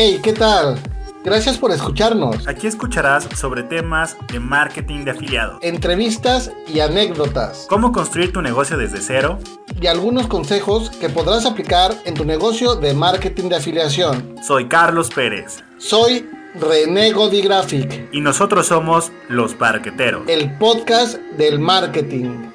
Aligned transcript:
Hey, 0.00 0.20
¿qué 0.22 0.32
tal? 0.32 0.78
Gracias 1.24 1.58
por 1.58 1.72
escucharnos. 1.72 2.46
Aquí 2.46 2.68
escucharás 2.68 3.26
sobre 3.36 3.64
temas 3.64 4.16
de 4.32 4.38
marketing 4.38 5.04
de 5.04 5.10
afiliados, 5.10 5.58
Entrevistas 5.60 6.52
y 6.72 6.78
anécdotas. 6.78 7.66
cómo 7.68 7.90
construir 7.90 8.32
tu 8.32 8.40
negocio 8.40 8.78
desde 8.78 9.00
cero. 9.00 9.40
Y 9.80 9.88
algunos 9.88 10.28
consejos 10.28 10.90
que 10.90 11.08
podrás 11.08 11.46
aplicar 11.46 11.96
en 12.04 12.14
tu 12.14 12.24
negocio 12.24 12.76
de 12.76 12.94
marketing 12.94 13.48
de 13.48 13.56
afiliación. 13.56 14.36
Soy 14.40 14.68
Carlos 14.68 15.10
Pérez 15.12 15.64
Soy 15.78 16.30
René 16.54 17.10
Godi 17.10 17.42
Graphic, 17.42 18.08
y 18.12 18.20
nosotros 18.20 18.68
somos 18.68 19.10
Los 19.28 19.54
Parqueteros. 19.54 20.28
el 20.28 20.56
podcast 20.58 21.16
del 21.36 21.58
marketing. 21.58 22.52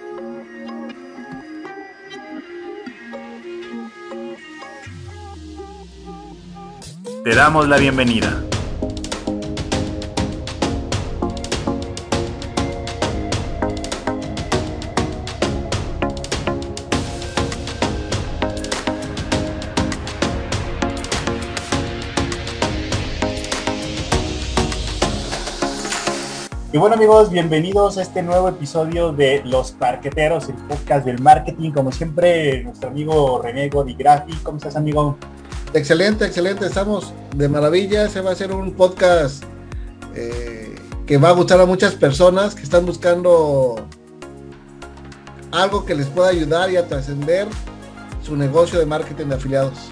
Te 7.23 7.33
damos 7.33 7.69
la 7.69 7.77
bienvenida. 7.77 8.43
Y 26.73 26.77
bueno 26.77 26.95
amigos, 26.95 27.29
bienvenidos 27.29 27.97
a 27.97 28.01
este 28.01 28.21
nuevo 28.21 28.49
episodio 28.49 29.13
de 29.13 29.41
Los 29.45 29.71
Parqueteros, 29.71 30.49
el 30.49 30.55
podcast 30.55 31.05
del 31.05 31.21
marketing. 31.21 31.71
Como 31.71 31.93
siempre, 31.93 32.65
nuestro 32.65 32.89
amigo 32.89 33.41
René 33.41 33.69
Godi 33.69 33.93
Graphic. 33.93 34.43
¿Cómo 34.43 34.57
estás 34.57 34.75
amigo? 34.75 35.17
Excelente, 35.73 36.25
excelente. 36.25 36.67
Estamos 36.67 37.13
de 37.35 37.49
maravilla. 37.49 38.07
Se 38.07 38.21
va 38.21 38.29
a 38.29 38.33
hacer 38.33 38.51
un 38.51 38.73
podcast 38.73 39.43
eh, 40.13 40.75
que 41.07 41.17
va 41.17 41.29
a 41.29 41.31
gustar 41.31 41.59
a 41.59 41.65
muchas 41.65 41.95
personas 41.95 42.53
que 42.53 42.61
están 42.61 42.85
buscando 42.85 43.87
algo 45.51 45.83
que 45.83 45.95
les 45.95 46.05
pueda 46.05 46.29
ayudar 46.29 46.69
y 46.69 46.77
a 46.77 46.87
trascender 46.87 47.47
su 48.21 48.35
negocio 48.35 48.77
de 48.77 48.85
marketing 48.85 49.25
de 49.25 49.35
afiliados. 49.35 49.89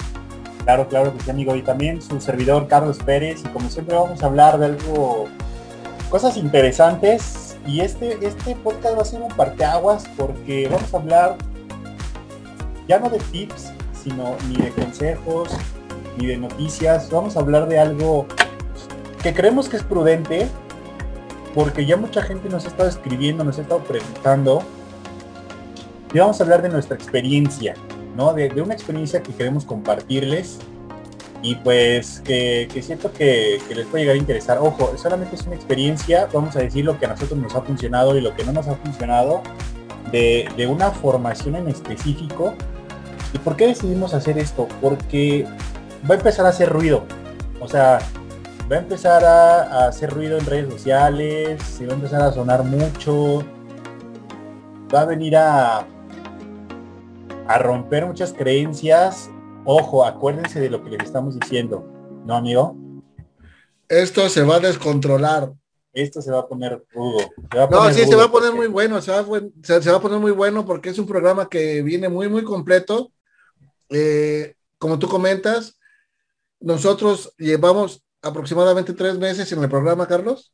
Claro, 0.65 0.87
claro 0.87 1.17
que 1.17 1.23
sí 1.23 1.31
amigo. 1.31 1.55
Y 1.55 1.63
también 1.63 1.99
su 1.99 2.21
servidor 2.21 2.67
Carlos 2.67 2.99
Pérez. 2.99 3.41
Y 3.43 3.47
como 3.47 3.67
siempre 3.67 3.95
vamos 3.95 4.21
a 4.21 4.27
hablar 4.27 4.59
de 4.59 4.67
algo, 4.67 5.29
cosas 6.11 6.37
interesantes. 6.37 7.57
Y 7.65 7.79
este, 7.79 8.23
este 8.23 8.55
podcast 8.55 8.97
va 8.97 9.01
a 9.01 9.05
ser 9.05 9.21
un 9.23 9.29
parteaguas 9.29 10.03
porque 10.15 10.69
vamos 10.71 10.93
a 10.93 10.97
hablar 10.97 11.37
ya 12.87 12.99
no 12.99 13.09
de 13.09 13.17
tips, 13.31 13.71
sino 14.03 14.35
ni 14.47 14.57
de 14.57 14.69
consejos, 14.71 15.49
ni 16.17 16.27
de 16.27 16.37
noticias. 16.37 17.09
Vamos 17.11 17.37
a 17.37 17.39
hablar 17.39 17.67
de 17.67 17.79
algo 17.79 18.25
que 19.21 19.33
creemos 19.33 19.69
que 19.69 19.77
es 19.77 19.83
prudente, 19.83 20.47
porque 21.53 21.85
ya 21.85 21.97
mucha 21.97 22.21
gente 22.21 22.49
nos 22.49 22.65
ha 22.65 22.69
estado 22.69 22.89
escribiendo, 22.89 23.43
nos 23.43 23.57
ha 23.59 23.61
estado 23.61 23.83
preguntando. 23.83 24.63
Y 26.13 26.19
vamos 26.19 26.39
a 26.39 26.43
hablar 26.43 26.61
de 26.61 26.69
nuestra 26.69 26.95
experiencia, 26.95 27.75
¿no? 28.15 28.33
De, 28.33 28.49
una 28.61 28.73
experiencia 28.73 29.21
que 29.21 29.33
queremos 29.33 29.63
compartirles 29.65 30.59
y 31.41 31.55
pues 31.55 32.21
que, 32.23 32.67
siento 32.81 33.11
que, 33.11 33.59
que 33.67 33.75
les 33.75 33.87
puede 33.87 34.03
llegar 34.03 34.15
a 34.15 34.19
interesar. 34.19 34.57
Ojo, 34.59 34.95
solamente 34.97 35.35
es 35.35 35.45
una 35.45 35.55
experiencia, 35.55 36.27
vamos 36.31 36.55
a 36.55 36.59
decir 36.59 36.85
lo 36.85 36.99
que 36.99 37.05
a 37.05 37.09
nosotros 37.09 37.39
nos 37.39 37.55
ha 37.55 37.61
funcionado 37.61 38.17
y 38.17 38.21
lo 38.21 38.35
que 38.35 38.43
no 38.43 38.51
nos 38.51 38.67
ha 38.67 38.75
funcionado 38.75 39.41
de, 40.11 40.49
de 40.57 40.67
una 40.67 40.91
formación 40.91 41.55
en 41.55 41.67
específico. 41.69 42.53
¿Y 43.33 43.37
por 43.37 43.55
qué 43.55 43.67
decidimos 43.67 44.13
hacer 44.13 44.37
esto? 44.37 44.67
Porque 44.81 45.47
va 46.09 46.15
a 46.15 46.17
empezar 46.17 46.45
a 46.45 46.49
hacer 46.49 46.69
ruido. 46.69 47.03
O 47.59 47.67
sea, 47.67 47.99
va 48.71 48.75
a 48.75 48.79
empezar 48.79 49.23
a, 49.23 49.61
a 49.63 49.87
hacer 49.87 50.09
ruido 50.11 50.37
en 50.37 50.45
redes 50.45 50.71
sociales, 50.73 51.61
se 51.61 51.85
va 51.85 51.93
a 51.93 51.95
empezar 51.95 52.21
a 52.21 52.31
sonar 52.31 52.63
mucho, 52.63 53.43
va 54.93 55.01
a 55.01 55.05
venir 55.05 55.35
a, 55.37 55.85
a 57.47 57.57
romper 57.59 58.05
muchas 58.05 58.33
creencias. 58.33 59.29
Ojo, 59.65 60.03
acuérdense 60.05 60.59
de 60.59 60.69
lo 60.69 60.83
que 60.83 60.89
les 60.91 61.03
estamos 61.03 61.39
diciendo, 61.39 61.85
¿no, 62.25 62.35
amigo? 62.35 62.75
Esto 63.87 64.27
se 64.29 64.41
va 64.43 64.55
a 64.55 64.59
descontrolar. 64.59 65.51
Esto 65.93 66.21
se 66.21 66.31
va 66.31 66.39
a 66.39 66.47
poner 66.47 66.81
rudo. 66.93 67.19
se 67.51 67.57
va 67.57 67.65
a 67.65 67.67
No, 67.69 67.91
sí, 67.93 68.05
se 68.05 68.15
va 68.15 68.23
a 68.23 68.31
poner 68.31 68.51
porque- 68.51 68.57
muy 68.65 68.67
bueno, 68.67 69.01
se 69.01 69.11
va, 69.11 69.19
a 69.19 69.23
buen- 69.23 69.51
se, 69.61 69.81
se 69.81 69.91
va 69.91 69.97
a 69.97 70.01
poner 70.01 70.19
muy 70.19 70.31
bueno 70.31 70.65
porque 70.65 70.89
es 70.89 70.97
un 70.97 71.05
programa 71.05 71.49
que 71.49 71.81
viene 71.81 72.07
muy, 72.07 72.29
muy 72.29 72.43
completo. 72.45 73.11
Eh, 73.89 74.55
como 74.77 74.97
tú 74.97 75.09
comentas, 75.09 75.77
nosotros 76.61 77.33
llevamos 77.37 78.03
aproximadamente 78.21 78.93
tres 78.93 79.17
meses 79.17 79.51
en 79.51 79.61
el 79.61 79.69
programa, 79.69 80.07
Carlos. 80.07 80.53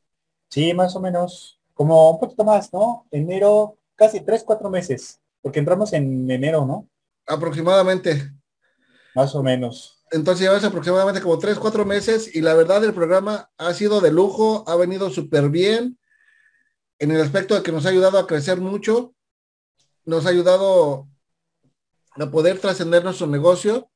Sí, 0.50 0.73
más 0.73 0.95
o 0.95 1.01
menos. 1.01 1.59
Como 1.73 2.12
un 2.12 2.19
poquito 2.19 2.44
más, 2.44 2.73
¿no? 2.73 3.06
Enero, 3.12 3.78
casi 3.95 4.22
tres, 4.22 4.44
cuatro 4.44 4.69
meses. 4.69 5.19
Porque 5.41 5.59
entramos 5.59 5.94
en 5.94 6.29
enero, 6.31 6.66
¿no? 6.66 6.90
Aproximadamente. 7.28 8.31
Más 9.13 9.35
o 9.35 9.44
menos. 9.44 10.03
Entonces 10.12 10.41
llevamos 10.41 10.63
aproximadamente 10.63 11.22
como 11.22 11.38
tres, 11.38 11.59
cuatro 11.59 11.85
meses 11.85 12.34
y 12.34 12.41
la 12.41 12.53
verdad 12.53 12.84
el 12.84 12.94
programa 12.94 13.51
ha 13.57 13.74
sido 13.74 14.00
de 14.00 14.12
lujo, 14.12 14.63
ha 14.68 14.75
venido 14.78 15.09
súper 15.09 15.50
bien 15.50 16.00
en 17.00 17.12
el 17.12 17.22
aspecto 17.22 17.53
de 17.53 17.62
que 17.62 17.74
nos 17.74 17.85
ha 17.85 17.89
ayudado 17.89 18.18
a 18.18 18.25
crecer 18.25 18.62
mucho, 18.62 19.13
nos 20.06 20.25
ha 20.25 20.29
ayudado 20.29 21.07
a 22.12 22.31
poder 22.31 22.59
trascender 22.59 23.03
nuestro 23.03 23.28
negocio 23.28 23.91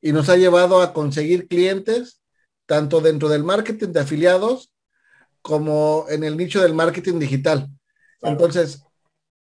y 0.00 0.12
nos 0.12 0.28
ha 0.28 0.36
llevado 0.36 0.80
a 0.80 0.92
conseguir 0.92 1.48
clientes 1.48 2.20
tanto 2.66 3.00
dentro 3.00 3.28
del 3.28 3.44
marketing 3.44 3.88
de 3.88 4.00
afiliados 4.00 4.72
como 5.42 6.06
en 6.08 6.24
el 6.24 6.36
nicho 6.36 6.60
del 6.60 6.74
marketing 6.74 7.18
digital. 7.18 7.68
Claro. 8.20 8.32
Entonces, 8.34 8.82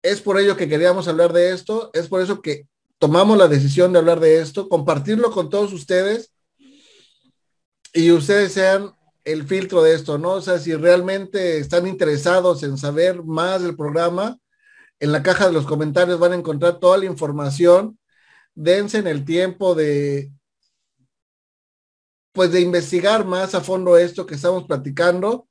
es 0.02 0.20
por 0.20 0.38
ello 0.38 0.56
que 0.56 0.68
queríamos 0.68 1.08
hablar 1.08 1.32
de 1.32 1.52
esto, 1.52 1.90
es 1.92 2.08
por 2.08 2.20
eso 2.20 2.42
que 2.42 2.68
tomamos 2.98 3.38
la 3.38 3.48
decisión 3.48 3.92
de 3.92 3.98
hablar 3.98 4.20
de 4.20 4.40
esto, 4.40 4.68
compartirlo 4.68 5.30
con 5.30 5.48
todos 5.48 5.72
ustedes 5.72 6.32
y 7.92 8.10
ustedes 8.10 8.52
sean 8.52 8.92
el 9.24 9.46
filtro 9.46 9.82
de 9.82 9.94
esto, 9.94 10.18
¿no? 10.18 10.32
O 10.32 10.40
sea, 10.40 10.58
si 10.58 10.74
realmente 10.74 11.58
están 11.58 11.86
interesados 11.86 12.62
en 12.62 12.78
saber 12.78 13.22
más 13.24 13.62
del 13.62 13.76
programa, 13.76 14.38
en 15.00 15.12
la 15.12 15.22
caja 15.22 15.46
de 15.46 15.52
los 15.52 15.66
comentarios 15.66 16.18
van 16.18 16.32
a 16.32 16.36
encontrar 16.36 16.78
toda 16.78 16.98
la 16.98 17.04
información. 17.04 17.97
Dense 18.60 18.98
en 18.98 19.06
el 19.06 19.24
tiempo 19.24 19.76
de, 19.76 20.32
pues, 22.32 22.50
de 22.50 22.60
investigar 22.60 23.24
más 23.24 23.54
a 23.54 23.60
fondo 23.60 23.96
esto 23.96 24.26
que 24.26 24.34
estamos 24.34 24.64
platicando 24.64 25.48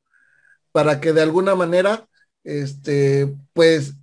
para 0.74 1.00
que 1.00 1.14
de 1.14 1.22
alguna 1.22 1.56
manera, 1.56 2.06
este, 2.44 3.34
pues, 3.54 3.94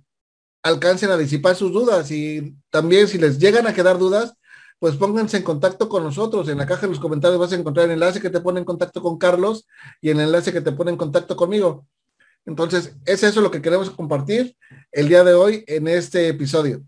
alcancen 0.63 1.11
a 1.11 1.17
disipar 1.17 1.55
sus 1.55 1.71
dudas 1.71 2.09
y 2.09 2.57
también 2.71 3.07
si 3.07 3.19
les 3.19 3.37
llegan 3.37 3.67
a 3.67 3.75
quedar 3.75 3.99
dudas, 3.99 4.33
pues 4.79 4.95
pónganse 4.95 5.37
en 5.37 5.43
contacto 5.43 5.87
con 5.87 6.03
nosotros. 6.03 6.49
En 6.49 6.57
la 6.57 6.65
caja 6.65 6.81
de 6.81 6.87
los 6.87 6.99
comentarios 6.99 7.39
vas 7.39 7.51
a 7.51 7.55
encontrar 7.57 7.85
el 7.85 7.91
enlace 7.91 8.19
que 8.19 8.31
te 8.31 8.41
pone 8.41 8.59
en 8.59 8.65
contacto 8.65 9.03
con 9.03 9.19
Carlos 9.19 9.67
y 10.01 10.09
el 10.09 10.19
enlace 10.19 10.51
que 10.51 10.61
te 10.61 10.71
pone 10.71 10.89
en 10.89 10.97
contacto 10.97 11.35
conmigo. 11.35 11.87
Entonces, 12.45 12.95
es 13.05 13.21
eso 13.21 13.41
lo 13.41 13.51
que 13.51 13.61
queremos 13.61 13.91
compartir 13.91 14.57
el 14.91 15.09
día 15.09 15.23
de 15.23 15.35
hoy 15.35 15.63
en 15.67 15.87
este 15.87 16.27
episodio. 16.27 16.83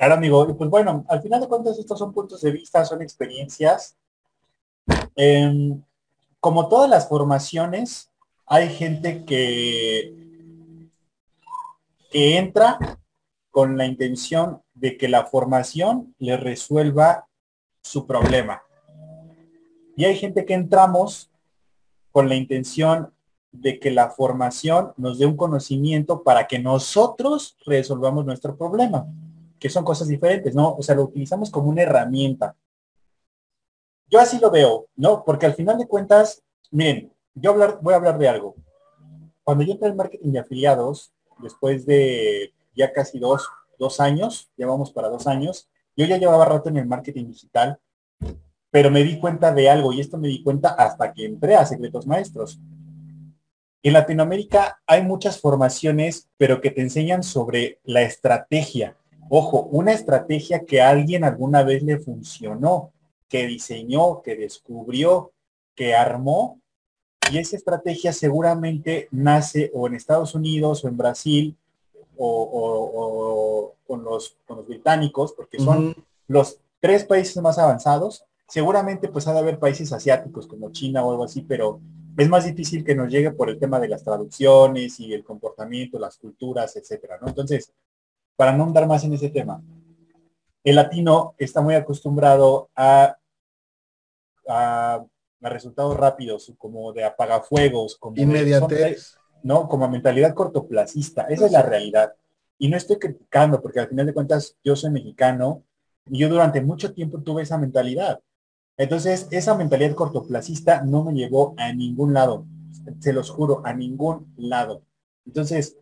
Claro, 0.00 0.14
amigo. 0.14 0.48
Y 0.48 0.54
pues 0.54 0.70
bueno, 0.70 1.04
al 1.10 1.20
final 1.20 1.42
de 1.42 1.46
cuentas 1.46 1.78
estos 1.78 1.98
son 1.98 2.14
puntos 2.14 2.40
de 2.40 2.50
vista, 2.50 2.82
son 2.86 3.02
experiencias. 3.02 3.98
Em, 5.14 5.82
como 6.40 6.70
todas 6.70 6.88
las 6.88 7.06
formaciones, 7.06 8.10
hay 8.46 8.70
gente 8.70 9.26
que, 9.26 10.88
que 12.10 12.38
entra 12.38 12.78
con 13.50 13.76
la 13.76 13.84
intención 13.84 14.62
de 14.72 14.96
que 14.96 15.06
la 15.06 15.26
formación 15.26 16.14
le 16.18 16.38
resuelva 16.38 17.26
su 17.82 18.06
problema. 18.06 18.62
Y 19.96 20.06
hay 20.06 20.16
gente 20.16 20.46
que 20.46 20.54
entramos 20.54 21.30
con 22.10 22.26
la 22.26 22.36
intención 22.36 23.12
de 23.52 23.78
que 23.78 23.90
la 23.90 24.08
formación 24.08 24.94
nos 24.96 25.18
dé 25.18 25.26
un 25.26 25.36
conocimiento 25.36 26.22
para 26.22 26.46
que 26.46 26.58
nosotros 26.58 27.58
resolvamos 27.66 28.24
nuestro 28.24 28.56
problema 28.56 29.06
que 29.60 29.68
son 29.68 29.84
cosas 29.84 30.08
diferentes, 30.08 30.54
¿no? 30.54 30.74
O 30.74 30.82
sea, 30.82 30.94
lo 30.94 31.04
utilizamos 31.04 31.50
como 31.50 31.68
una 31.68 31.82
herramienta. 31.82 32.56
Yo 34.08 34.18
así 34.18 34.40
lo 34.40 34.50
veo, 34.50 34.88
¿no? 34.96 35.22
Porque 35.24 35.46
al 35.46 35.54
final 35.54 35.78
de 35.78 35.86
cuentas, 35.86 36.42
miren, 36.70 37.12
yo 37.34 37.54
voy 37.80 37.94
a 37.94 37.96
hablar 37.96 38.18
de 38.18 38.28
algo. 38.28 38.56
Cuando 39.44 39.62
yo 39.62 39.72
entré 39.72 39.88
en 39.88 39.96
marketing 39.96 40.32
de 40.32 40.38
afiliados, 40.40 41.12
después 41.38 41.86
de 41.86 42.52
ya 42.74 42.92
casi 42.92 43.18
dos, 43.18 43.48
dos 43.78 44.00
años, 44.00 44.50
llevamos 44.56 44.90
para 44.92 45.08
dos 45.08 45.26
años, 45.26 45.68
yo 45.96 46.06
ya 46.06 46.16
llevaba 46.16 46.44
rato 46.46 46.70
en 46.70 46.78
el 46.78 46.86
marketing 46.86 47.26
digital, 47.26 47.78
pero 48.70 48.90
me 48.90 49.02
di 49.02 49.18
cuenta 49.18 49.52
de 49.52 49.68
algo, 49.68 49.92
y 49.92 50.00
esto 50.00 50.16
me 50.16 50.28
di 50.28 50.42
cuenta 50.42 50.70
hasta 50.70 51.12
que 51.12 51.26
entré 51.26 51.56
a 51.56 51.66
Secretos 51.66 52.06
Maestros. 52.06 52.58
En 53.82 53.92
Latinoamérica 53.92 54.80
hay 54.86 55.02
muchas 55.02 55.40
formaciones, 55.40 56.28
pero 56.36 56.60
que 56.60 56.70
te 56.70 56.80
enseñan 56.80 57.22
sobre 57.22 57.80
la 57.84 58.02
estrategia, 58.02 58.96
Ojo, 59.32 59.62
una 59.70 59.92
estrategia 59.92 60.64
que 60.66 60.82
a 60.82 60.90
alguien 60.90 61.22
alguna 61.22 61.62
vez 61.62 61.84
le 61.84 61.98
funcionó. 61.98 62.92
que 63.28 63.46
diseñó, 63.46 64.22
que 64.22 64.34
descubrió, 64.34 65.30
que 65.76 65.94
armó. 65.94 66.60
Y 67.30 67.38
esa 67.38 67.56
estrategia 67.56 68.12
seguramente 68.12 69.06
nace 69.12 69.70
o 69.72 69.86
en 69.86 69.94
Estados 69.94 70.34
Unidos 70.34 70.84
o 70.84 70.88
en 70.88 70.96
Brasil 70.96 71.56
o, 72.16 73.72
con, 73.86 74.02
los, 74.02 74.36
los, 74.48 74.66
británicos, 74.66 75.32
porque 75.32 75.60
son 75.60 75.94
los 76.26 76.58
tres 76.80 77.04
países 77.04 77.40
más 77.40 77.56
avanzados. 77.56 78.24
Seguramente 78.48 79.06
pues 79.08 79.28
ha 79.28 79.32
de 79.32 79.38
haber 79.38 79.60
países 79.60 79.92
asiáticos 79.92 80.48
como 80.48 80.72
China 80.72 81.04
o 81.04 81.12
algo 81.12 81.22
así, 81.22 81.42
pero 81.42 81.80
es 82.16 82.28
más 82.28 82.46
difícil 82.46 82.84
que 82.84 82.96
nos 82.96 83.08
llegue 83.08 83.30
por 83.30 83.48
el 83.48 83.60
tema 83.60 83.78
de 83.78 83.88
las 83.88 84.02
traducciones 84.02 84.98
y 84.98 85.12
el 85.14 85.22
comportamiento, 85.22 86.00
las 86.00 86.18
culturas, 86.18 86.74
etcétera, 86.74 87.18
¿no? 87.22 87.28
Entonces, 87.28 87.72
para 88.40 88.56
no 88.56 88.64
andar 88.64 88.86
más 88.86 89.04
en 89.04 89.12
ese 89.12 89.28
tema, 89.28 89.62
el 90.64 90.76
latino 90.76 91.34
está 91.36 91.60
muy 91.60 91.74
acostumbrado 91.74 92.70
a, 92.74 93.18
a, 94.48 95.04
resultados 95.42 95.94
rápidos, 95.94 96.50
como 96.56 96.90
de 96.94 97.04
apagafuegos, 97.04 97.98
como 97.98 98.16
inmediatez, 98.16 99.18
¿no? 99.42 99.68
Como 99.68 99.86
mentalidad 99.90 100.32
cortoplacista. 100.32 101.24
Esa 101.24 101.44
es 101.44 101.52
la 101.52 101.60
realidad. 101.60 102.14
Y 102.56 102.70
no 102.70 102.78
estoy 102.78 102.96
criticando, 102.96 103.60
porque 103.60 103.80
al 103.80 103.88
final 103.88 104.06
de 104.06 104.14
cuentas 104.14 104.56
yo 104.64 104.74
soy 104.74 104.88
mexicano 104.88 105.62
y 106.06 106.20
yo 106.20 106.30
durante 106.30 106.62
mucho 106.62 106.94
tiempo 106.94 107.20
tuve 107.20 107.42
esa 107.42 107.58
mentalidad. 107.58 108.22
Entonces, 108.78 109.28
esa 109.30 109.54
mentalidad 109.54 109.94
cortoplacista 109.94 110.80
no 110.80 111.04
me 111.04 111.12
llevó 111.12 111.52
a 111.58 111.74
ningún 111.74 112.14
lado. 112.14 112.46
Se 113.00 113.12
los 113.12 113.28
juro, 113.28 113.60
a 113.66 113.74
ningún 113.74 114.32
lado. 114.38 114.80
Entonces, 115.26 115.76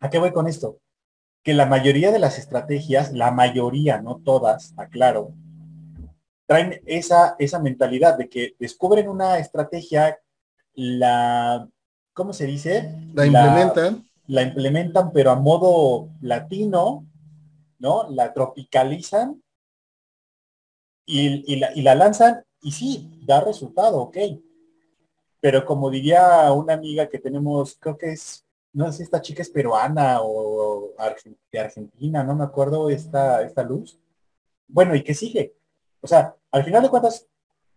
¿a 0.00 0.10
qué 0.10 0.18
voy 0.18 0.30
con 0.30 0.46
esto? 0.46 0.78
Que 1.44 1.54
la 1.54 1.66
mayoría 1.66 2.10
de 2.10 2.18
las 2.18 2.38
estrategias, 2.38 3.12
la 3.12 3.30
mayoría, 3.30 4.00
no 4.00 4.16
todas, 4.24 4.74
aclaro, 4.76 5.32
traen 6.46 6.82
esa, 6.86 7.36
esa 7.38 7.60
mentalidad 7.60 8.18
de 8.18 8.28
que 8.28 8.56
descubren 8.58 9.08
una 9.08 9.38
estrategia, 9.38 10.18
la, 10.74 11.68
¿cómo 12.12 12.32
se 12.32 12.46
dice? 12.46 12.92
La 13.14 13.26
implementan. 13.26 14.08
La, 14.26 14.40
la 14.40 14.42
implementan, 14.42 15.12
pero 15.12 15.30
a 15.30 15.36
modo 15.36 16.08
latino, 16.20 17.06
¿no? 17.78 18.08
La 18.10 18.32
tropicalizan 18.32 19.42
y, 21.06 21.56
la, 21.56 21.94
lanzan 21.94 22.44
y 22.60 22.72
sí, 22.72 23.20
da 23.26 23.40
resultado, 23.40 24.00
ok. 24.00 24.16
Pero 25.40 25.64
como 25.64 25.90
diría 25.90 26.50
una 26.52 26.74
amiga 26.74 27.08
que 27.08 27.18
tenemos, 27.18 27.76
creo 27.78 27.98
que 27.98 28.12
es, 28.12 28.43
no 28.74 28.90
sé 28.90 28.98
si 28.98 29.02
esta 29.04 29.22
chica 29.22 29.40
es 29.40 29.50
peruana 29.50 30.18
o 30.20 30.92
de 31.50 31.58
Argentina, 31.58 32.24
no 32.24 32.34
me 32.34 32.44
acuerdo 32.44 32.90
esta, 32.90 33.42
esta 33.42 33.62
luz. 33.62 33.98
Bueno, 34.66 34.94
¿y 34.94 35.02
qué 35.02 35.14
sigue? 35.14 35.56
O 36.00 36.06
sea, 36.06 36.36
al 36.50 36.64
final 36.64 36.82
de 36.82 36.90
cuentas, 36.90 37.26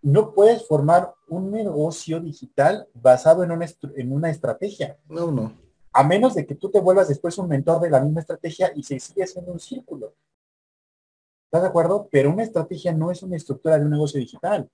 no 0.02 0.34
puedes 0.34 0.68
formar 0.68 1.14
un 1.28 1.52
negocio 1.52 2.20
digital 2.20 2.88
basado 2.94 3.44
en 3.44 3.52
una, 3.52 3.66
en 3.96 4.12
una 4.12 4.30
estrategia. 4.30 4.98
No, 5.08 5.32
no. 5.32 5.54
A 5.94 6.04
menos 6.04 6.34
de 6.36 6.46
que 6.46 6.56
tú 6.56 6.70
te 6.70 6.80
vuelvas 6.80 7.08
después 7.08 7.38
un 7.38 7.48
mentor 7.48 7.80
de 7.80 7.90
la 7.90 8.02
misma 8.02 8.22
estrategia 8.22 8.72
y 8.76 8.84
se 8.84 9.00
sigue 9.00 9.24
haciendo 9.24 9.52
un 9.52 9.60
círculo. 9.60 10.14
¿Estás 11.46 11.62
de 11.62 11.68
acuerdo? 11.68 12.08
Pero 12.12 12.32
una 12.32 12.44
estrategia 12.44 12.92
no 12.92 13.12
es 13.12 13.22
una 13.24 13.38
estructura 13.38 13.78
de 13.78 13.86
un 13.86 13.92
negocio 13.92 14.20
digital. 14.20 14.70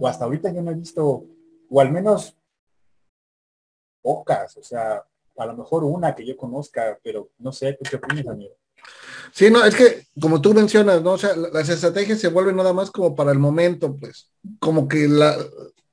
O 0.00 0.06
hasta 0.06 0.24
ahorita 0.24 0.52
yo 0.52 0.62
no 0.62 0.70
he 0.70 0.74
visto, 0.74 1.24
o 1.70 1.80
al 1.80 1.90
menos 1.90 2.36
pocas, 4.02 4.56
o 4.56 4.62
sea, 4.62 5.04
a 5.42 5.46
lo 5.46 5.56
mejor 5.56 5.84
una 5.84 6.14
que 6.14 6.26
yo 6.26 6.36
conozca, 6.36 6.98
pero 7.02 7.30
no 7.38 7.52
sé, 7.52 7.74
¿tú 7.74 7.88
qué 7.88 7.96
opinas, 7.96 8.26
amigo? 8.28 8.54
Sí, 9.32 9.50
no, 9.50 9.64
es 9.64 9.74
que 9.74 10.06
como 10.20 10.40
tú 10.40 10.52
mencionas, 10.52 11.02
¿no? 11.02 11.12
O 11.12 11.18
sea, 11.18 11.34
las 11.36 11.68
estrategias 11.68 12.20
se 12.20 12.28
vuelven 12.28 12.56
nada 12.56 12.72
más 12.72 12.90
como 12.90 13.14
para 13.14 13.32
el 13.32 13.38
momento, 13.38 13.96
pues, 13.96 14.30
como 14.58 14.88
que 14.88 15.08
la, 15.08 15.36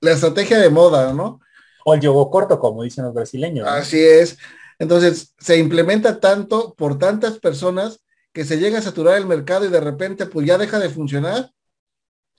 estrategia 0.02 0.60
de 0.60 0.70
moda, 0.70 1.14
¿no? 1.14 1.40
O 1.86 1.94
el 1.94 2.02
yogo 2.02 2.30
corto, 2.30 2.60
como 2.60 2.84
dicen 2.84 3.06
los 3.06 3.14
brasileños. 3.14 3.68
Así 3.68 4.00
es. 4.00 4.38
Entonces, 4.78 5.34
se 5.40 5.58
implementa 5.58 6.20
tanto 6.20 6.74
por 6.76 6.98
tantas 6.98 7.40
personas 7.40 8.00
que 8.34 8.46
se 8.46 8.58
llega 8.58 8.80
a 8.80 8.82
saturar 8.82 9.18
el 9.18 9.26
mercado 9.26 9.66
y 9.66 9.70
de 9.70 9.80
repente 9.80 10.26
pues 10.26 10.46
ya 10.46 10.58
deja 10.58 10.80
de 10.80 10.90
funcionar. 10.90 11.52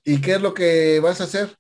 ¿Y 0.05 0.21
qué 0.21 0.35
es 0.35 0.41
lo 0.41 0.55
que 0.55 1.01
vas 1.01 1.21
a 1.21 1.25
hacer? 1.25 1.57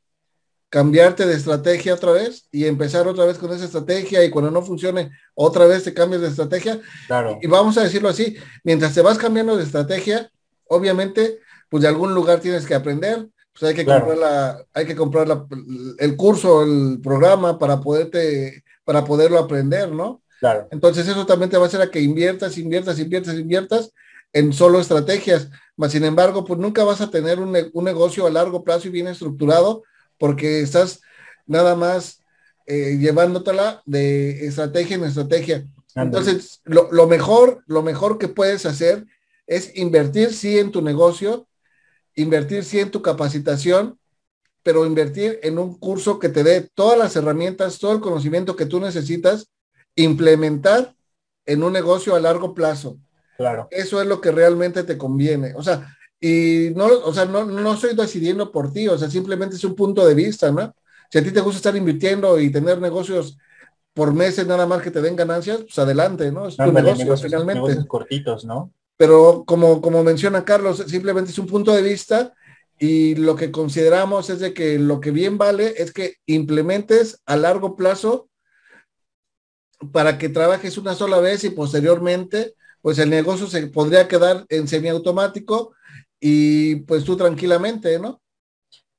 Cambiarte 0.70 1.26
de 1.26 1.34
estrategia 1.34 1.94
otra 1.94 2.12
vez 2.12 2.48
y 2.50 2.64
empezar 2.64 3.06
otra 3.06 3.26
vez 3.26 3.36
con 3.38 3.52
esa 3.52 3.66
estrategia 3.66 4.24
y 4.24 4.30
cuando 4.30 4.50
no 4.50 4.62
funcione 4.62 5.10
otra 5.34 5.66
vez 5.66 5.84
te 5.84 5.92
cambias 5.92 6.22
de 6.22 6.28
estrategia. 6.28 6.80
Claro. 7.06 7.38
Y 7.42 7.46
vamos 7.46 7.76
a 7.76 7.82
decirlo 7.82 8.08
así, 8.08 8.36
mientras 8.64 8.94
te 8.94 9.02
vas 9.02 9.18
cambiando 9.18 9.56
de 9.56 9.64
estrategia, 9.64 10.30
obviamente 10.68 11.40
pues 11.68 11.82
de 11.82 11.88
algún 11.88 12.14
lugar 12.14 12.40
tienes 12.40 12.66
que 12.66 12.74
aprender, 12.74 13.28
pues 13.52 13.70
hay 13.70 13.74
que 13.74 13.84
comprar 13.84 14.16
la, 14.16 14.64
hay 14.72 14.86
que 14.86 14.96
comprar 14.96 15.28
la, 15.28 15.46
el 15.98 16.16
curso, 16.16 16.62
el 16.62 17.00
programa 17.02 17.58
para 17.58 17.80
poderte, 17.80 18.64
para 18.84 19.04
poderlo 19.04 19.38
aprender, 19.38 19.92
¿no? 19.92 20.22
Claro. 20.40 20.68
Entonces 20.70 21.06
eso 21.06 21.26
también 21.26 21.50
te 21.50 21.56
va 21.56 21.64
a 21.64 21.66
hacer 21.66 21.82
a 21.82 21.90
que 21.90 22.00
inviertas, 22.00 22.58
inviertas, 22.58 22.98
inviertas, 22.98 23.34
inviertas 23.36 23.92
en 24.32 24.52
solo 24.52 24.80
estrategias. 24.80 25.48
Mas, 25.76 25.92
sin 25.92 26.04
embargo, 26.04 26.44
pues 26.44 26.58
nunca 26.58 26.84
vas 26.84 27.00
a 27.00 27.10
tener 27.10 27.40
un, 27.40 27.52
negocio 27.52 28.26
a 28.26 28.30
largo 28.30 28.64
plazo 28.64 28.88
y 28.88 28.90
bien 28.90 29.08
estructurado 29.08 29.82
porque 30.20 30.60
estás 30.60 31.00
nada 31.46 31.74
más 31.74 32.22
eh, 32.66 32.98
llevándotela 33.00 33.82
de 33.86 34.46
estrategia 34.46 34.96
en 34.96 35.04
estrategia. 35.04 35.66
Entonces, 35.96 36.60
lo, 36.64 36.92
lo, 36.92 37.08
mejor, 37.08 37.64
lo 37.66 37.82
mejor 37.82 38.18
que 38.18 38.28
puedes 38.28 38.66
hacer 38.66 39.06
es 39.46 39.76
invertir 39.76 40.32
sí 40.32 40.58
en 40.58 40.70
tu 40.70 40.82
negocio, 40.82 41.48
invertir 42.14 42.62
sí 42.64 42.78
en 42.78 42.90
tu 42.90 43.02
capacitación, 43.02 43.98
pero 44.62 44.86
invertir 44.86 45.40
en 45.42 45.58
un 45.58 45.76
curso 45.78 46.18
que 46.18 46.28
te 46.28 46.44
dé 46.44 46.68
todas 46.74 46.98
las 46.98 47.16
herramientas, 47.16 47.78
todo 47.78 47.92
el 47.92 48.00
conocimiento 48.00 48.54
que 48.54 48.66
tú 48.66 48.78
necesitas, 48.78 49.50
implementar 49.96 50.94
en 51.46 51.62
un 51.62 51.72
negocio 51.72 52.14
a 52.14 52.20
largo 52.20 52.54
plazo. 52.54 52.98
Claro. 53.38 53.68
Eso 53.70 54.02
es 54.02 54.06
lo 54.06 54.20
que 54.20 54.30
realmente 54.30 54.84
te 54.84 54.98
conviene. 54.98 55.54
O 55.56 55.62
sea, 55.62 55.96
y 56.20 56.70
no, 56.76 56.86
o 56.86 57.14
sea, 57.14 57.24
no, 57.24 57.46
no 57.46 57.72
estoy 57.72 57.96
decidiendo 57.96 58.52
por 58.52 58.72
ti, 58.72 58.86
o 58.88 58.98
sea, 58.98 59.08
simplemente 59.08 59.56
es 59.56 59.64
un 59.64 59.74
punto 59.74 60.06
de 60.06 60.14
vista, 60.14 60.52
¿no? 60.52 60.74
Si 61.10 61.18
a 61.18 61.24
ti 61.24 61.30
te 61.30 61.40
gusta 61.40 61.56
estar 61.56 61.76
invirtiendo 61.76 62.38
y 62.38 62.50
tener 62.50 62.78
negocios 62.80 63.38
por 63.94 64.12
meses 64.12 64.46
nada 64.46 64.66
más 64.66 64.82
que 64.82 64.90
te 64.90 65.00
den 65.00 65.16
ganancias, 65.16 65.62
pues 65.62 65.78
adelante, 65.78 66.30
¿no? 66.30 66.46
Es 66.46 66.56
tu 66.56 66.70
negocio, 66.70 67.16
finalmente. 67.16 67.86
cortitos, 67.86 68.44
¿no? 68.44 68.72
Pero 68.96 69.44
como, 69.46 69.80
como 69.80 70.04
menciona 70.04 70.44
Carlos, 70.44 70.84
simplemente 70.86 71.30
es 71.30 71.38
un 71.38 71.46
punto 71.46 71.72
de 71.72 71.82
vista 71.82 72.34
y 72.78 73.14
lo 73.14 73.34
que 73.34 73.50
consideramos 73.50 74.30
es 74.30 74.40
de 74.40 74.52
que 74.52 74.78
lo 74.78 75.00
que 75.00 75.10
bien 75.10 75.38
vale 75.38 75.74
es 75.78 75.92
que 75.92 76.16
implementes 76.26 77.20
a 77.26 77.36
largo 77.36 77.76
plazo 77.76 78.28
para 79.92 80.18
que 80.18 80.28
trabajes 80.28 80.76
una 80.76 80.94
sola 80.94 81.18
vez 81.18 81.44
y 81.44 81.50
posteriormente 81.50 82.54
pues 82.82 82.98
el 82.98 83.10
negocio 83.10 83.46
se 83.46 83.66
podría 83.66 84.08
quedar 84.08 84.44
en 84.48 84.68
semiautomático 84.68 85.74
y 86.20 86.76
pues 86.76 87.04
tú 87.04 87.16
tranquilamente, 87.16 87.98
¿no? 87.98 88.20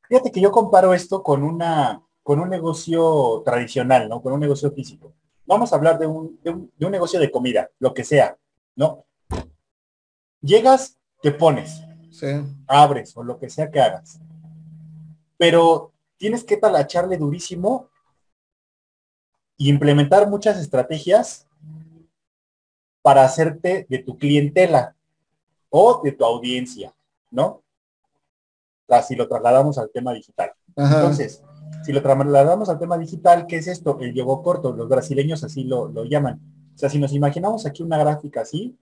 Fíjate 0.09 0.31
que 0.31 0.41
yo 0.41 0.51
comparo 0.51 0.93
esto 0.93 1.23
con 1.23 1.43
una 1.43 2.01
con 2.23 2.39
un 2.39 2.49
negocio 2.49 3.41
tradicional, 3.43 4.07
¿no? 4.09 4.21
Con 4.21 4.33
un 4.33 4.39
negocio 4.39 4.71
físico. 4.71 5.13
Vamos 5.45 5.71
a 5.71 5.75
hablar 5.75 5.97
de 5.97 6.07
un, 6.07 6.39
de 6.43 6.51
un, 6.51 6.71
de 6.77 6.85
un 6.85 6.91
negocio 6.91 7.19
de 7.19 7.31
comida, 7.31 7.69
lo 7.79 7.93
que 7.93 8.03
sea, 8.03 8.37
¿no? 8.75 9.05
Llegas, 10.41 10.97
te 11.21 11.31
pones, 11.31 11.81
sí. 12.11 12.27
abres 12.67 13.15
o 13.17 13.23
lo 13.23 13.39
que 13.39 13.49
sea 13.49 13.69
que 13.71 13.81
hagas. 13.81 14.19
Pero 15.37 15.93
tienes 16.17 16.43
que 16.43 16.57
talacharle 16.57 17.17
durísimo 17.17 17.89
y 19.57 19.69
implementar 19.69 20.29
muchas 20.29 20.59
estrategias 20.59 21.47
para 23.01 23.23
hacerte 23.23 23.87
de 23.89 23.99
tu 23.99 24.17
clientela 24.17 24.95
o 25.69 26.01
de 26.03 26.11
tu 26.11 26.23
audiencia, 26.23 26.93
¿no? 27.31 27.63
si 29.01 29.15
lo 29.15 29.27
trasladamos 29.27 29.77
al 29.77 29.89
tema 29.89 30.13
digital. 30.13 30.51
Entonces, 30.75 31.41
si 31.83 31.93
lo 31.93 32.01
trasladamos 32.01 32.67
al 32.67 32.77
tema 32.77 32.97
digital, 32.97 33.47
¿qué 33.47 33.57
es 33.57 33.67
esto? 33.67 33.97
El 34.01 34.13
yogo 34.13 34.43
corto, 34.43 34.73
los 34.73 34.89
brasileños 34.89 35.43
así 35.45 35.63
lo, 35.63 35.87
lo 35.87 36.03
llaman. 36.03 36.41
O 36.75 36.77
sea, 36.77 36.89
si 36.89 36.99
nos 36.99 37.13
imaginamos 37.13 37.65
aquí 37.65 37.83
una 37.83 37.97
gráfica 37.97 38.41
así, 38.41 38.77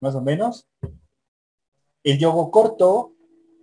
más 0.00 0.14
o 0.14 0.22
menos, 0.22 0.66
el 2.02 2.18
yogo 2.18 2.50
corto 2.50 3.12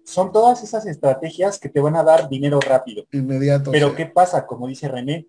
son 0.04 0.32
todas 0.32 0.64
esas 0.64 0.86
estrategias 0.86 1.58
que 1.58 1.70
te 1.70 1.80
van 1.80 1.96
a 1.96 2.04
dar 2.04 2.30
dinero 2.30 2.60
rápido. 2.60 3.06
Inmediato. 3.12 3.72
Pero 3.72 3.96
¿qué 3.96 4.06
pasa? 4.06 4.46
Como 4.46 4.68
dice 4.68 4.88
René, 4.88 5.28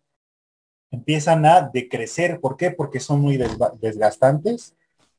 empiezan 0.90 1.47
a 1.47 1.62
decrecer. 1.62 2.40
¿Por 2.40 2.59
qué? 2.59 2.73
Porque 2.73 3.00
son 3.00 3.23
muy 3.23 3.38
desgastantes, 3.80 4.75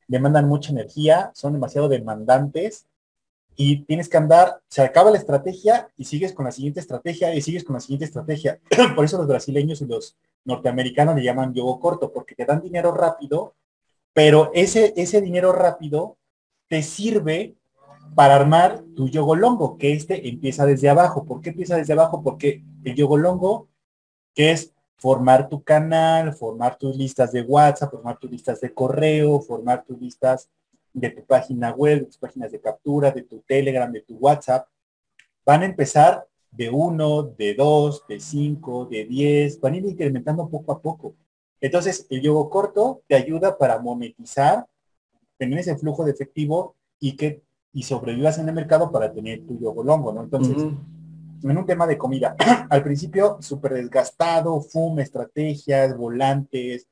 demandan 0.06 0.46
mucha 0.46 0.70
energía, 0.70 1.32
son 1.34 1.54
demasiado 1.54 1.88
demandantes 1.88 2.86
y 3.60 3.82
tienes 3.82 4.08
que 4.08 4.16
andar, 4.16 4.60
se 4.68 4.82
acaba 4.82 5.10
la 5.10 5.18
estrategia 5.18 5.88
y 5.96 6.04
sigues 6.04 6.32
con 6.32 6.44
la 6.44 6.52
siguiente 6.52 6.78
estrategia 6.78 7.34
y 7.34 7.42
sigues 7.42 7.64
con 7.64 7.74
la 7.74 7.80
siguiente 7.80 8.04
estrategia. 8.04 8.60
Por 8.94 9.04
eso 9.04 9.18
los 9.18 9.26
brasileños 9.26 9.82
y 9.82 9.86
los 9.86 10.16
norteamericanos 10.44 11.16
le 11.16 11.24
llaman 11.24 11.52
yogo 11.52 11.80
corto, 11.80 12.12
porque 12.12 12.36
te 12.36 12.44
dan 12.44 12.62
dinero 12.62 12.92
rápido, 12.92 13.56
pero 14.12 14.52
ese, 14.54 14.94
ese 14.96 15.20
dinero 15.20 15.50
rápido 15.50 16.16
te 16.68 16.84
sirve 16.84 17.56
para 18.14 18.36
armar 18.36 18.84
tu 18.94 19.08
yogolongo, 19.08 19.76
que 19.76 19.92
este 19.92 20.28
empieza 20.28 20.64
desde 20.64 20.88
abajo. 20.88 21.24
¿Por 21.24 21.40
qué 21.40 21.50
empieza 21.50 21.76
desde 21.76 21.94
abajo? 21.94 22.22
Porque 22.22 22.62
el 22.84 22.94
yogolongo, 22.94 23.66
que 24.34 24.52
es 24.52 24.72
formar 24.98 25.48
tu 25.48 25.64
canal, 25.64 26.32
formar 26.32 26.78
tus 26.78 26.96
listas 26.96 27.32
de 27.32 27.42
WhatsApp, 27.42 27.90
formar 27.90 28.18
tus 28.18 28.30
listas 28.30 28.60
de 28.60 28.72
correo, 28.72 29.40
formar 29.40 29.84
tus 29.84 29.98
listas 29.98 30.48
de 31.00 31.10
tu 31.10 31.24
página 31.24 31.72
web, 31.72 32.00
de 32.00 32.06
tus 32.06 32.18
páginas 32.18 32.52
de 32.52 32.60
captura, 32.60 33.10
de 33.10 33.22
tu 33.22 33.40
Telegram, 33.46 33.90
de 33.90 34.02
tu 34.02 34.16
WhatsApp, 34.16 34.68
van 35.44 35.62
a 35.62 35.66
empezar 35.66 36.26
de 36.50 36.70
uno, 36.70 37.22
de 37.22 37.54
dos, 37.54 38.04
de 38.08 38.20
cinco, 38.20 38.86
de 38.86 39.04
diez, 39.04 39.60
van 39.60 39.74
a 39.74 39.76
ir 39.78 39.86
incrementando 39.86 40.48
poco 40.48 40.72
a 40.72 40.80
poco. 40.80 41.14
Entonces, 41.60 42.06
el 42.10 42.20
yogo 42.22 42.48
corto 42.48 43.02
te 43.06 43.14
ayuda 43.14 43.58
para 43.58 43.78
monetizar, 43.78 44.66
tener 45.36 45.58
ese 45.58 45.76
flujo 45.76 46.04
de 46.04 46.12
efectivo 46.12 46.76
y 47.00 47.16
que 47.16 47.42
y 47.72 47.82
sobrevivas 47.82 48.38
en 48.38 48.48
el 48.48 48.54
mercado 48.54 48.90
para 48.90 49.12
tener 49.12 49.46
tu 49.46 49.58
yogo 49.58 49.84
longo, 49.84 50.12
¿no? 50.12 50.22
Entonces, 50.22 50.56
en 51.42 51.58
un 51.58 51.66
tema 51.66 51.86
de 51.86 51.98
comida, 51.98 52.34
al 52.70 52.82
principio 52.82 53.38
súper 53.40 53.74
desgastado, 53.74 54.60
fum, 54.60 54.98
estrategias, 54.98 55.96
volantes, 55.96 56.88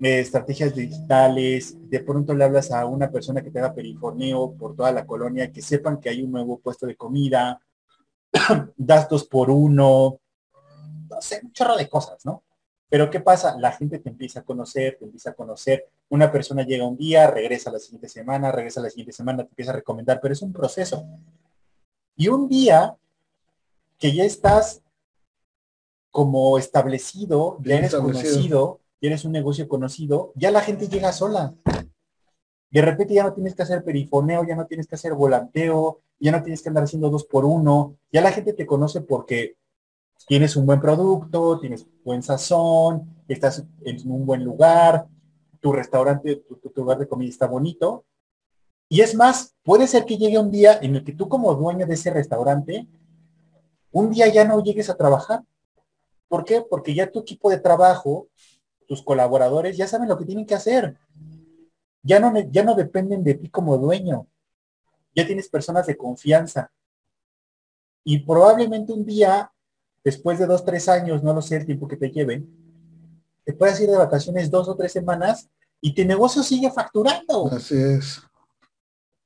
eh, 0.00 0.20
estrategias 0.20 0.74
digitales, 0.74 1.76
de 1.90 2.00
pronto 2.00 2.34
le 2.34 2.44
hablas 2.44 2.70
a 2.70 2.86
una 2.86 3.10
persona 3.10 3.42
que 3.42 3.50
te 3.50 3.58
haga 3.58 3.74
periforneo 3.74 4.52
por 4.52 4.76
toda 4.76 4.92
la 4.92 5.06
colonia, 5.06 5.52
que 5.52 5.62
sepan 5.62 5.98
que 6.00 6.08
hay 6.08 6.22
un 6.22 6.32
nuevo 6.32 6.58
puesto 6.58 6.86
de 6.86 6.96
comida, 6.96 7.60
das 8.76 9.08
dos 9.08 9.24
por 9.24 9.50
uno, 9.50 10.20
no 11.10 11.20
sé, 11.20 11.40
un 11.42 11.52
chorro 11.52 11.76
de 11.76 11.88
cosas, 11.88 12.24
¿no? 12.24 12.44
Pero 12.88 13.10
¿qué 13.10 13.20
pasa? 13.20 13.58
La 13.58 13.72
gente 13.72 13.98
te 13.98 14.08
empieza 14.08 14.40
a 14.40 14.44
conocer, 14.44 14.96
te 14.98 15.04
empieza 15.04 15.30
a 15.30 15.34
conocer. 15.34 15.86
Una 16.08 16.32
persona 16.32 16.62
llega 16.62 16.86
un 16.86 16.96
día, 16.96 17.30
regresa 17.30 17.70
la 17.70 17.78
siguiente 17.78 18.08
semana, 18.08 18.50
regresa 18.50 18.80
la 18.80 18.88
siguiente 18.88 19.12
semana, 19.12 19.44
te 19.44 19.50
empieza 19.50 19.72
a 19.72 19.76
recomendar, 19.76 20.20
pero 20.22 20.32
es 20.32 20.40
un 20.40 20.52
proceso. 20.52 21.04
Y 22.16 22.28
un 22.28 22.48
día 22.48 22.96
que 23.98 24.14
ya 24.14 24.24
estás 24.24 24.80
como 26.10 26.56
establecido, 26.56 27.58
ya 27.60 27.76
eres 27.76 27.94
conocido, 27.94 28.80
ya 29.00 29.08
eres 29.08 29.24
un 29.24 29.32
negocio 29.32 29.68
conocido, 29.68 30.32
ya 30.34 30.50
la 30.50 30.60
gente 30.60 30.88
llega 30.88 31.12
sola. 31.12 31.54
De 32.70 32.82
repente 32.82 33.14
ya 33.14 33.24
no 33.24 33.32
tienes 33.32 33.54
que 33.54 33.62
hacer 33.62 33.82
perifoneo, 33.82 34.44
ya 34.46 34.56
no 34.56 34.66
tienes 34.66 34.86
que 34.86 34.96
hacer 34.96 35.14
volanteo, 35.14 36.00
ya 36.18 36.32
no 36.32 36.42
tienes 36.42 36.62
que 36.62 36.68
andar 36.68 36.84
haciendo 36.84 37.08
dos 37.08 37.24
por 37.24 37.44
uno, 37.44 37.96
ya 38.12 38.20
la 38.20 38.32
gente 38.32 38.52
te 38.52 38.66
conoce 38.66 39.00
porque 39.00 39.56
tienes 40.26 40.56
un 40.56 40.66
buen 40.66 40.80
producto, 40.80 41.58
tienes 41.60 41.86
buen 42.04 42.22
sazón, 42.22 43.22
estás 43.28 43.64
en 43.84 44.10
un 44.10 44.26
buen 44.26 44.44
lugar, 44.44 45.06
tu 45.60 45.72
restaurante, 45.72 46.36
tu, 46.36 46.72
lugar 46.74 46.98
de 46.98 47.08
comida 47.08 47.28
está 47.28 47.46
bonito. 47.46 48.04
Y 48.88 49.00
es 49.00 49.14
más, 49.14 49.54
puede 49.62 49.86
ser 49.86 50.04
que 50.04 50.16
llegue 50.16 50.38
un 50.38 50.50
día 50.50 50.78
en 50.80 50.96
el 50.96 51.04
que 51.04 51.12
tú 51.12 51.28
como 51.28 51.54
dueño 51.54 51.86
de 51.86 51.94
ese 51.94 52.10
restaurante, 52.10 52.86
un 53.92 54.10
día 54.10 54.28
ya 54.28 54.44
no 54.44 54.62
llegues 54.62 54.90
a 54.90 54.96
trabajar. 54.96 55.42
¿Por 56.28 56.44
qué? 56.44 56.62
Porque 56.62 56.94
ya 56.94 57.10
tu 57.10 57.20
equipo 57.20 57.50
de 57.50 57.58
trabajo, 57.58 58.28
tus 58.88 59.02
colaboradores 59.02 59.76
ya 59.76 59.86
saben 59.86 60.08
lo 60.08 60.18
que 60.18 60.24
tienen 60.24 60.46
que 60.46 60.56
hacer. 60.56 60.98
Ya 62.02 62.18
no, 62.18 62.32
ya 62.50 62.64
no 62.64 62.74
dependen 62.74 63.22
de 63.22 63.34
ti 63.34 63.48
como 63.48 63.76
dueño. 63.76 64.26
Ya 65.14 65.26
tienes 65.26 65.48
personas 65.48 65.86
de 65.86 65.96
confianza. 65.96 66.72
Y 68.02 68.20
probablemente 68.20 68.92
un 68.92 69.04
día 69.04 69.52
después 70.02 70.38
de 70.38 70.46
dos, 70.46 70.64
tres 70.64 70.88
años, 70.88 71.22
no 71.22 71.34
lo 71.34 71.42
sé 71.42 71.56
el 71.56 71.66
tiempo 71.66 71.86
que 71.86 71.96
te 71.96 72.10
lleven, 72.10 72.48
te 73.44 73.52
puedes 73.52 73.78
ir 73.80 73.90
de 73.90 73.96
vacaciones 73.96 74.50
dos 74.50 74.68
o 74.68 74.74
tres 74.74 74.92
semanas 74.92 75.48
y 75.80 75.94
tu 75.94 76.04
negocio 76.04 76.42
sigue 76.42 76.70
facturando. 76.70 77.50
Así 77.52 77.76
es. 77.76 78.22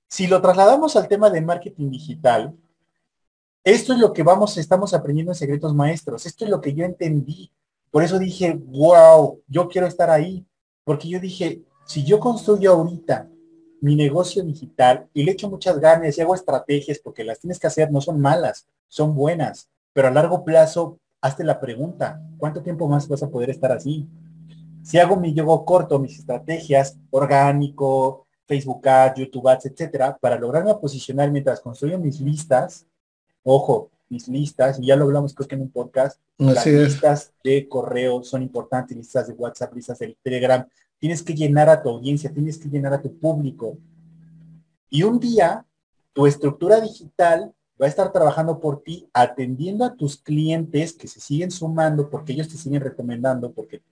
Si 0.09 0.26
lo 0.26 0.42
trasladamos 0.42 0.97
al 0.97 1.09
tema 1.09 1.31
de 1.31 1.40
marketing 1.40 1.90
digital, 1.90 2.57
esto 3.64 3.92
es 3.92 3.99
lo 4.00 4.12
que 4.12 4.25
vamos, 4.25 4.57
estamos 4.59 4.92
aprendiendo 4.92 5.33
en 5.33 5.37
Secretos 5.37 5.73
Maestros. 5.75 6.26
Esto 6.26 6.45
es 6.45 6.50
lo 6.50 6.61
que 6.61 6.75
yo 6.75 6.85
entendí. 6.85 7.52
Por 7.92 8.02
eso 8.02 8.18
dije, 8.18 8.58
wow, 8.68 9.40
yo 9.46 9.68
quiero 9.68 9.87
estar 9.87 10.11
ahí. 10.11 10.44
Porque 10.82 11.08
yo 11.08 11.20
dije, 11.20 11.62
si 11.87 12.02
yo 12.04 12.18
construyo 12.18 12.72
ahorita 12.72 13.28
mi 13.82 13.94
negocio 13.94 14.42
digital 14.42 15.08
y 15.12 15.22
le 15.22 15.32
echo 15.32 15.50
muchas 15.50 15.78
ganas 15.78 16.16
y 16.16 16.20
hago 16.20 16.34
estrategias, 16.34 16.99
porque 16.99 17.22
las 17.22 17.38
tienes 17.38 17.61
que 17.61 17.66
hacer, 17.66 17.92
no 17.92 18.00
son 18.00 18.18
malas, 18.18 18.66
son 18.88 19.14
buenas. 19.14 19.68
Pero 19.92 20.08
a 20.08 20.11
largo 20.11 20.42
plazo, 20.42 20.99
hazte 21.20 21.44
la 21.44 21.61
pregunta, 21.61 22.20
¿cuánto 22.38 22.62
tiempo 22.62 22.88
más 22.88 23.06
vas 23.06 23.22
a 23.22 23.28
poder 23.28 23.50
estar 23.50 23.70
así? 23.70 24.08
Si 24.82 24.99
hago 24.99 25.16
mi 25.16 25.34
yogo 25.34 25.64
corto, 25.64 25.99
mis 25.99 26.18
estrategias, 26.18 26.96
orgánico, 27.11 28.26
Facebook 28.46 28.88
Ads, 28.88 29.20
YouTube 29.20 29.49
Ads, 29.49 29.66
etcétera, 29.66 30.16
para 30.18 30.38
lograrme 30.38 30.75
posicionar 30.76 31.30
mientras 31.30 31.61
construyo 31.61 31.99
mis 31.99 32.20
listas, 32.20 32.87
ojo, 33.44 33.90
mis 34.12 34.28
listas, 34.28 34.78
y 34.78 34.87
ya 34.87 34.97
lo 34.97 35.04
hablamos 35.04 35.35
creo 35.35 35.49
que 35.49 35.54
en 35.54 35.62
un 35.62 35.71
podcast, 35.71 36.21
las 36.37 36.66
listas 36.66 37.33
de 37.42 37.66
correo 37.66 38.23
son 38.23 38.42
importantes, 38.42 38.97
listas 38.97 39.26
de 39.26 39.33
WhatsApp, 39.33 39.75
listas 39.75 39.99
de 39.99 40.16
Telegram, 40.23 40.64
tienes 40.99 41.23
que 41.23 41.35
llenar 41.35 41.71
a 41.71 41.83
tu 41.83 41.88
audiencia, 41.88 42.31
tienes 42.31 42.59
que 42.59 42.69
llenar 42.69 42.92
a 42.92 43.00
tu 43.00 43.19
público. 43.19 43.78
Y 44.90 45.02
un 45.02 45.19
día, 45.19 45.64
tu 46.12 46.26
estructura 46.26 46.78
digital 46.78 47.54
va 47.81 47.87
a 47.87 47.88
estar 47.88 48.12
trabajando 48.12 48.61
por 48.61 48.83
ti, 48.83 49.09
atendiendo 49.14 49.87
a 49.87 49.97
tus 49.97 50.19
clientes 50.19 50.92
que 50.92 51.09
se 51.09 51.19
siguen 51.19 51.50
sumando 51.50 52.11
porque 52.11 52.35
ellos 52.35 52.49
te 52.49 52.59
siguen 52.59 52.83
recomendando, 52.83 53.50
porque 53.50 53.83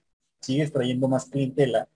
sigues 0.40 0.70
trayendo 0.70 1.08
más 1.08 1.24
clientela. 1.24 1.88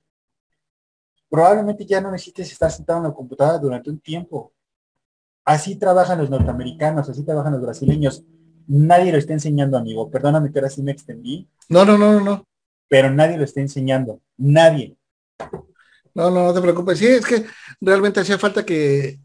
Probablemente 1.29 1.85
ya 1.85 2.01
no 2.01 2.11
necesites 2.11 2.51
estar 2.51 2.73
sentado 2.73 3.01
en 3.01 3.05
la 3.05 3.13
computadora 3.13 3.59
durante 3.59 3.91
un 3.91 4.01
tiempo. 4.01 4.54
Así 5.45 5.77
trabajan 5.77 6.19
los 6.19 6.31
norteamericanos, 6.31 7.09
así 7.09 7.25
trabajan 7.25 7.53
los 7.53 7.63
brasileños. 7.63 8.25
Nadie 8.67 9.13
lo 9.13 9.19
está 9.19 9.33
enseñando, 9.33 9.77
amigo. 9.77 10.11
Perdóname 10.11 10.51
que 10.51 10.59
ahora 10.59 10.71
sí 10.71 10.83
me 10.83 10.93
extendí. 10.93 11.49
No, 11.69 11.85
no, 11.85 11.99
no, 11.99 12.15
no, 12.15 12.21
no. 12.21 12.47
Pero 12.89 13.11
nadie 13.11 13.37
lo 13.37 13.45
está 13.45 13.61
enseñando. 13.61 14.21
Nadie. 14.37 14.97
No, 16.15 16.31
no, 16.31 16.45
no 16.45 16.55
te 16.55 16.61
preocupes. 16.61 16.99
Sí, 16.99 17.07
es 17.07 17.27
que 17.27 17.45
realmente 17.81 18.21
hacía 18.21 18.39
falta 18.39 18.65
que 18.65 19.19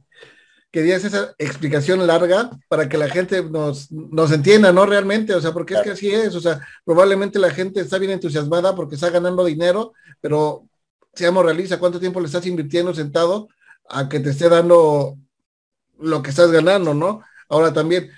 que 0.71 0.83
digas 0.83 1.03
esa 1.03 1.33
explicación 1.38 2.05
larga 2.05 2.51
para 2.67 2.88
que 2.88 2.97
la 2.97 3.09
gente 3.09 3.43
nos, 3.43 3.91
nos 3.91 4.31
entienda, 4.31 4.71
¿no? 4.71 4.85
Realmente, 4.85 5.33
o 5.33 5.41
sea, 5.41 5.51
porque 5.51 5.73
es 5.73 5.81
que 5.81 5.91
así 5.91 6.11
es, 6.11 6.35
o 6.35 6.41
sea, 6.41 6.65
probablemente 6.85 7.39
la 7.39 7.49
gente 7.49 7.81
está 7.81 7.97
bien 7.97 8.11
entusiasmada 8.11 8.75
porque 8.75 8.95
está 8.95 9.09
ganando 9.09 9.45
dinero, 9.45 9.93
pero 10.21 10.67
seamos 11.13 11.43
realistas, 11.43 11.79
¿cuánto 11.79 11.99
tiempo 11.99 12.19
le 12.19 12.27
estás 12.27 12.45
invirtiendo 12.45 12.93
sentado 12.93 13.47
a 13.89 14.07
que 14.07 14.19
te 14.19 14.29
esté 14.29 14.47
dando 14.47 15.17
lo 16.00 16.22
que 16.22 16.29
estás 16.29 16.51
ganando, 16.51 16.94
¿no? 16.94 17.24
Ahora 17.48 17.74
también 17.74 18.12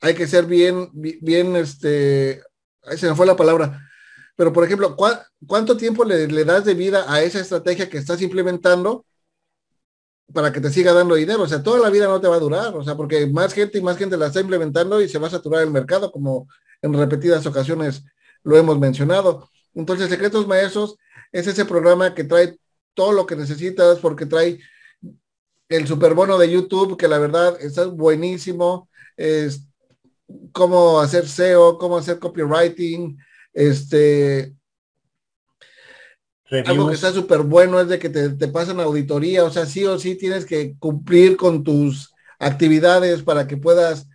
hay 0.00 0.14
que 0.14 0.26
ser 0.26 0.46
bien, 0.46 0.90
bien, 0.92 1.56
este, 1.56 2.42
ahí 2.84 2.98
se 2.98 3.08
me 3.08 3.14
fue 3.14 3.26
la 3.26 3.36
palabra, 3.36 3.88
pero 4.36 4.52
por 4.52 4.64
ejemplo, 4.64 4.96
¿cuánto 5.46 5.76
tiempo 5.76 6.04
le, 6.04 6.26
le 6.26 6.44
das 6.44 6.64
de 6.64 6.74
vida 6.74 7.04
a 7.12 7.22
esa 7.22 7.40
estrategia 7.40 7.88
que 7.88 7.98
estás 7.98 8.20
implementando? 8.22 9.04
para 10.32 10.52
que 10.52 10.60
te 10.60 10.70
siga 10.70 10.92
dando 10.92 11.14
dinero. 11.14 11.42
O 11.42 11.48
sea, 11.48 11.62
toda 11.62 11.80
la 11.80 11.90
vida 11.90 12.06
no 12.06 12.20
te 12.20 12.28
va 12.28 12.36
a 12.36 12.40
durar, 12.40 12.74
o 12.74 12.82
sea, 12.82 12.96
porque 12.96 13.26
más 13.26 13.52
gente 13.52 13.78
y 13.78 13.82
más 13.82 13.96
gente 13.96 14.16
la 14.16 14.26
está 14.26 14.40
implementando 14.40 15.00
y 15.00 15.08
se 15.08 15.18
va 15.18 15.28
a 15.28 15.30
saturar 15.30 15.62
el 15.62 15.70
mercado, 15.70 16.10
como 16.10 16.48
en 16.80 16.92
repetidas 16.94 17.46
ocasiones 17.46 18.04
lo 18.42 18.56
hemos 18.56 18.78
mencionado. 18.78 19.48
Entonces, 19.74 20.08
Secretos 20.08 20.46
Maestros 20.46 20.96
es 21.30 21.46
ese 21.46 21.64
programa 21.64 22.14
que 22.14 22.24
trae 22.24 22.58
todo 22.94 23.12
lo 23.12 23.26
que 23.26 23.36
necesitas, 23.36 23.98
porque 23.98 24.26
trae 24.26 24.58
el 25.72 25.86
superbono 25.86 26.38
de 26.38 26.50
YouTube, 26.50 26.96
que 26.96 27.08
la 27.08 27.18
verdad 27.18 27.60
está 27.60 27.86
buenísimo, 27.86 28.88
es 29.16 29.66
cómo 30.52 31.00
hacer 31.00 31.28
SEO, 31.28 31.78
cómo 31.78 31.96
hacer 31.96 32.18
copywriting, 32.18 33.18
este, 33.52 34.54
algo 36.66 36.88
que 36.88 36.94
está 36.94 37.12
súper 37.12 37.40
bueno 37.40 37.80
es 37.80 37.88
de 37.88 37.98
que 37.98 38.10
te, 38.10 38.30
te 38.30 38.48
pasan 38.48 38.80
auditoría, 38.80 39.44
o 39.44 39.50
sea, 39.50 39.64
sí 39.64 39.84
o 39.84 39.98
sí 39.98 40.16
tienes 40.16 40.44
que 40.44 40.76
cumplir 40.78 41.36
con 41.36 41.64
tus 41.64 42.12
actividades 42.38 43.22
para 43.22 43.46
que 43.46 43.56
puedas 43.56 44.06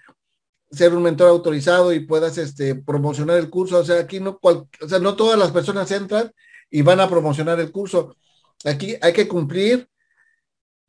ser 0.71 0.93
un 0.93 1.01
mentor 1.01 1.29
autorizado 1.29 1.93
y 1.93 2.01
puedas 2.01 2.37
este, 2.37 2.75
promocionar 2.75 3.37
el 3.37 3.49
curso. 3.49 3.79
O 3.79 3.83
sea, 3.83 4.01
aquí 4.01 4.19
no, 4.19 4.39
o 4.41 4.87
sea, 4.87 4.99
no 4.99 5.15
todas 5.15 5.39
las 5.39 5.51
personas 5.51 5.89
entran 5.91 6.31
y 6.69 6.81
van 6.81 6.99
a 6.99 7.09
promocionar 7.09 7.59
el 7.59 7.71
curso. 7.71 8.15
Aquí 8.65 8.95
hay 9.01 9.13
que 9.13 9.27
cumplir 9.27 9.87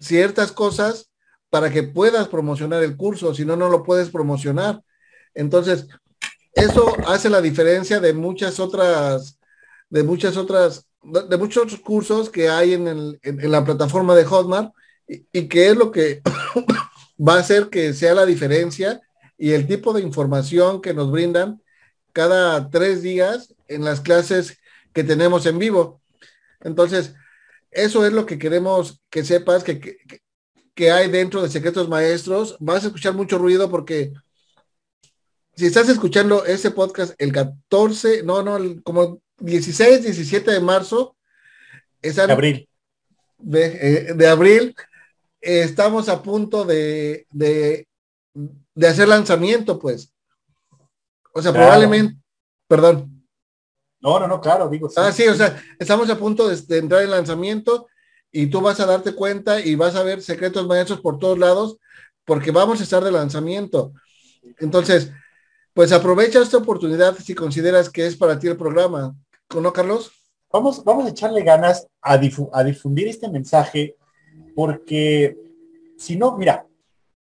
ciertas 0.01 0.53
cosas 0.53 1.11
para 1.51 1.71
que 1.71 1.83
puedas 1.83 2.29
promocionar 2.29 2.83
el 2.83 2.97
curso, 2.97 3.35
si 3.35 3.45
no, 3.45 3.57
no 3.57 3.69
lo 3.69 3.83
puedes 3.83 4.11
promocionar. 4.11 4.83
Entonces, 5.35 5.87
eso 6.53 6.97
hace 7.07 7.31
la 7.31 7.41
diferencia 7.41 8.01
de 8.01 8.13
muchas 8.13 8.61
otras, 8.61 9.39
de 9.89 10.03
muchas 10.03 10.37
otras 10.37 10.89
de 11.03 11.37
muchos 11.37 11.77
cursos 11.79 12.29
que 12.29 12.49
hay 12.49 12.75
en, 12.75 13.19
la 13.23 13.65
plataforma 13.65 14.15
de 14.15 14.25
Hotmart 14.25 14.73
y, 15.07 15.27
y 15.33 15.49
que 15.49 15.69
es 15.69 15.77
lo 15.77 15.91
que 15.91 16.21
va 17.19 17.35
a 17.35 17.41
hacer 17.41 17.69
que 17.69 17.95
sea 17.95 18.15
la 18.15 18.27
diferencia 18.27 19.01
y 19.39 19.53
el 19.53 19.67
tipo 19.67 19.93
de 19.93 20.03
información 20.03 20.83
que 20.83 20.93
nos 20.95 21.11
brindan 21.11 21.63
cada 22.13 22.69
tres 22.69 23.03
días 23.03 23.55
en 23.69 23.85
las 23.85 24.01
clases 24.01 24.59
que 24.93 25.05
tenemos 25.05 25.47
en 25.47 25.59
vivo. 25.59 26.01
Entonces, 26.61 27.15
eso 27.71 28.07
es 28.07 28.13
lo 28.13 28.27
que 28.27 28.39
queremos 28.39 29.01
que 29.11 29.25
sepas, 29.25 29.65
que, 29.65 29.99
que 30.75 30.91
hay 30.91 31.11
dentro 31.11 31.43
de 31.43 31.49
Secretos 31.49 31.89
Maestros. 31.89 32.57
Vas 32.61 32.85
a 32.85 32.87
escuchar 32.87 33.15
mucho 33.15 33.39
ruido 33.39 33.71
porque 33.71 34.13
si 35.59 35.67
estás 35.67 35.89
escuchando 35.89 36.45
ese 36.45 36.71
podcast 36.71 37.15
el 37.19 37.33
14, 37.33 38.23
no, 38.23 38.45
no, 38.45 38.81
como 38.85 39.21
16, 39.39 40.05
17 40.05 40.53
de 40.53 40.61
marzo, 40.61 41.17
de 42.01 42.23
abril. 42.23 42.69
De, 43.39 44.15
eh, 44.17 44.27
abril, 44.29 44.77
estamos 45.41 46.09
a 46.09 46.23
punto 46.23 46.65
de, 46.65 47.27
de, 47.31 47.89
hacer 48.87 49.09
lanzamiento, 49.09 49.81
pues. 49.81 50.13
O 51.33 51.43
sea, 51.43 51.53
probablemente, 51.53 52.17
perdón. 52.69 53.18
No, 54.01 54.21
no, 54.21 54.29
no, 54.29 54.41
claro, 54.41 54.69
digo. 54.69 54.89
ah, 54.97 55.11
sí, 55.11 55.27
o 55.27 55.35
sea, 55.35 55.61
estamos 55.79 56.09
a 56.09 56.19
punto 56.19 56.49
de, 56.49 56.79
entrar 56.79 57.03
en 57.03 57.11
lanzamiento 57.11 57.89
y 58.31 58.47
tú 58.47 58.61
vas 58.61 58.79
a 58.81 58.87
darte 58.87 59.15
cuenta 59.15 59.61
y 59.61 59.75
vas 59.75 59.97
a 59.97 60.03
ver 60.03 60.23
secretos 60.23 60.67
maestros 60.67 61.01
por 61.01 61.19
todos 61.19 61.39
lados 61.39 61.79
porque 62.25 62.51
vamos 62.51 62.81
a 62.81 62.85
estar 62.85 63.03
de 63.03 63.11
lanzamiento. 63.11 63.93
Entonces, 64.59 65.11
pues 65.73 65.93
aprovecha 65.93 66.41
esta 66.41 66.59
oportunidad 66.59 67.17
si 67.19 67.35
consideras 67.35 67.91
que 67.91 68.07
es 68.07 68.17
para 68.17 68.39
ti 68.39 68.47
el 68.47 68.57
programa. 68.57 69.17
¿No, 69.55 69.73
Carlos? 69.73 70.13
Vamos, 70.53 70.85
vamos 70.85 71.07
a 71.07 71.11
echarle 71.11 71.43
ganas 71.43 71.89
a, 72.01 72.13
a 72.13 72.65
difundir 72.65 73.09
este 73.09 73.29
mensaje 73.29 73.97
porque 74.55 75.37
si 75.97 76.17
no, 76.17 76.37
mira, 76.37 76.67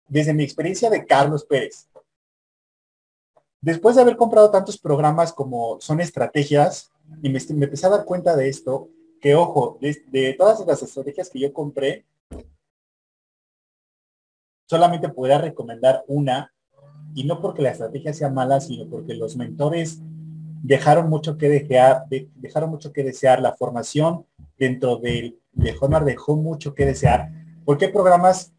desde 0.07 0.33
mi 0.33 0.43
experiencia 0.43 0.89
de 0.89 1.05
Carlos 1.05 1.45
Pérez, 1.45 1.87
después 3.63 3.95
de 3.95 4.01
haber 4.01 4.17
comprado 4.17 4.51
tantos 4.51 4.77
programas 4.77 5.31
como 5.31 5.79
son 5.79 6.01
estrategias, 6.01 6.91
y 7.21 7.29
me, 7.29 7.39
empecé 7.39 7.87
a 7.87 7.91
dar 7.91 8.05
cuenta 8.05 8.35
de 8.35 8.49
esto, 8.49 8.89
que 9.21 9.35
ojo, 9.35 9.79
de, 9.79 10.35
todas 10.37 10.65
las 10.67 10.83
estrategias 10.83 11.29
que 11.29 11.39
yo 11.39 11.53
compré, 11.53 12.05
solamente 14.67 15.07
podría 15.07 15.37
recomendar 15.37 16.03
una 16.07 16.53
y 17.15 17.23
no 17.23 17.39
porque 17.41 17.61
la 17.61 17.71
estrategia 17.71 18.13
sea 18.13 18.29
mala, 18.29 18.59
sino 18.59 18.89
porque 18.89 19.13
los 19.13 19.37
mentores 19.37 19.99
dejaron 20.61 21.09
mucho 21.09 21.37
que 21.37 21.47
desear, 21.47 22.05
dejaron 22.35 22.69
mucho 22.69 22.91
que 22.91 23.03
desear, 23.03 23.41
la 23.41 23.53
formación 23.53 24.25
dentro 24.57 24.97
del 24.97 25.39
de 25.53 25.73
Hotmart 25.73 26.05
dejó 26.05 26.35
mucho 26.35 26.73
que 26.73 26.85
desear, 26.85 27.29
porque 27.63 27.85
hay 27.85 27.91
programas, 27.93 28.51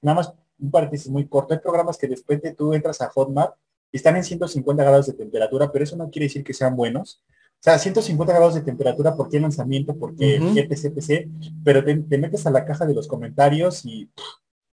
nada 0.00 0.16
más 0.16 0.34
un 0.58 0.70
paréntesis 0.70 1.08
muy 1.08 1.28
corto, 1.28 1.54
hay 1.54 1.60
programas 1.60 1.96
que 1.96 2.08
después 2.08 2.40
de 2.42 2.54
tú 2.54 2.72
entras 2.72 3.00
a 3.00 3.08
Hotmart 3.10 3.54
están 3.92 4.16
en 4.16 4.24
150 4.24 4.82
grados 4.82 5.06
de 5.06 5.14
temperatura, 5.14 5.70
pero 5.72 5.84
eso 5.84 5.96
no 5.96 6.10
quiere 6.10 6.26
decir 6.26 6.44
que 6.44 6.54
sean 6.54 6.76
buenos. 6.76 7.22
O 7.60 7.62
sea, 7.62 7.78
150 7.78 8.32
grados 8.32 8.54
de 8.54 8.60
temperatura, 8.60 9.16
¿por 9.16 9.28
qué 9.28 9.40
lanzamiento? 9.40 9.96
Porque 9.96 10.38
uh 10.40 10.56
etc, 10.56 11.28
pero 11.64 11.82
te, 11.82 12.18
metes 12.18 12.46
a 12.46 12.50
la 12.50 12.64
caja 12.64 12.86
de 12.86 12.94
los 12.94 13.08
comentarios 13.08 13.84
y 13.84 14.08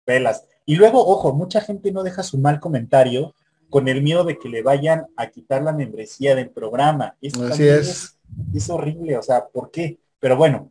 velas. 0.06 0.46
Y 0.66 0.76
luego, 0.76 1.06
ojo, 1.06 1.32
mucha 1.32 1.62
gente 1.62 1.92
no 1.92 2.02
deja 2.02 2.22
su 2.22 2.36
mal 2.38 2.60
comentario 2.60 3.34
con 3.70 3.88
el 3.88 4.02
miedo 4.02 4.24
de 4.24 4.38
que 4.38 4.50
le 4.50 4.62
vayan 4.62 5.06
a 5.16 5.28
quitar 5.28 5.62
la 5.62 5.72
membresía 5.72 6.34
del 6.34 6.50
programa. 6.50 7.16
Así 7.50 7.66
es. 7.66 8.18
es. 8.54 8.70
horrible, 8.70 9.16
o 9.16 9.22
sea, 9.22 9.46
¿por 9.46 9.70
qué? 9.70 9.98
Pero 10.20 10.36
bueno, 10.36 10.70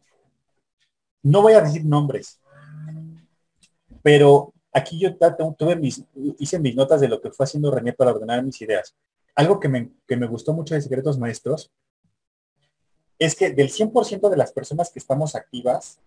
no 1.23 1.41
voy 1.41 1.53
a 1.53 1.61
decir 1.61 1.83
nombres, 1.83 2.39
pero 4.03 4.52
aquí 4.73 4.99
yo 4.99 5.15
tuve 5.57 5.75
mis, 5.75 6.03
hice 6.39 6.59
mis 6.59 6.75
notas 6.75 6.99
de 6.99 7.07
lo 7.07 7.21
que 7.21 7.31
fue 7.31 7.45
haciendo 7.45 7.71
René 7.71 7.93
para 7.93 8.11
ordenar 8.11 8.43
mis 8.43 8.59
ideas. 8.61 8.95
Algo 9.35 9.59
que 9.59 9.69
me, 9.69 9.91
que 10.07 10.17
me 10.17 10.27
gustó 10.27 10.53
mucho 10.53 10.73
de 10.73 10.81
Secretos 10.81 11.17
Maestros 11.19 11.71
es 13.19 13.35
que 13.35 13.51
del 13.51 13.69
100% 13.69 14.29
de 14.29 14.37
las 14.37 14.51
personas 14.51 14.91
que 14.91 14.99
estamos 14.99 15.35
activas, 15.35 15.99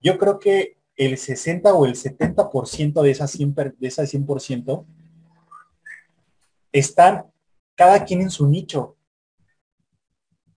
yo 0.00 0.16
creo 0.16 0.38
que 0.38 0.78
el 0.96 1.18
60 1.18 1.74
o 1.74 1.86
el 1.86 1.94
70% 1.94 3.02
de 3.02 3.10
esas 3.10 3.30
100, 3.32 3.54
de 3.54 3.88
esas 3.88 4.14
100% 4.14 4.84
están 6.72 7.26
cada 7.74 8.04
quien 8.04 8.22
en 8.22 8.30
su 8.30 8.46
nicho. 8.46 8.96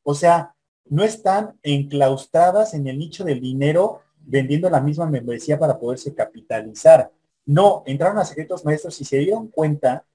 O 0.03 0.13
sea, 0.13 0.55
no 0.86 1.03
están 1.03 1.60
enclaustradas 1.63 2.73
en 2.73 2.88
el 2.88 2.99
nicho 2.99 3.23
del 3.23 3.41
dinero 3.41 4.03
vendiendo 4.27 4.69
la 4.69 4.81
misma 4.81 5.05
membresía 5.05 5.57
para 5.57 5.79
poderse 5.79 6.13
capitalizar. 6.13 7.11
No, 7.45 7.83
entraron 7.85 8.19
a 8.19 8.25
secretos 8.25 8.65
maestros 8.65 8.99
y 9.01 9.05
se 9.05 9.17
dieron 9.17 9.47
cuenta 9.47 10.05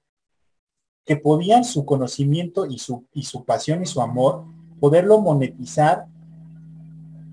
que 1.03 1.17
podían 1.17 1.65
su 1.65 1.83
conocimiento 1.83 2.65
y 2.65 2.77
su, 2.77 3.05
y 3.13 3.23
su 3.23 3.43
pasión 3.43 3.81
y 3.81 3.85
su 3.85 4.01
amor 4.01 4.45
poderlo 4.79 5.19
monetizar 5.19 6.05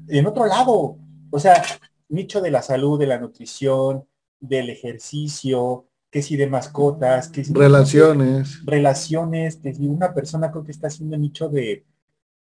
en 0.08 0.26
otro 0.26 0.46
lado. 0.46 0.96
O 1.30 1.38
sea, 1.38 1.62
nicho 2.08 2.40
de 2.40 2.50
la 2.50 2.62
salud, 2.62 2.98
de 2.98 3.06
la 3.06 3.18
nutrición, 3.18 4.04
del 4.40 4.70
ejercicio, 4.70 5.84
que 6.10 6.22
si 6.22 6.36
de 6.36 6.48
mascotas, 6.48 7.28
que 7.28 7.44
si 7.44 7.52
relaciones. 7.52 8.64
relaciones, 8.64 9.56
que 9.56 9.74
si 9.74 9.86
una 9.86 10.12
persona 10.14 10.50
creo 10.50 10.64
que 10.64 10.72
está 10.72 10.88
haciendo 10.88 11.16
nicho 11.16 11.48
de, 11.48 11.84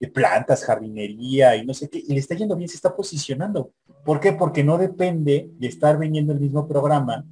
de 0.00 0.08
plantas, 0.08 0.64
jardinería 0.64 1.54
y 1.56 1.66
no 1.66 1.74
sé 1.74 1.90
qué, 1.90 1.98
y 1.98 2.12
le 2.14 2.18
está 2.18 2.34
yendo 2.34 2.56
bien, 2.56 2.68
se 2.68 2.76
está 2.76 2.96
posicionando. 2.96 3.70
¿Por 4.04 4.18
qué? 4.18 4.32
Porque 4.32 4.64
no 4.64 4.78
depende 4.78 5.50
de 5.58 5.68
estar 5.68 5.98
vendiendo 5.98 6.32
el 6.32 6.40
mismo 6.40 6.66
programa 6.66 7.24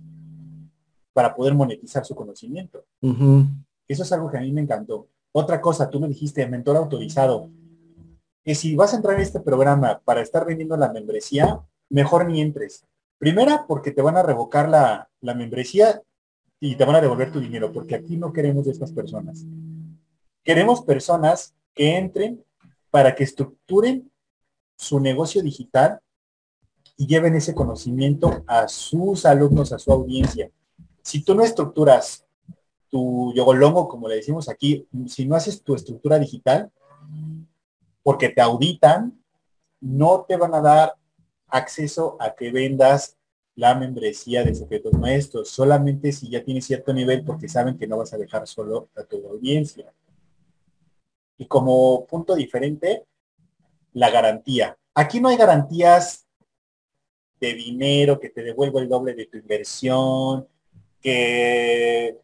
para 1.14 1.34
poder 1.34 1.54
monetizar 1.54 2.04
su 2.04 2.14
conocimiento. 2.14 2.84
Eso 3.88 4.02
es 4.02 4.12
algo 4.12 4.30
que 4.30 4.36
a 4.36 4.42
mí 4.42 4.52
me 4.52 4.60
encantó. 4.60 5.08
Otra 5.32 5.60
cosa, 5.60 5.88
tú 5.88 5.98
me 5.98 6.08
dijiste, 6.08 6.46
mentor 6.46 6.76
autorizado, 6.76 7.50
que 8.44 8.54
si 8.54 8.76
vas 8.76 8.92
a 8.92 8.96
entrar 8.96 9.16
en 9.16 9.22
este 9.22 9.40
programa 9.40 10.00
para 10.04 10.20
estar 10.20 10.44
vendiendo 10.44 10.76
la 10.76 10.92
membresía, 10.92 11.60
mejor 11.88 12.26
ni 12.26 12.40
entres. 12.40 12.84
Primera, 13.18 13.64
porque 13.66 13.90
te 13.90 14.02
van 14.02 14.16
a 14.16 14.22
revocar 14.22 14.68
la, 14.68 15.08
membresía 15.34 16.02
y 16.60 16.76
te 16.76 16.84
van 16.84 16.96
a 16.96 17.00
devolver 17.00 17.32
tu 17.32 17.40
dinero, 17.40 17.72
porque 17.72 17.94
aquí 17.94 18.16
no 18.16 18.32
queremos 18.32 18.66
de 18.66 18.72
estas 18.72 18.92
personas. 18.92 19.44
Queremos 20.44 20.82
personas 20.82 21.54
que 21.74 21.96
entren 21.96 22.44
para 22.98 23.14
que 23.14 23.22
estructuren 23.22 24.10
su 24.76 24.98
negocio 24.98 25.40
digital 25.40 26.00
y 26.96 27.06
lleven 27.06 27.36
ese 27.36 27.54
conocimiento 27.54 28.42
a 28.44 28.66
sus 28.66 29.24
alumnos, 29.24 29.72
a 29.72 29.78
su 29.78 29.92
audiencia. 29.92 30.50
Si 31.00 31.22
tú 31.22 31.36
no 31.36 31.44
estructuras 31.44 32.26
tu 32.90 33.32
yogolongo, 33.36 33.86
como 33.86 34.08
le 34.08 34.16
decimos 34.16 34.48
aquí, 34.48 34.84
si 35.06 35.26
no 35.26 35.36
haces 35.36 35.62
tu 35.62 35.76
estructura 35.76 36.18
digital, 36.18 36.72
porque 38.02 38.30
te 38.30 38.40
auditan, 38.40 39.22
no 39.80 40.24
te 40.26 40.36
van 40.36 40.54
a 40.54 40.60
dar 40.60 40.94
acceso 41.46 42.16
a 42.18 42.34
que 42.34 42.50
vendas 42.50 43.16
la 43.54 43.76
membresía 43.76 44.42
de 44.42 44.56
secretos 44.56 44.94
maestros, 44.94 45.50
solamente 45.50 46.10
si 46.10 46.30
ya 46.30 46.42
tienes 46.42 46.66
cierto 46.66 46.92
nivel 46.92 47.24
porque 47.24 47.48
saben 47.48 47.78
que 47.78 47.86
no 47.86 47.98
vas 47.98 48.12
a 48.12 48.18
dejar 48.18 48.44
solo 48.48 48.88
a 48.96 49.04
tu 49.04 49.24
audiencia. 49.28 49.94
Y 51.38 51.46
como 51.46 52.04
punto 52.06 52.34
diferente, 52.34 53.04
la 53.92 54.10
garantía. 54.10 54.76
Aquí 54.94 55.20
no 55.20 55.28
hay 55.28 55.36
garantías 55.36 56.26
de 57.40 57.54
dinero, 57.54 58.18
que 58.18 58.30
te 58.30 58.42
devuelva 58.42 58.80
el 58.80 58.88
doble 58.88 59.14
de 59.14 59.26
tu 59.26 59.38
inversión, 59.38 60.48
que, 61.00 62.18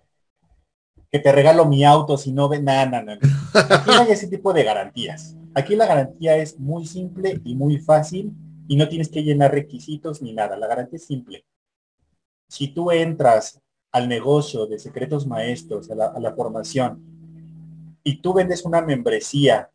que 1.11 1.19
te 1.21 1.33
regalo 1.33 1.67
mi 1.67 1.85
auto 1.85 2.19
si 2.19 2.33
no 2.33 2.49
ven 2.49 2.65
nada, 2.65 3.19
Aquí 3.55 3.91
no 3.91 4.01
hay 4.01 4.11
ese 4.11 4.27
tipo 4.27 4.53
de 4.53 4.65
garantías. 4.65 5.37
Aquí 5.55 5.77
la 5.77 5.87
garantía 5.87 6.37
es 6.37 6.59
muy 6.59 6.85
simple 6.85 7.41
y 7.45 7.55
muy 7.55 7.79
fácil 7.79 8.33
y 8.67 8.77
no 8.77 8.89
tienes 8.89 9.09
que 9.09 9.23
llenar 9.23 9.53
requisitos 9.53 10.21
ni 10.21 10.33
nada. 10.33 10.57
La 10.57 10.67
garantía 10.67 10.97
es 10.97 11.07
simple. 11.07 11.45
Si 12.49 12.69
tú 12.69 12.91
entras 12.91 13.61
al 13.93 14.09
negocio 14.09 14.67
de 14.67 14.79
secretos 14.81 15.27
maestros, 15.27 15.91
a 15.91 15.95
la, 15.95 16.35
formación, 16.35 17.01
y 18.05 18.21
tú 18.21 18.33
vendes 18.33 18.65
una 18.65 18.81
membresía 18.83 19.71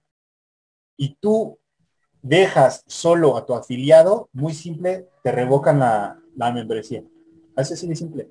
y 0.96 1.16
tú 1.16 1.60
dejas 2.22 2.84
solo 2.88 3.36
a 3.36 3.46
tu 3.46 3.54
afiliado, 3.54 4.30
muy 4.32 4.54
simple, 4.54 5.10
te 5.24 5.32
revocan 5.32 5.80
la, 5.80 6.22
membresía. 6.54 7.04
Así 7.56 7.74
es 7.74 7.88
de 7.88 7.96
simple. 7.96 8.30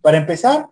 Para 0.00 0.16
empezar, 0.16 0.68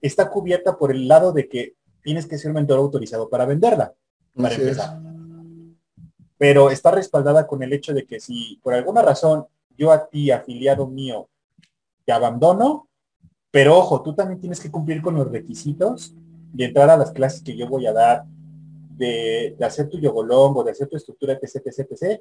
está 0.00 0.28
cubierta 0.30 0.76
por 0.76 0.90
el 0.90 1.06
lado 1.06 1.32
de 1.32 1.48
que 1.48 1.76
tienes 2.02 2.26
que 2.26 2.38
ser 2.38 2.52
mentor 2.52 2.78
autorizado 2.78 3.28
para 3.28 3.44
venderla. 3.44 3.94
Para 4.34 4.54
empezar 4.54 5.00
pero 6.40 6.70
está 6.70 6.90
respaldada 6.90 7.46
con 7.46 7.62
el 7.62 7.70
hecho 7.74 7.92
de 7.92 8.06
que 8.06 8.18
si 8.18 8.58
por 8.62 8.72
alguna 8.72 9.02
razón 9.02 9.44
yo 9.76 9.92
a 9.92 10.08
ti, 10.08 10.30
afiliado 10.30 10.86
mío, 10.86 11.28
te 12.06 12.12
abandono, 12.12 12.88
pero 13.50 13.76
ojo, 13.76 14.00
tú 14.00 14.14
también 14.14 14.40
tienes 14.40 14.58
que 14.58 14.70
cumplir 14.70 15.02
con 15.02 15.16
los 15.16 15.30
requisitos 15.30 16.14
de 16.52 16.64
entrar 16.64 16.90
a 16.90 16.96
las 16.96 17.12
clases 17.12 17.42
que 17.42 17.56
yo 17.56 17.68
voy 17.68 17.86
a 17.86 17.92
dar, 17.92 18.24
de, 18.96 19.56
hacer 19.60 19.88
tu 19.88 19.98
yogolongo, 19.98 20.64
de 20.64 20.72
hacer 20.72 20.88
tu 20.88 20.96
estructura, 20.96 21.34
etc, 21.34 21.62
etc, 21.66 21.86
etc. 21.90 22.20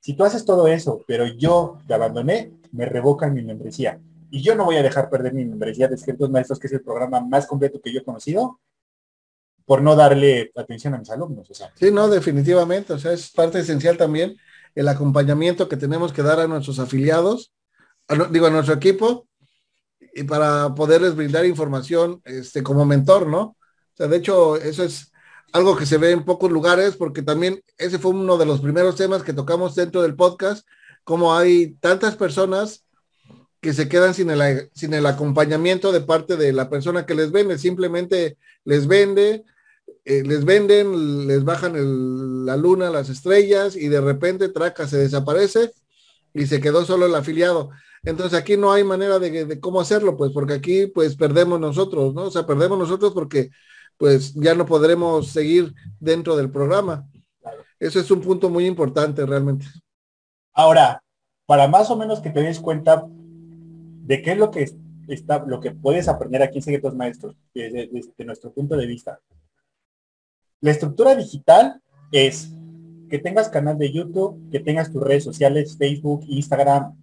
Si 0.00 0.14
tú 0.14 0.24
haces 0.24 0.44
todo 0.44 0.66
eso, 0.66 1.04
pero 1.06 1.26
yo 1.26 1.78
te 1.86 1.94
abandoné, 1.94 2.52
me 2.72 2.86
revocan 2.86 3.34
mi 3.34 3.42
membresía. 3.42 4.00
Y 4.30 4.42
yo 4.42 4.54
no 4.54 4.64
voy 4.64 4.76
a 4.76 4.82
dejar 4.82 5.10
perder 5.10 5.34
mi 5.34 5.44
membresía 5.44 5.88
de 5.88 5.96
Secretos 5.96 6.30
Maestros, 6.30 6.58
que 6.58 6.66
es 6.66 6.72
el 6.72 6.82
programa 6.82 7.20
más 7.20 7.46
completo 7.46 7.80
que 7.80 7.92
yo 7.92 8.00
he 8.00 8.04
conocido, 8.04 8.58
por 9.64 9.82
no 9.82 9.94
darle 9.94 10.50
atención 10.56 10.94
a 10.94 10.98
mis 10.98 11.10
alumnos. 11.10 11.48
Sí, 11.76 11.90
no, 11.92 12.08
definitivamente, 12.08 12.94
o 12.94 12.98
sea, 12.98 13.12
es 13.12 13.30
parte 13.30 13.60
esencial 13.60 13.96
también 13.96 14.36
el 14.74 14.88
acompañamiento 14.88 15.68
que 15.68 15.76
tenemos 15.76 16.12
que 16.12 16.22
dar 16.22 16.40
a 16.40 16.46
nuestros 16.46 16.78
afiliados, 16.78 17.52
digo, 18.30 18.46
a 18.46 18.50
nuestro 18.50 18.74
equipo, 18.74 19.26
y 20.12 20.24
para 20.24 20.74
poderles 20.74 21.16
brindar 21.16 21.46
información 21.46 22.20
este, 22.24 22.62
como 22.62 22.84
mentor, 22.84 23.26
¿no? 23.26 23.40
O 23.42 23.96
sea, 23.96 24.08
de 24.08 24.16
hecho, 24.16 24.56
eso 24.56 24.84
es 24.84 25.12
algo 25.52 25.76
que 25.76 25.86
se 25.86 25.98
ve 25.98 26.10
en 26.10 26.24
pocos 26.24 26.50
lugares, 26.50 26.96
porque 26.96 27.22
también 27.22 27.62
ese 27.78 27.98
fue 27.98 28.12
uno 28.12 28.36
de 28.38 28.46
los 28.46 28.60
primeros 28.60 28.96
temas 28.96 29.22
que 29.22 29.32
tocamos 29.32 29.74
dentro 29.74 30.02
del 30.02 30.16
podcast, 30.16 30.66
como 31.04 31.34
hay 31.34 31.74
tantas 31.80 32.16
personas 32.16 32.84
que 33.60 33.72
se 33.72 33.88
quedan 33.88 34.12
sin 34.14 34.30
el, 34.30 34.70
sin 34.74 34.92
el 34.92 35.06
acompañamiento 35.06 35.92
de 35.92 36.00
parte 36.00 36.36
de 36.36 36.52
la 36.52 36.68
persona 36.68 37.06
que 37.06 37.14
les 37.14 37.30
vende, 37.30 37.58
simplemente 37.58 38.36
les 38.64 38.86
vende, 38.86 39.44
eh, 40.04 40.22
les 40.24 40.44
venden, 40.44 41.28
les 41.28 41.44
bajan 41.44 42.44
la 42.44 42.56
luna, 42.56 42.90
las 42.90 43.08
estrellas 43.08 43.76
y 43.76 43.88
de 43.88 44.00
repente 44.00 44.48
Traca 44.48 44.88
se 44.88 44.98
desaparece 44.98 45.70
y 46.34 46.46
se 46.46 46.60
quedó 46.60 46.84
solo 46.84 47.06
el 47.06 47.14
afiliado. 47.14 47.70
Entonces 48.02 48.38
aquí 48.38 48.56
no 48.56 48.72
hay 48.72 48.84
manera 48.84 49.18
de, 49.18 49.60
cómo 49.60 49.80
hacerlo, 49.80 50.16
pues 50.16 50.32
porque 50.32 50.54
aquí 50.54 50.86
pues 50.86 51.16
perdemos 51.16 51.60
nosotros, 51.60 52.14
¿no? 52.14 52.24
O 52.24 52.30
sea, 52.30 52.46
perdemos 52.46 52.78
nosotros 52.78 53.12
porque 53.12 53.50
pues 53.96 54.34
ya 54.34 54.54
no 54.54 54.66
podremos 54.66 55.28
seguir 55.28 55.72
dentro 56.00 56.36
del 56.36 56.50
programa. 56.50 57.06
Eso 57.78 58.00
es 58.00 58.10
un 58.10 58.20
punto 58.20 58.50
muy 58.50 58.66
importante 58.66 59.24
realmente. 59.24 59.66
Ahora, 60.52 61.02
para 61.46 61.68
más 61.68 61.90
o 61.90 61.96
menos 61.96 62.20
que 62.20 62.30
te 62.30 62.42
des 62.42 62.58
cuenta 62.58 63.04
de 63.06 64.22
qué 64.22 64.32
es 64.32 64.38
lo 64.38 64.50
que 64.50 64.68
está, 65.08 65.44
lo 65.46 65.60
que 65.60 65.70
puedes 65.70 66.08
aprender 66.08 66.42
aquí 66.42 66.58
en 66.58 66.62
Secretos 66.62 66.94
Maestros, 66.94 67.36
desde, 67.54 67.88
desde 67.92 68.24
nuestro 68.24 68.52
punto 68.52 68.76
de 68.76 68.86
vista. 68.86 69.20
La 70.60 70.70
estructura 70.70 71.14
digital 71.14 71.80
es 72.10 72.52
que 73.12 73.18
tengas 73.18 73.50
canal 73.50 73.76
de 73.76 73.92
YouTube, 73.92 74.48
que 74.50 74.58
tengas 74.58 74.90
tus 74.90 75.02
redes 75.02 75.22
sociales, 75.22 75.76
Facebook, 75.76 76.24
Instagram, 76.28 76.96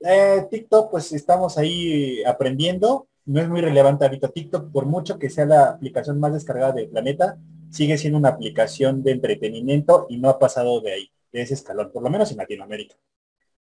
eh, 0.00 0.44
TikTok, 0.50 0.90
pues 0.90 1.12
estamos 1.12 1.56
ahí 1.58 2.24
aprendiendo. 2.24 3.06
No 3.24 3.40
es 3.40 3.48
muy 3.48 3.60
relevante 3.60 4.04
ahorita 4.04 4.30
TikTok, 4.30 4.72
por 4.72 4.84
mucho 4.84 5.16
que 5.16 5.30
sea 5.30 5.46
la 5.46 5.66
aplicación 5.66 6.18
más 6.18 6.32
descargada 6.32 6.72
del 6.72 6.88
planeta, 6.88 7.38
sigue 7.70 7.96
siendo 7.98 8.18
una 8.18 8.30
aplicación 8.30 9.04
de 9.04 9.12
entretenimiento 9.12 10.06
y 10.08 10.18
no 10.18 10.28
ha 10.28 10.40
pasado 10.40 10.80
de 10.80 10.92
ahí, 10.92 11.10
de 11.32 11.42
ese 11.42 11.54
escalón, 11.54 11.92
por 11.92 12.02
lo 12.02 12.10
menos 12.10 12.32
en 12.32 12.38
Latinoamérica. 12.38 12.96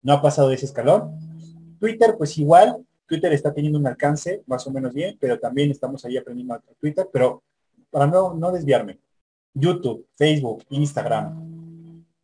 No 0.03 0.13
ha 0.13 0.21
pasado 0.21 0.49
de 0.49 0.55
ese 0.57 0.67
escalón. 0.67 1.17
Twitter, 1.79 2.13
pues 2.15 2.37
igual, 2.37 2.85
Twitter 3.07 3.33
está 3.33 3.51
teniendo 3.51 3.79
un 3.79 3.87
alcance 3.87 4.43
más 4.45 4.67
o 4.67 4.71
menos 4.71 4.93
bien, 4.93 5.17
pero 5.19 5.39
también 5.39 5.71
estamos 5.71 6.05
ahí 6.05 6.15
aprendiendo 6.15 6.53
a 6.53 6.61
Twitter, 6.79 7.09
pero 7.11 7.41
para 7.89 8.05
no, 8.05 8.35
no 8.35 8.51
desviarme. 8.51 8.99
YouTube, 9.53 10.07
Facebook, 10.15 10.63
Instagram, 10.69 11.50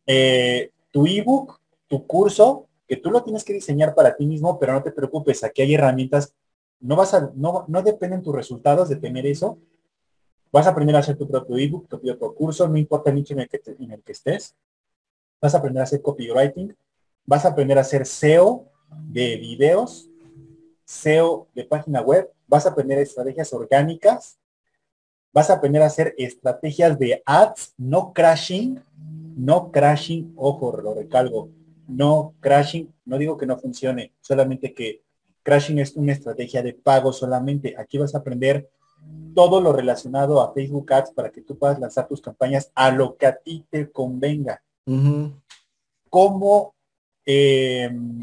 eh, 0.08 0.70
tu 0.90 1.06
ebook, 1.06 1.60
tu 1.86 2.06
curso, 2.06 2.66
que 2.88 2.96
tú 2.96 3.10
lo 3.10 3.22
tienes 3.22 3.44
que 3.44 3.52
diseñar 3.52 3.94
para 3.94 4.16
ti 4.16 4.26
mismo, 4.26 4.58
pero 4.58 4.72
no 4.72 4.82
te 4.82 4.90
preocupes, 4.90 5.44
aquí 5.44 5.60
hay 5.60 5.74
herramientas, 5.74 6.34
no 6.80 6.96
vas 6.96 7.12
a, 7.12 7.30
no, 7.34 7.66
no 7.68 7.82
dependen 7.82 8.22
tus 8.22 8.34
resultados 8.34 8.88
de 8.88 8.96
tener 8.96 9.26
eso, 9.26 9.58
vas 10.50 10.66
a 10.66 10.70
aprender 10.70 10.96
a 10.96 11.00
hacer 11.00 11.18
tu 11.18 11.28
propio 11.28 11.58
ebook, 11.58 11.88
tu 11.88 12.00
propio 12.00 12.34
curso, 12.34 12.66
no 12.66 12.78
importa 12.78 13.10
el 13.10 13.16
nicho 13.16 13.34
en 13.34 13.40
el, 13.40 13.48
que 13.48 13.60
en 13.66 13.92
el 13.92 14.02
que 14.02 14.12
estés, 14.12 14.56
vas 15.42 15.54
a 15.54 15.58
aprender 15.58 15.82
a 15.82 15.84
hacer 15.84 16.00
copywriting, 16.00 16.74
vas 17.26 17.44
a 17.44 17.48
aprender 17.48 17.76
a 17.76 17.82
hacer 17.82 18.06
SEO 18.06 18.64
de 19.10 19.36
videos, 19.36 20.08
SEO 20.86 21.48
de 21.54 21.64
página 21.64 22.00
web, 22.00 22.32
vas 22.46 22.64
a 22.64 22.70
aprender 22.70 22.98
estrategias 22.98 23.52
orgánicas, 23.52 24.38
vas 25.34 25.50
a 25.50 25.54
aprender 25.54 25.82
a 25.82 25.86
hacer 25.86 26.14
estrategias 26.16 26.98
de 26.98 27.22
ads, 27.26 27.74
no 27.76 28.14
crashing, 28.14 28.82
no 29.38 29.70
crashing, 29.70 30.32
ojo, 30.36 30.76
lo 30.82 30.94
recalgo, 30.94 31.50
no 31.86 32.34
crashing, 32.40 32.92
no 33.04 33.18
digo 33.18 33.38
que 33.38 33.46
no 33.46 33.56
funcione, 33.56 34.12
solamente 34.20 34.74
que 34.74 35.02
crashing 35.44 35.78
es 35.78 35.94
una 35.96 36.12
estrategia 36.12 36.62
de 36.62 36.74
pago 36.74 37.12
solamente. 37.12 37.74
Aquí 37.78 37.98
vas 37.98 38.14
a 38.14 38.18
aprender 38.18 38.68
todo 39.34 39.60
lo 39.60 39.72
relacionado 39.72 40.42
a 40.42 40.52
Facebook 40.52 40.92
Ads 40.92 41.12
para 41.12 41.30
que 41.30 41.40
tú 41.40 41.56
puedas 41.56 41.78
lanzar 41.78 42.08
tus 42.08 42.20
campañas 42.20 42.72
a 42.74 42.90
lo 42.90 43.16
que 43.16 43.26
a 43.26 43.36
ti 43.36 43.64
te 43.70 43.90
convenga. 43.90 44.60
Cómo, 46.10 46.74
em, 47.24 48.20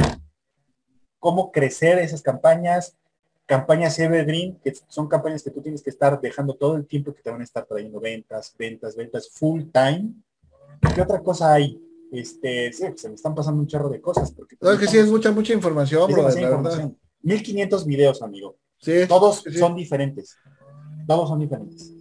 cómo 1.18 1.52
crecer 1.52 1.98
esas 2.00 2.22
campañas, 2.22 2.98
campañas 3.46 3.98
evergreen, 4.00 4.60
que 4.64 4.74
son 4.90 5.08
campañas 5.08 5.42
que 5.44 5.52
tú 5.52 5.62
tienes 5.62 5.82
que 5.82 5.92
estar 5.92 6.20
dejando 6.20 6.56
todo 6.56 6.76
el 6.76 6.86
tiempo 6.86 7.14
que 7.14 7.22
te 7.22 7.32
van 7.32 7.42
a 7.42 7.46
estar 7.46 7.66
trayendo 7.66 8.00
ventas, 8.02 8.54
ventas, 8.58 8.96
ventas, 8.96 9.30
full 9.30 9.64
time. 9.72 10.14
¿Qué 10.94 11.02
otra 11.02 11.22
cosa 11.22 11.54
hay? 11.54 11.82
Este, 12.12 12.72
sí, 12.72 12.86
se 12.96 13.10
me 13.10 13.16
están 13.16 13.36
pasando 13.36 13.62
un 13.62 13.68
chorro 13.68 13.90
de 13.90 14.00
cosas. 14.00 14.32
Porque 14.32 14.56
no, 14.62 14.72
es 14.72 14.80
que 14.80 14.88
sí, 14.88 14.98
es 14.98 15.08
mucha, 15.08 15.32
mucha 15.32 15.54
información, 15.54 16.12
bro, 16.12 16.30
información. 16.30 16.98
1500 17.22 17.86
videos, 17.86 18.22
amigo. 18.22 18.58
Sí, 18.78 19.08
Todos 19.08 19.44
son 19.58 19.76
diferentes. 19.76 20.38
Todos 21.08 21.30
son 21.30 21.40
diferentes. 21.40 21.92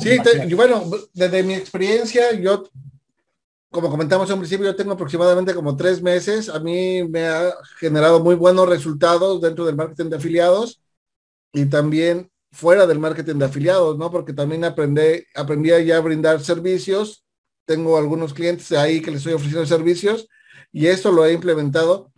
sí, 0.00 0.18
bueno, 0.54 0.84
desde 1.12 1.42
mi 1.42 1.54
experiencia, 1.54 2.32
yo, 2.32 2.64
como 3.70 3.88
comentamos 3.88 4.28
en 4.30 4.38
principio, 4.38 4.66
yo 4.66 4.76
tengo 4.76 4.92
aproximadamente 4.92 5.54
como 5.54 5.76
tres 5.76 6.02
meses. 6.02 6.48
A 6.48 6.58
mí 6.58 7.04
me 7.04 7.26
ha 7.26 7.54
generado 7.78 8.20
muy 8.20 8.34
buenos 8.34 8.68
resultados 8.68 9.40
dentro 9.40 9.64
del 9.64 9.76
marketing 9.76 10.10
de 10.10 10.16
afiliados 10.16 10.80
y 11.52 11.66
también 11.66 12.30
fuera 12.50 12.86
del 12.86 12.98
marketing 12.98 13.36
de 13.36 13.44
afiliados, 13.46 13.98
¿no? 13.98 14.10
Porque 14.10 14.32
también 14.32 14.64
aprendí, 14.64 15.24
aprendí 15.34 15.70
ya 15.84 15.96
a 15.96 16.00
brindar 16.00 16.40
servicios 16.40 17.24
tengo 17.68 17.98
algunos 17.98 18.32
clientes 18.32 18.72
ahí 18.72 19.02
que 19.02 19.10
les 19.10 19.18
estoy 19.18 19.34
ofreciendo 19.34 19.66
servicios 19.66 20.26
y 20.72 20.86
esto 20.86 21.12
lo 21.12 21.26
he 21.26 21.34
implementado 21.34 22.10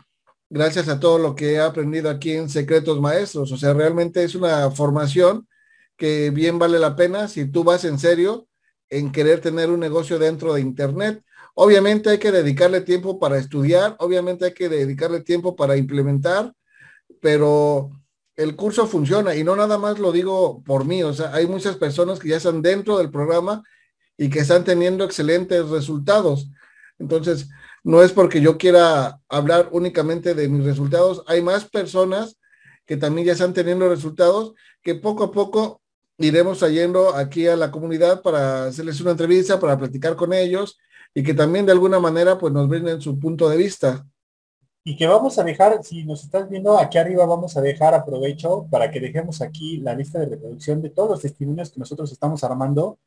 gracias 0.49 0.89
a 0.89 1.01
todo 1.01 1.19
lo 1.19 1.35
que 1.35 1.55
he 1.55 1.61
aprendido 1.61 2.09
aquí 2.09 2.33
en 2.33 2.49
Secretos 2.49 3.01
Maestros. 3.01 3.51
O 3.51 3.57
sea, 3.57 3.75
realmente 3.75 4.23
es 4.23 4.37
una 4.37 4.71
formación 4.71 5.49
que 5.97 6.31
bien 6.31 6.61
vale 6.61 6.79
la 6.79 6.95
pena 6.95 7.27
si 7.27 7.51
tú 7.51 7.65
vas 7.65 7.85
en 7.85 7.99
serio 7.99 8.47
en 8.91 9.11
querer 9.11 9.41
tener 9.41 9.71
un 9.71 9.81
negocio 9.81 10.21
dentro 10.21 10.55
de 10.55 10.61
Internet. 10.61 11.21
Obviamente 11.55 12.11
hay 12.11 12.19
que 12.19 12.31
dedicarle 12.31 12.81
tiempo 12.83 13.19
para 13.19 13.37
estudiar, 13.37 13.97
obviamente 13.99 14.45
hay 14.45 14.55
que 14.55 14.69
dedicarle 14.69 15.21
tiempo 15.21 15.57
para 15.57 15.77
implementar, 15.77 16.53
pero 17.21 17.91
el 18.41 18.57
curso 18.57 18.87
funciona 18.87 19.35
y 19.35 19.45
no 19.45 19.55
nada 19.55 19.77
más 19.77 19.99
lo 19.99 20.13
digo 20.13 20.63
por 20.65 20.87
mí, 20.87 21.03
o 21.03 21.13
sea, 21.13 21.35
hay 21.35 21.47
muchas 21.47 21.77
personas 21.77 22.19
que 22.19 22.29
ya 22.31 22.39
están 22.39 22.63
dentro 22.63 22.97
del 22.97 23.11
programa 23.11 23.63
y 24.17 24.31
que 24.31 24.39
están 24.41 24.65
teniendo 24.65 25.05
excelentes 25.05 25.69
resultados. 25.69 26.49
Entonces, 26.99 27.51
no 27.85 28.03
es 28.03 28.13
porque 28.13 28.41
yo 28.41 28.57
quiera 28.57 29.21
hablar 29.29 29.69
únicamente 29.73 30.35
de 30.35 30.49
mis 30.49 30.65
resultados, 30.65 31.23
hay 31.27 31.43
más 31.43 31.67
personas 31.67 32.39
que 32.87 32.97
también 32.97 33.27
ya 33.27 33.35
están 33.35 33.53
teniendo 33.53 33.89
resultados 33.89 34.55
que 34.83 34.95
poco 34.95 35.25
a 35.25 35.33
poco 35.33 35.83
iremos 36.17 36.59
trayendo 36.59 37.15
aquí 37.15 37.47
a 37.47 37.57
la 37.57 37.71
comunidad 37.71 38.23
para 38.23 38.65
hacerles 38.67 39.01
una 39.03 39.13
entrevista, 39.13 39.61
para 39.61 39.79
platicar 39.79 40.17
con 40.17 40.33
ellos 40.33 40.79
y 41.15 41.23
que 41.23 41.35
también 41.35 41.67
de 41.67 41.73
alguna 41.73 42.01
manera 42.01 42.39
pues 42.39 42.53
nos 42.55 42.69
brinden 42.69 43.03
su 43.03 43.19
punto 43.19 43.51
de 43.51 43.59
vista. 43.59 44.07
Y 44.83 44.97
que 44.97 45.07
vamos 45.07 45.39
a 45.39 45.45
dejar, 45.45 45.85
si 45.85 46.05
nos 46.05 46.25
estás 46.25 46.49
viendo 46.49 46.79
aquí 46.79 46.97
arriba, 46.97 47.27
vamos 47.27 47.57
a 47.57 47.61
dejar, 47.61 47.95
aprovecho 47.95 48.67
para 48.71 48.91
que 48.91 48.99
dejemos 48.99 49.43
aquí 49.43 49.77
la 49.77 49.95
lista 49.95 50.19
de 50.19 50.27
reproducción 50.27 50.81
de 50.81 50.89
todos 50.89 51.11
los 51.11 51.21
testimonios 51.21 51.71
que 51.71 51.79
nosotros 51.79 52.11
estamos 52.11 52.43
armando 52.45 52.99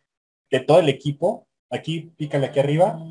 de 0.52 0.60
todo 0.60 0.80
el 0.80 0.90
equipo. 0.90 1.48
Aquí, 1.72 2.12
pícale 2.16 2.48
aquí 2.48 2.60
arriba. 2.60 3.04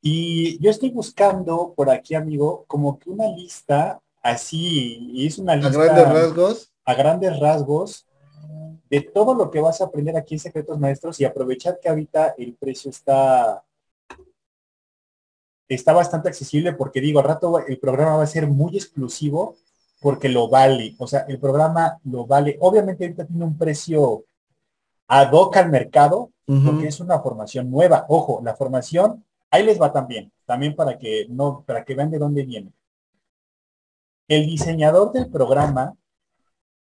Y 0.00 0.58
yo 0.62 0.70
estoy 0.70 0.90
buscando 0.90 1.74
por 1.76 1.90
aquí, 1.90 2.14
amigo, 2.14 2.64
como 2.66 2.98
que 2.98 3.10
una 3.10 3.28
lista 3.28 4.00
así, 4.22 5.10
y 5.12 5.26
es 5.26 5.38
una 5.38 5.54
lista... 5.54 5.78
A 5.78 5.84
grandes 5.84 6.08
rasgos. 6.08 6.72
A 6.84 6.94
grandes 6.94 7.38
rasgos 7.38 8.06
de 8.88 9.00
todo 9.02 9.34
lo 9.34 9.50
que 9.50 9.60
vas 9.60 9.80
a 9.80 9.84
aprender 9.84 10.16
aquí 10.16 10.34
en 10.34 10.40
Secretos 10.40 10.78
Maestros 10.78 11.20
y 11.20 11.24
aprovechar 11.24 11.78
que 11.80 11.88
ahorita 11.88 12.34
el 12.38 12.54
precio 12.54 12.90
está 12.90 13.62
está 15.74 15.92
bastante 15.92 16.28
accesible 16.28 16.72
porque 16.72 17.00
digo, 17.00 17.20
al 17.20 17.26
rato 17.26 17.58
el 17.66 17.78
programa 17.78 18.16
va 18.16 18.24
a 18.24 18.26
ser 18.26 18.46
muy 18.46 18.76
exclusivo 18.76 19.56
porque 20.00 20.28
lo 20.28 20.48
vale. 20.48 20.94
O 20.98 21.06
sea, 21.06 21.20
el 21.28 21.38
programa 21.38 21.98
lo 22.04 22.26
vale. 22.26 22.56
Obviamente 22.60 23.04
ahorita 23.04 23.24
tiene 23.24 23.44
un 23.44 23.56
precio 23.56 24.24
ad 25.06 25.32
hoc 25.32 25.56
al 25.56 25.70
mercado, 25.70 26.30
porque 26.46 26.88
es 26.88 27.00
una 27.00 27.20
formación 27.20 27.70
nueva. 27.70 28.04
Ojo, 28.08 28.40
la 28.42 28.54
formación, 28.54 29.24
ahí 29.50 29.62
les 29.62 29.80
va 29.80 29.92
también, 29.92 30.30
también 30.44 30.74
para 30.74 30.98
que 30.98 31.26
no, 31.30 31.64
para 31.66 31.84
que 31.84 31.94
vean 31.94 32.10
de 32.10 32.18
dónde 32.18 32.44
viene. 32.44 32.72
El 34.28 34.46
diseñador 34.46 35.12
del 35.12 35.30
programa 35.30 35.94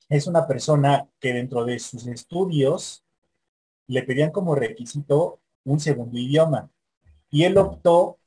es 0.10 0.28
una 0.28 0.46
persona 0.46 1.08
que 1.20 1.34
dentro 1.34 1.66
de 1.66 1.80
sus 1.80 2.06
estudios 2.08 3.04
le 3.88 4.04
pedían 4.04 4.32
como 4.32 4.56
requisito 4.56 5.40
un 5.64 5.80
segundo 5.80 6.18
idioma 6.18 6.70
y 7.30 7.44
él 7.44 7.58
optó 7.58 8.18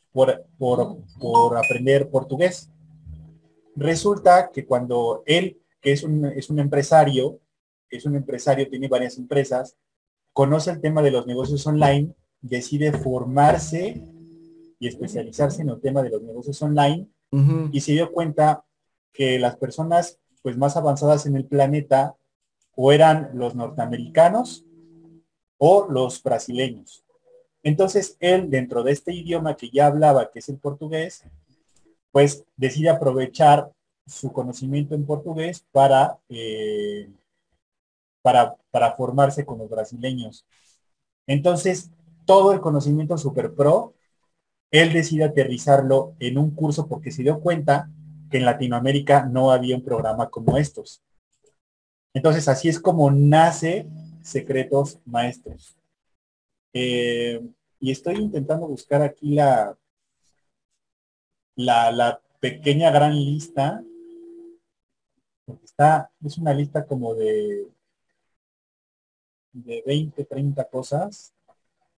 por, 0.59 0.99
por, 1.21 1.57
aprender 1.57 2.11
portugués. 2.11 2.71
Resulta 3.77 4.51
que 4.53 4.67
cuando 4.67 5.23
él, 5.27 5.61
que 5.81 5.93
es 5.93 6.03
un, 6.03 6.25
es 6.25 6.51
un 6.51 6.59
empresario, 6.59 7.39
es 7.89 8.05
un 8.05 8.17
empresario, 8.17 8.69
tiene 8.69 8.89
varias 8.89 9.17
empresas, 9.17 9.77
conoce 10.33 10.73
el 10.73 10.81
tema 10.81 11.03
de 11.03 11.13
los 11.13 11.25
negocios 11.27 11.65
online, 11.69 12.13
decide 12.41 12.93
formarse 12.93 14.03
y 14.81 14.89
especializarse 14.89 15.63
en 15.63 15.69
el 15.69 15.81
tema 15.81 16.03
de 16.03 16.11
los 16.11 16.23
negocios 16.23 16.61
online 16.63 17.09
y 17.73 17.81
se 17.81 17.93
dio 17.93 18.11
cuenta 18.11 18.65
que 19.13 19.39
las 19.39 19.57
personas 19.57 20.19
pues 20.43 20.57
más 20.57 20.77
avanzadas 20.77 21.27
en 21.27 21.37
el 21.37 21.45
planeta 21.45 22.17
o 22.75 22.91
eran 22.91 23.31
los 23.35 23.55
norteamericanos 23.55 24.65
o 25.59 25.87
los 25.89 26.23
brasileños. 26.23 27.05
Entonces 27.63 28.17
él, 28.21 28.51
dentro 28.51 28.83
de 28.83 28.93
este 28.93 29.13
idioma 29.13 29.57
que 29.57 29.71
ya 29.71 29.87
hablaba, 29.87 30.31
que 30.31 30.39
es 30.39 30.49
el 30.49 30.59
portugués, 30.59 31.25
pues 32.13 32.45
decide 32.57 32.89
aprovechar 32.89 33.71
su 34.07 34.33
conocimiento 34.33 34.95
en 34.95 35.05
portugués 35.05 35.65
para, 35.71 36.19
eh, 36.29 37.11
para, 38.23 38.57
para 38.71 38.97
formarse 38.97 39.45
con 39.45 39.59
los 39.59 39.69
brasileños. 39.69 40.47
Entonces, 41.27 41.91
todo 42.25 42.53
el 42.53 42.61
conocimiento 42.61 43.19
super 43.19 43.55
pro, 43.55 43.95
él 44.71 44.93
decide 44.93 45.25
aterrizarlo 45.25 46.15
en 46.19 46.39
un 46.39 46.51
curso 46.51 46.89
porque 46.89 47.11
se 47.11 47.23
dio 47.23 47.41
cuenta 47.41 47.91
que 48.31 48.39
en 48.39 48.45
Latinoamérica 48.45 49.25
no 49.25 49.51
había 49.51 49.77
un 49.77 49.85
programa 49.85 50.29
como 50.29 50.57
estos. 50.57 51.03
Entonces, 52.15 52.49
así 52.49 52.69
es 52.69 52.81
como 52.81 53.11
nace 53.11 53.87
Secretos 54.23 54.99
Maestros. 55.05 55.78
Eh, 56.73 57.41
y 57.81 57.91
estoy 57.91 58.17
intentando 58.17 58.67
buscar 58.67 59.03
aquí 59.03 59.35
la, 59.35 59.77
la, 61.57 62.21
pequeña 62.41 62.91
gran 62.91 63.15
lista. 63.15 63.83
Está, 65.65 66.11
es 66.25 66.39
una 66.39 66.55
lista 66.55 66.87
como 66.87 67.15
de, 67.15 67.69
de 69.53 69.83
20, 69.87 70.25
30 70.25 70.65
cosas. 70.69 71.33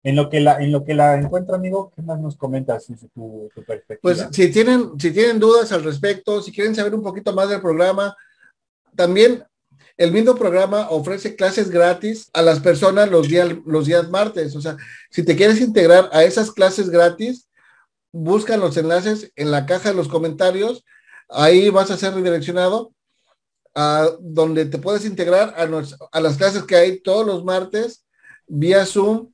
En 0.05 0.15
lo 0.15 0.29
que 0.29 0.41
la, 0.41 0.63
en 0.63 0.71
lo 0.71 0.85
que 0.85 0.95
la 0.95 1.17
encuentro, 1.17 1.57
amigo, 1.57 1.91
¿qué 1.95 2.03
más 2.03 2.21
nos 2.21 2.37
comentas 2.37 2.87
desde 2.87 3.09
tu 3.09 3.51
perspectiva? 3.67 3.99
Pues 4.01 4.29
si 4.31 4.51
tienen, 4.53 4.99
si 4.99 5.11
tienen 5.13 5.41
dudas 5.41 5.73
al 5.73 5.83
respecto, 5.83 6.41
si 6.41 6.53
quieren 6.53 6.75
saber 6.75 6.95
un 6.95 7.03
poquito 7.03 7.33
más 7.33 7.49
del 7.49 7.61
programa, 7.61 8.17
también 8.95 9.45
el 9.99 10.13
mismo 10.13 10.37
programa 10.37 10.89
ofrece 10.91 11.35
clases 11.35 11.71
gratis 11.71 12.31
a 12.33 12.41
las 12.41 12.61
personas 12.61 13.11
los 13.11 13.29
días, 13.29 13.49
los 13.67 13.87
días 13.87 14.09
martes. 14.09 14.55
O 14.55 14.61
sea, 14.61 14.77
si 15.11 15.25
te 15.25 15.35
quieres 15.35 15.61
integrar 15.61 16.09
a 16.13 16.23
esas 16.23 16.53
clases 16.53 16.89
gratis, 16.89 17.49
busca 18.13 18.57
los 18.57 18.77
enlaces 18.77 19.33
en 19.35 19.51
la 19.51 19.67
caja 19.67 19.91
de 19.91 19.97
los 19.97 20.07
comentarios. 20.07 20.85
Ahí 21.29 21.69
vas 21.69 21.91
a 21.91 21.97
ser 21.97 22.15
redireccionado 22.15 22.93
a 23.75 24.09
donde 24.21 24.67
te 24.67 24.79
puedes 24.79 25.05
integrar 25.05 25.55
a, 25.57 26.21
las 26.21 26.37
clases 26.37 26.63
que 26.63 26.77
hay 26.77 27.01
todos 27.01 27.27
los 27.27 27.45
martes 27.45 28.05
vía 28.47 28.87
Zoom 28.87 29.33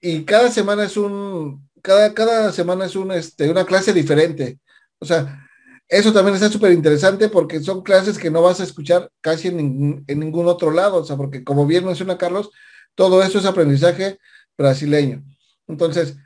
y 0.00 0.24
cada 0.24 0.50
semana 0.50 0.84
es 0.84 0.96
un, 0.96 1.68
cada, 1.80 2.12
cada 2.12 2.52
semana 2.52 2.86
es 2.86 2.96
este, 2.96 3.48
una 3.48 3.64
clase 3.64 3.92
diferente. 3.92 4.58
O 4.98 5.06
sea, 5.06 5.43
eso 5.88 6.12
también 6.12 6.34
está 6.34 6.48
súper 6.48 6.72
interesante 6.72 7.28
porque 7.28 7.60
son 7.60 7.82
clases 7.82 8.18
que 8.18 8.30
no 8.30 8.42
vas 8.42 8.60
a 8.60 8.64
escuchar 8.64 9.10
casi 9.20 9.48
en 9.48 9.56
ningún, 9.58 10.04
en 10.06 10.20
ningún 10.20 10.48
otro 10.48 10.70
lado. 10.70 10.96
O 10.96 11.04
sea, 11.04 11.16
porque 11.16 11.44
como 11.44 11.66
bien 11.66 11.84
menciona 11.84 12.18
Carlos, 12.18 12.50
todo 12.94 13.22
eso 13.22 13.38
es 13.38 13.44
aprendizaje 13.44 14.18
brasileño. 14.56 15.22
Entonces, 15.66 16.16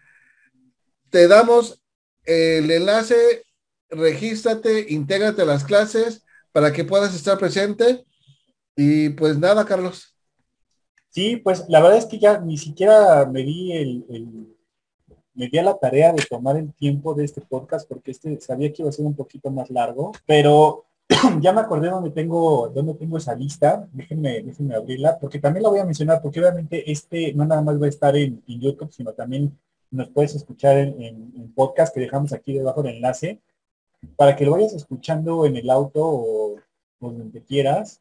te 1.10 1.28
damos 1.28 1.82
el 2.24 2.70
enlace, 2.70 3.44
regístrate, 3.88 4.86
intégrate 4.90 5.42
a 5.42 5.46
las 5.46 5.64
clases 5.64 6.24
para 6.52 6.72
que 6.72 6.84
puedas 6.84 7.14
estar 7.14 7.38
presente. 7.38 8.04
Y 8.76 9.10
pues 9.10 9.38
nada, 9.38 9.64
Carlos. 9.64 10.14
Sí, 11.10 11.36
pues 11.36 11.64
la 11.68 11.80
verdad 11.80 11.98
es 11.98 12.06
que 12.06 12.18
ya 12.18 12.38
ni 12.38 12.58
siquiera 12.58 13.26
me 13.26 13.42
di 13.42 13.72
el, 13.72 14.56
me 15.38 15.46
di 15.46 15.56
a 15.56 15.62
la 15.62 15.78
tarea 15.78 16.12
de 16.12 16.24
tomar 16.28 16.56
el 16.56 16.74
tiempo 16.74 17.14
de 17.14 17.24
este 17.24 17.40
podcast 17.40 17.88
porque 17.88 18.10
este 18.10 18.40
sabía 18.40 18.72
que 18.72 18.82
iba 18.82 18.88
a 18.88 18.92
ser 18.92 19.06
un 19.06 19.14
poquito 19.14 19.52
más 19.52 19.70
largo, 19.70 20.10
pero 20.26 20.84
ya 21.40 21.52
me 21.52 21.60
acordé 21.60 21.90
dónde 21.90 22.10
tengo, 22.10 22.68
dónde 22.74 22.94
tengo 22.94 23.18
esa 23.18 23.36
lista. 23.36 23.88
Déjenme, 23.92 24.42
déjenme 24.42 24.74
abrirla, 24.74 25.16
porque 25.20 25.38
también 25.38 25.62
la 25.62 25.68
voy 25.68 25.78
a 25.78 25.84
mencionar, 25.84 26.20
porque 26.20 26.40
obviamente 26.40 26.90
este 26.90 27.32
no 27.34 27.44
nada 27.44 27.62
más 27.62 27.80
va 27.80 27.86
a 27.86 27.88
estar 27.88 28.16
en, 28.16 28.42
YouTube, 28.48 28.92
sino 28.92 29.12
también 29.12 29.56
nos 29.92 30.08
puedes 30.08 30.34
escuchar 30.34 30.76
en, 30.76 31.52
podcast 31.54 31.94
que 31.94 32.00
dejamos 32.00 32.32
aquí 32.32 32.52
debajo 32.54 32.82
del 32.82 32.96
enlace, 32.96 33.40
para 34.16 34.34
que 34.34 34.44
lo 34.44 34.52
vayas 34.52 34.72
escuchando 34.72 35.46
en 35.46 35.56
el 35.56 35.70
auto 35.70 36.04
o, 36.04 36.56
o 36.98 37.10
donde 37.12 37.42
quieras. 37.42 38.00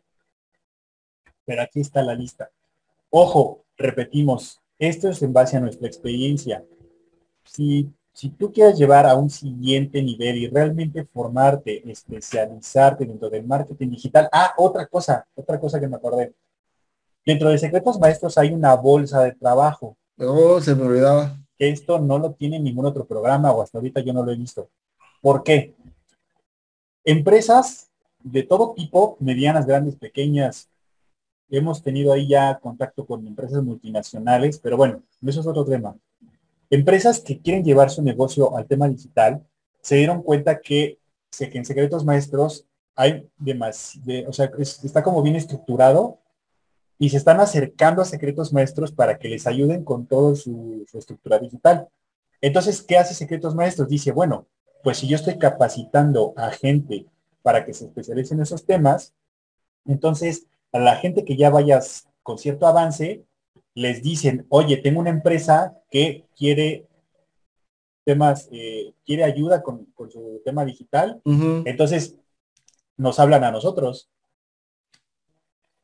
Pero 1.45 1.61
aquí 1.61 1.81
está 1.81 2.01
la 2.01 2.15
lista. 2.15 2.49
Ojo, 3.11 3.63
repetimos, 3.77 4.59
esto 4.79 5.07
es 5.09 5.21
en 5.21 5.33
base 5.33 5.55
a 5.55 5.59
nuestra 5.59 5.87
experiencia. 5.87 6.63
Si, 7.47 7.91
si 8.13 8.29
tú 8.29 8.51
quieres 8.51 8.77
llevar 8.77 9.05
a 9.05 9.15
un 9.15 9.29
siguiente 9.29 10.01
nivel 10.01 10.37
y 10.37 10.47
realmente 10.47 11.05
formarte, 11.05 11.89
especializarte 11.89 13.05
dentro 13.05 13.29
del 13.29 13.45
marketing 13.45 13.89
digital, 13.89 14.29
ah, 14.31 14.53
otra 14.57 14.85
cosa, 14.87 15.25
otra 15.35 15.59
cosa 15.59 15.79
que 15.79 15.87
me 15.87 15.95
acordé. 15.95 16.33
Dentro 17.25 17.49
de 17.49 17.57
Secretos 17.57 17.99
Maestros 17.99 18.37
hay 18.37 18.53
una 18.53 18.73
bolsa 18.75 19.21
de 19.23 19.33
trabajo. 19.33 19.97
Oh, 20.17 20.61
se 20.61 20.75
me 20.75 20.83
olvidaba. 20.83 21.37
Que 21.57 21.69
esto 21.69 21.99
no 21.99 22.19
lo 22.19 22.31
tiene 22.33 22.59
ningún 22.59 22.85
otro 22.85 23.05
programa 23.05 23.51
o 23.51 23.61
hasta 23.61 23.77
ahorita 23.77 24.01
yo 24.01 24.13
no 24.13 24.23
lo 24.23 24.31
he 24.31 24.35
visto. 24.35 24.69
¿Por 25.21 25.43
qué? 25.43 25.75
Empresas 27.03 27.89
de 28.23 28.43
todo 28.43 28.73
tipo, 28.73 29.17
medianas, 29.19 29.65
grandes, 29.65 29.95
pequeñas, 29.95 30.69
hemos 31.49 31.81
tenido 31.81 32.13
ahí 32.13 32.27
ya 32.27 32.59
contacto 32.59 33.05
con 33.05 33.25
empresas 33.25 33.63
multinacionales, 33.63 34.59
pero 34.59 34.77
bueno, 34.77 35.03
eso 35.25 35.39
es 35.39 35.47
otro 35.47 35.65
tema. 35.65 35.95
Empresas 36.69 37.19
que 37.19 37.39
quieren 37.39 37.63
llevar 37.63 37.89
su 37.89 38.01
negocio 38.01 38.55
al 38.57 38.65
tema 38.65 38.89
digital 38.89 39.43
se 39.81 39.95
dieron 39.95 40.21
cuenta 40.21 40.59
que, 40.59 40.99
que 41.37 41.57
en 41.57 41.65
Secretos 41.65 42.03
Maestros 42.03 42.65
hay 42.95 43.29
demasiado, 43.37 44.29
o 44.29 44.33
sea, 44.33 44.51
está 44.59 45.03
como 45.03 45.21
bien 45.21 45.35
estructurado 45.35 46.19
y 46.99 47.09
se 47.09 47.17
están 47.17 47.39
acercando 47.39 48.01
a 48.01 48.05
Secretos 48.05 48.51
Maestros 48.51 48.91
para 48.91 49.17
que 49.17 49.29
les 49.29 49.45
ayuden 49.45 49.83
con 49.83 50.07
toda 50.07 50.35
su, 50.35 50.83
su 50.89 50.97
estructura 50.97 51.37
digital. 51.39 51.87
Entonces, 52.41 52.81
¿qué 52.81 52.97
hace 52.97 53.13
Secretos 53.13 53.55
Maestros? 53.55 53.87
Dice, 53.87 54.11
bueno, 54.11 54.47
pues 54.83 54.97
si 54.97 55.07
yo 55.07 55.15
estoy 55.15 55.37
capacitando 55.37 56.33
a 56.35 56.49
gente 56.49 57.05
para 57.43 57.65
que 57.65 57.73
se 57.73 57.85
especialice 57.85 58.33
en 58.33 58.41
esos 58.41 58.65
temas, 58.65 59.13
entonces 59.85 60.47
a 60.71 60.79
la 60.79 60.95
gente 60.95 61.23
que 61.23 61.37
ya 61.37 61.49
vayas 61.49 62.07
con 62.23 62.37
cierto 62.37 62.67
avance, 62.67 63.23
les 63.77 64.01
dicen, 64.01 64.43
oye, 64.49 64.77
tengo 64.77 64.99
una 64.99 65.11
empresa 65.11 65.77
que 65.91 66.25
quiere 66.35 66.87
temas, 68.03 68.49
eh, 68.51 68.95
quiere 69.05 69.23
ayuda 69.23 69.61
con, 69.61 69.85
con, 69.93 70.09
su 70.09 70.41
tema 70.43 70.65
digital, 70.65 71.21
Uh 71.23 71.31
-huh. 71.31 71.63
entonces 71.67 72.17
nos 72.97 73.19
hablan 73.19 73.43
a 73.43 73.51
nosotros. 73.51 74.09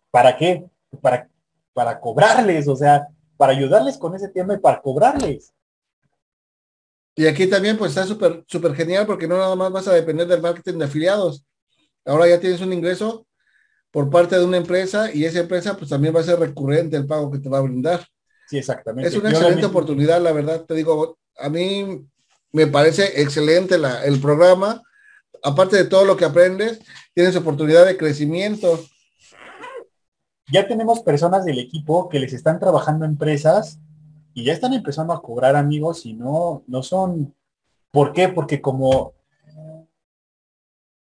¿Para 0.09 0.35
qué? 0.37 0.65
Para, 1.01 1.29
para 1.73 1.99
cobrarles, 1.99 2.67
o 2.67 2.75
sea, 2.75 3.09
para 3.37 3.53
ayudarles 3.53 3.99
con 3.99 4.15
ese 4.15 4.29
tema 4.29 4.55
y 4.55 4.57
para 4.57 4.81
cobrarles. 4.81 5.53
Y 7.15 7.27
aquí 7.27 7.45
también 7.47 7.77
pues 7.77 7.91
está 7.91 8.07
súper 8.07 8.43
súper 8.47 8.73
genial 8.73 9.05
porque 9.05 9.27
no 9.27 9.37
nada 9.37 9.55
más 9.55 9.71
vas 9.71 9.87
a 9.87 9.93
depender 9.93 10.25
del 10.25 10.41
marketing 10.41 10.79
de 10.79 10.85
afiliados. 10.85 11.45
Ahora 12.05 12.27
ya 12.27 12.39
tienes 12.39 12.59
un 12.59 12.73
ingreso 12.73 13.27
por 13.93 14.09
parte 14.09 14.35
de 14.35 14.43
una 14.43 14.57
empresa 14.57 15.13
y 15.13 15.23
esa 15.23 15.41
empresa 15.41 15.77
pues 15.77 15.91
también 15.91 16.15
va 16.15 16.19
a 16.19 16.23
ser 16.23 16.39
recurrente 16.39 16.97
el 16.97 17.05
pago 17.05 17.29
que 17.29 17.37
te 17.37 17.47
va 17.47 17.59
a 17.59 17.61
brindar. 17.61 18.03
Sí, 18.49 18.57
exactamente. 18.57 19.07
Es 19.07 19.15
una 19.15 19.29
Yo 19.29 19.37
excelente 19.37 19.67
oportunidad, 19.67 20.19
la 20.19 20.31
verdad, 20.31 20.61
te 20.61 20.73
digo, 20.73 21.19
a 21.37 21.47
mí 21.47 22.03
me 22.51 22.65
parece 22.65 23.21
excelente 23.21 23.77
la, 23.77 24.03
el 24.03 24.19
programa. 24.19 24.81
Aparte 25.43 25.77
de 25.77 25.85
todo 25.85 26.05
lo 26.05 26.17
que 26.17 26.25
aprendes, 26.25 26.79
tienes 27.13 27.35
oportunidad 27.35 27.85
de 27.85 27.95
crecimiento. 27.95 28.83
Ya 30.51 30.67
tenemos 30.67 31.01
personas 31.01 31.45
del 31.45 31.59
equipo 31.59 32.09
que 32.09 32.19
les 32.19 32.33
están 32.33 32.59
trabajando 32.59 33.05
empresas 33.05 33.79
y 34.33 34.43
ya 34.43 34.53
están 34.53 34.73
empezando 34.73 35.13
a 35.13 35.21
cobrar 35.21 35.55
amigos 35.55 36.07
y 36.07 36.13
no, 36.13 36.63
no 36.65 36.81
son. 36.81 37.35
¿Por 37.91 38.11
qué? 38.11 38.29
Porque 38.29 38.59
como 38.59 39.13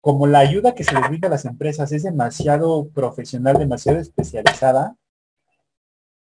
como 0.05 0.27
la 0.27 0.41
ayuda 0.41 0.75
que 0.75 0.85
se 0.85 0.95
les 0.95 1.09
brinda 1.09 1.29
a 1.29 1.31
las 1.31 1.47
empresas 1.47 1.91
es 1.91 2.03
demasiado 2.03 2.91
profesional, 2.91 3.57
demasiado 3.57 3.99
especializada, 3.99 4.99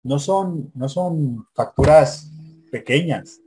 no 0.02 0.18
son, 0.18 0.70
no 0.74 0.86
son 0.86 1.46
facturas 1.54 2.30
pequeñas. 2.70 3.40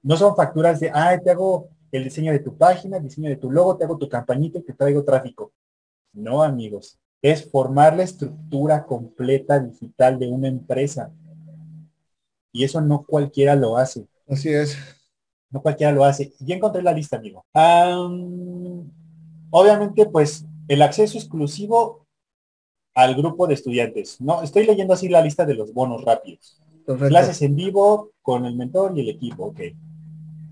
No 0.00 0.16
son 0.16 0.36
facturas 0.36 0.78
de, 0.78 0.92
ah, 0.94 1.18
te 1.18 1.32
hago 1.32 1.68
el 1.90 2.04
diseño 2.04 2.30
de 2.30 2.38
tu 2.38 2.56
página, 2.56 2.98
el 2.98 3.02
diseño 3.02 3.28
de 3.28 3.34
tu 3.34 3.50
logo, 3.50 3.76
te 3.76 3.82
hago 3.82 3.98
tu 3.98 4.08
campañita 4.08 4.60
y 4.60 4.62
te 4.62 4.72
traigo 4.72 5.02
tráfico. 5.02 5.52
No, 6.12 6.44
amigos. 6.44 6.96
Es 7.20 7.50
formar 7.50 7.96
la 7.96 8.04
estructura 8.04 8.86
completa 8.86 9.58
digital 9.58 10.16
de 10.16 10.28
una 10.28 10.46
empresa. 10.46 11.10
Y 12.52 12.62
eso 12.62 12.80
no 12.80 13.04
cualquiera 13.04 13.56
lo 13.56 13.76
hace. 13.76 14.06
Así 14.28 14.48
es. 14.48 14.78
No 15.50 15.60
cualquiera 15.60 15.90
lo 15.90 16.04
hace. 16.04 16.32
Ya 16.38 16.54
encontré 16.54 16.82
la 16.82 16.92
lista, 16.92 17.16
amigo. 17.16 17.44
Um, 17.52 19.01
obviamente, 19.52 20.06
pues, 20.06 20.44
el 20.66 20.82
acceso 20.82 21.16
exclusivo 21.16 22.06
al 22.94 23.14
grupo 23.14 23.46
de 23.46 23.54
estudiantes. 23.54 24.20
No, 24.20 24.42
estoy 24.42 24.66
leyendo 24.66 24.94
así 24.94 25.08
la 25.08 25.22
lista 25.22 25.44
de 25.46 25.54
los 25.54 25.72
bonos 25.72 26.04
rápidos. 26.04 26.60
Perfecto. 26.84 27.08
Clases 27.08 27.42
en 27.42 27.54
vivo 27.54 28.10
con 28.20 28.44
el 28.44 28.56
mentor 28.56 28.96
y 28.96 29.00
el 29.00 29.08
equipo, 29.08 29.46
ok. 29.46 29.60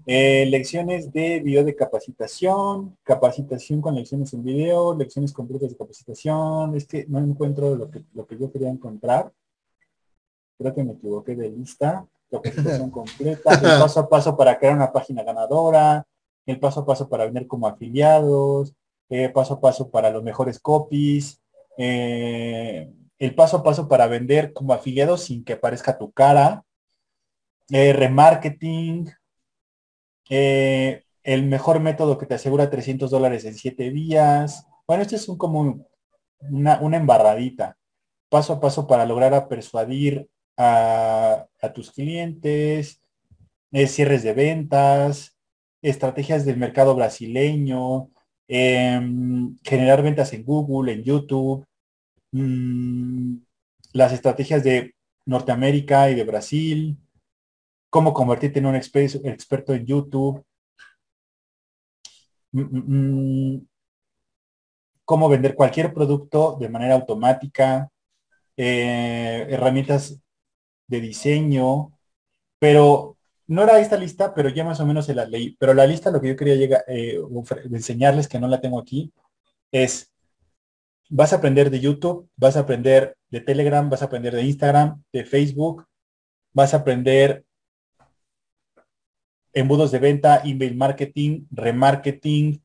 Eh, 0.06 0.46
lecciones 0.46 1.12
de 1.12 1.40
video 1.40 1.64
de 1.64 1.76
capacitación, 1.76 2.96
capacitación 3.02 3.80
con 3.80 3.94
lecciones 3.94 4.32
en 4.32 4.42
video, 4.42 4.96
lecciones 4.96 5.32
completas 5.32 5.70
de 5.70 5.76
capacitación. 5.76 6.74
Es 6.74 6.86
que 6.86 7.06
no 7.08 7.18
encuentro 7.18 7.74
lo 7.76 7.90
que, 7.90 8.02
lo 8.14 8.26
que 8.26 8.38
yo 8.38 8.50
quería 8.50 8.70
encontrar. 8.70 9.32
Creo 10.58 10.74
que 10.74 10.84
me 10.84 10.92
equivoqué 10.92 11.36
de 11.36 11.50
lista. 11.50 12.06
Capacitación 12.30 12.90
completa, 12.92 13.54
el 13.54 13.60
paso 13.60 14.00
a 14.00 14.08
paso 14.08 14.36
para 14.36 14.58
crear 14.58 14.74
una 14.74 14.92
página 14.92 15.22
ganadora, 15.22 16.06
el 16.46 16.58
paso 16.58 16.80
a 16.80 16.86
paso 16.86 17.08
para 17.08 17.24
vender 17.24 17.46
como 17.46 17.66
afiliados, 17.66 18.74
eh, 19.10 19.28
paso 19.28 19.54
a 19.54 19.60
paso 19.60 19.90
para 19.90 20.10
los 20.10 20.22
mejores 20.22 20.60
copies, 20.60 21.42
eh, 21.76 22.88
el 23.18 23.34
paso 23.34 23.58
a 23.58 23.62
paso 23.64 23.88
para 23.88 24.06
vender 24.06 24.52
como 24.52 24.72
afiliado 24.72 25.16
sin 25.16 25.44
que 25.44 25.54
aparezca 25.54 25.98
tu 25.98 26.12
cara, 26.12 26.64
eh, 27.70 27.92
remarketing, 27.92 29.10
el 30.28 31.42
mejor 31.44 31.80
método 31.80 32.16
que 32.18 32.26
te 32.26 32.34
asegura 32.34 32.70
300 32.70 33.10
dólares 33.10 33.44
en 33.44 33.54
7 33.54 33.90
días. 33.90 34.66
Bueno, 34.86 35.02
este 35.02 35.16
es 35.16 35.28
un 35.28 35.36
como 35.36 35.86
una, 36.40 36.96
embarradita. 36.96 37.76
Paso 38.28 38.54
a 38.54 38.60
paso 38.60 38.86
para 38.86 39.06
lograr 39.06 39.34
a 39.34 39.48
persuadir 39.48 40.28
a 40.56 41.48
tus 41.74 41.90
clientes, 41.90 43.02
cierres 43.72 44.22
de 44.22 44.34
ventas, 44.34 45.36
estrategias 45.82 46.44
del 46.44 46.58
mercado 46.58 46.94
brasileño, 46.94 48.10
em, 48.52 49.56
generar 49.64 50.02
ventas 50.02 50.32
en 50.32 50.44
Google, 50.44 50.92
en 50.92 51.04
YouTube, 51.04 51.64
mm, 52.32 53.36
las 53.92 54.12
estrategias 54.12 54.64
de 54.64 54.94
Norteamérica 55.26 56.10
y 56.10 56.16
de 56.16 56.24
Brasil, 56.24 56.98
cómo 57.90 58.14
convertirte 58.14 58.58
en 58.60 58.66
un 58.66 58.76
experto 58.76 59.74
en 59.74 59.86
YouTube, 59.86 60.44
mm, 62.52 62.60
mm, 63.56 63.66
cómo 65.04 65.28
vender 65.28 65.54
cualquier 65.54 65.92
producto 65.94 66.56
de 66.60 66.68
manera 66.68 66.94
automática, 66.94 67.90
eh, 68.56 69.46
herramientas 69.50 70.20
de 70.88 71.00
diseño, 71.00 71.92
pero 72.58 73.16
no 73.50 73.64
era 73.64 73.80
esta 73.80 73.96
lista, 73.96 74.32
pero 74.32 74.48
ya 74.48 74.64
más 74.64 74.78
o 74.78 74.86
menos 74.86 75.06
se 75.06 75.14
la 75.14 75.26
leí. 75.26 75.56
Pero 75.58 75.74
la 75.74 75.84
lista, 75.84 76.12
lo 76.12 76.20
que 76.20 76.28
yo 76.28 76.36
quería 76.36 76.54
llegar, 76.54 76.84
eh, 76.86 77.18
enseñarles, 77.64 78.28
que 78.28 78.38
no 78.38 78.46
la 78.46 78.60
tengo 78.60 78.78
aquí, 78.78 79.12
es, 79.72 80.12
vas 81.08 81.32
a 81.32 81.36
aprender 81.36 81.68
de 81.68 81.80
YouTube, 81.80 82.30
vas 82.36 82.56
a 82.56 82.60
aprender 82.60 83.16
de 83.28 83.40
Telegram, 83.40 83.90
vas 83.90 84.02
a 84.02 84.04
aprender 84.04 84.36
de 84.36 84.44
Instagram, 84.44 85.02
de 85.12 85.24
Facebook, 85.24 85.84
vas 86.52 86.74
a 86.74 86.76
aprender 86.76 87.44
embudos 89.52 89.90
de 89.90 89.98
venta, 89.98 90.42
email 90.44 90.76
marketing, 90.76 91.46
remarketing, 91.50 92.62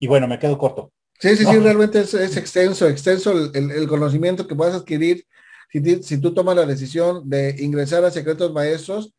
y 0.00 0.06
bueno, 0.08 0.26
me 0.26 0.40
quedo 0.40 0.58
corto. 0.58 0.92
Sí, 1.20 1.36
sí, 1.36 1.44
sí, 1.44 1.58
realmente 1.58 2.00
es, 2.00 2.36
extenso, 2.36 2.88
extenso 2.88 3.30
el, 3.54 3.86
conocimiento 3.86 4.48
que 4.48 4.56
puedas 4.56 4.74
adquirir 4.74 5.24
si, 5.70 6.02
si, 6.02 6.20
tú 6.20 6.34
tomas 6.34 6.56
la 6.56 6.66
decisión 6.66 7.30
de 7.30 7.54
ingresar 7.60 8.04
a 8.04 8.10
Secretos 8.10 8.52
Maestros 8.52 9.14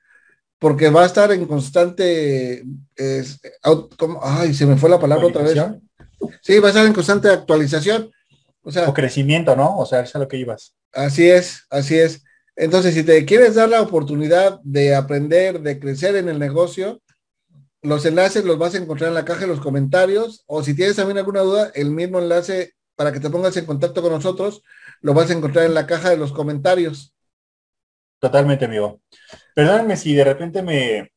porque 0.63 0.89
va 0.89 1.03
a 1.03 1.07
estar 1.07 1.29
en 1.33 1.45
constante, 1.45 2.63
ay, 4.21 4.53
se 4.53 4.65
me 4.65 4.77
fue 4.77 4.89
la 4.89 4.97
palabra 4.97 5.27
otra 5.27 5.41
vez. 5.41 5.61
Sí, 6.41 6.57
va 6.59 6.67
a 6.67 6.71
estar 6.71 6.85
en 6.85 6.93
constante 6.93 7.27
actualización. 7.27 8.09
O 8.61 8.71
sea, 8.71 8.87
o 8.87 8.93
crecimiento, 8.93 9.57
¿no? 9.57 9.77
O 9.77 9.85
sea, 9.85 9.99
es 9.99 10.15
a 10.15 10.19
lo 10.19 10.29
que 10.29 10.37
ibas. 10.37 10.73
Así 10.93 11.29
es, 11.29 11.65
así 11.69 11.99
es. 11.99 12.23
Entonces, 12.55 12.93
si 12.93 13.03
te 13.03 13.25
quieres 13.25 13.55
dar 13.55 13.67
la 13.67 13.81
oportunidad 13.81 14.61
de 14.63 14.95
aprender, 14.95 15.59
de 15.59 15.81
crecer 15.81 16.15
en 16.15 16.29
el 16.29 16.39
negocio, 16.39 17.01
los 17.81 18.05
enlaces 18.05 18.45
los 18.45 18.57
vas 18.57 18.73
a 18.73 18.77
encontrar 18.77 19.09
en 19.09 19.15
la 19.15 19.25
caja 19.25 19.41
de 19.41 19.47
los 19.47 19.59
comentarios, 19.59 20.45
o 20.47 20.63
si 20.63 20.73
tienes 20.73 20.95
también 20.95 21.17
alguna 21.17 21.41
duda, 21.41 21.73
el 21.75 21.91
mismo 21.91 22.19
enlace 22.19 22.71
para 22.95 23.11
que 23.11 23.19
te 23.19 23.29
pongas 23.29 23.57
en 23.57 23.65
contacto 23.65 24.01
con 24.01 24.13
nosotros, 24.13 24.63
lo 25.01 25.13
vas 25.13 25.29
a 25.29 25.33
encontrar 25.33 25.65
en 25.65 25.73
la 25.73 25.87
caja 25.87 26.09
de 26.09 26.15
los 26.15 26.31
comentarios. 26.31 27.12
Totalmente, 28.23 28.63
amigo. 28.63 29.01
Perdónenme 29.53 29.97
si 29.97 30.13
de 30.15 30.23
repente 30.23 30.63
me, 30.63 31.11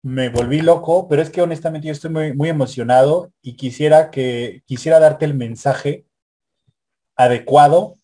me 0.00 0.30
volví 0.30 0.62
loco, 0.62 1.06
pero 1.06 1.20
es 1.20 1.28
que 1.28 1.42
honestamente 1.42 1.88
yo 1.88 1.92
estoy 1.92 2.10
muy, 2.10 2.32
muy 2.32 2.48
emocionado 2.48 3.30
y 3.42 3.54
quisiera 3.54 4.10
que 4.10 4.62
quisiera 4.64 4.98
darte 4.98 5.26
el 5.26 5.34
mensaje 5.34 6.06
adecuado, 7.16 7.96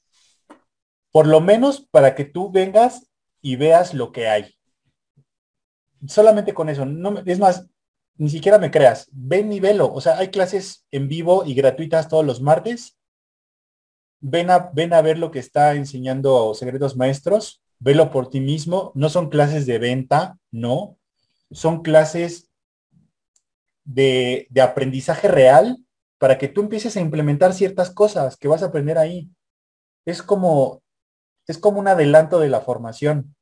por 1.11 1.27
lo 1.27 1.41
menos 1.41 1.89
para 1.91 2.15
que 2.15 2.27
tú 2.27 2.53
vengas 2.53 3.11
y 3.41 3.57
veas 3.57 3.95
lo 3.95 4.13
que 4.13 4.29
hay. 4.29 4.55
Solamente 6.07 6.53
con 6.53 6.69
eso, 6.69 6.85
no, 6.85 7.23
es 7.25 7.39
más, 7.39 7.67
ni 8.19 8.29
siquiera 8.29 8.59
me 8.59 8.71
creas, 8.71 9.09
ven 9.11 9.51
y 9.55 9.59
velo. 9.59 9.91
O 9.91 10.03
sea, 10.03 10.19
hay 10.19 10.29
clases 10.29 10.85
en 10.91 11.09
vivo 11.09 11.47
y 11.47 11.55
gratuitas 11.55 12.11
todos 12.11 12.27
los 12.27 12.43
martes. 12.43 12.99
Ven 14.21 14.51
a, 14.51 14.71
ven 14.75 14.93
a 14.93 15.01
ver 15.01 15.17
lo 15.17 15.31
que 15.31 15.39
está 15.39 15.75
enseñando 15.77 16.53
Secretos 16.53 16.95
Maestros 16.95 17.63
velo 17.79 18.11
por 18.11 18.31
ti 18.31 18.41
mismo. 18.41 18.93
No 18.95 19.09
son 19.09 19.29
clases 19.29 19.67
de 19.67 19.79
venta, 19.79 20.39
no. 20.51 20.99
Son 21.51 21.83
clases 21.83 22.51
de, 23.85 24.49
aprendizaje 24.61 25.29
real 25.29 25.79
para 26.19 26.39
que 26.39 26.49
tú 26.49 26.63
empieces 26.63 26.97
a 26.97 27.01
implementar 27.01 27.55
ciertas 27.55 27.91
cosas 27.91 28.37
que 28.37 28.49
vas 28.49 28.63
a 28.63 28.67
aprender 28.67 28.99
ahí. 28.99 29.31
Es 30.05 30.23
como, 30.23 30.83
es 31.47 31.59
como 31.59 31.79
un 31.81 31.89
adelanto 31.89 32.39
de 32.39 32.49
la 32.49 32.61
formación. 32.61 33.35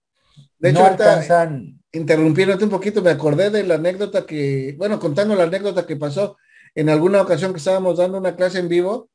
De 0.59 0.71
hecho, 0.71 0.81
no 0.81 0.87
alcanzan... 0.87 1.81
interrumpiéndote 1.93 2.65
un 2.65 2.71
poquito, 2.71 3.03
me 3.03 3.11
acordé 3.11 3.51
de 3.51 3.63
la 3.63 3.77
anécdota 3.77 4.27
que, 4.27 4.75
bueno, 4.77 4.99
contando 4.99 5.35
la 5.35 5.45
anécdota 5.45 5.87
que 5.87 5.97
pasó 5.97 6.37
en 6.75 6.89
alguna 6.89 7.23
ocasión 7.23 7.53
que 7.53 7.59
estábamos 7.59 7.99
dando 7.99 8.19
una 8.19 8.35
clase 8.35 8.59
en 8.59 8.69
vivo, 8.69 9.09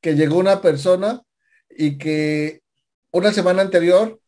que 0.00 0.14
llegó 0.14 0.38
una 0.38 0.60
persona 0.60 1.22
y 1.68 1.98
que 1.98 2.62
una 3.10 3.32
semana 3.32 3.62
anterior 3.62 4.19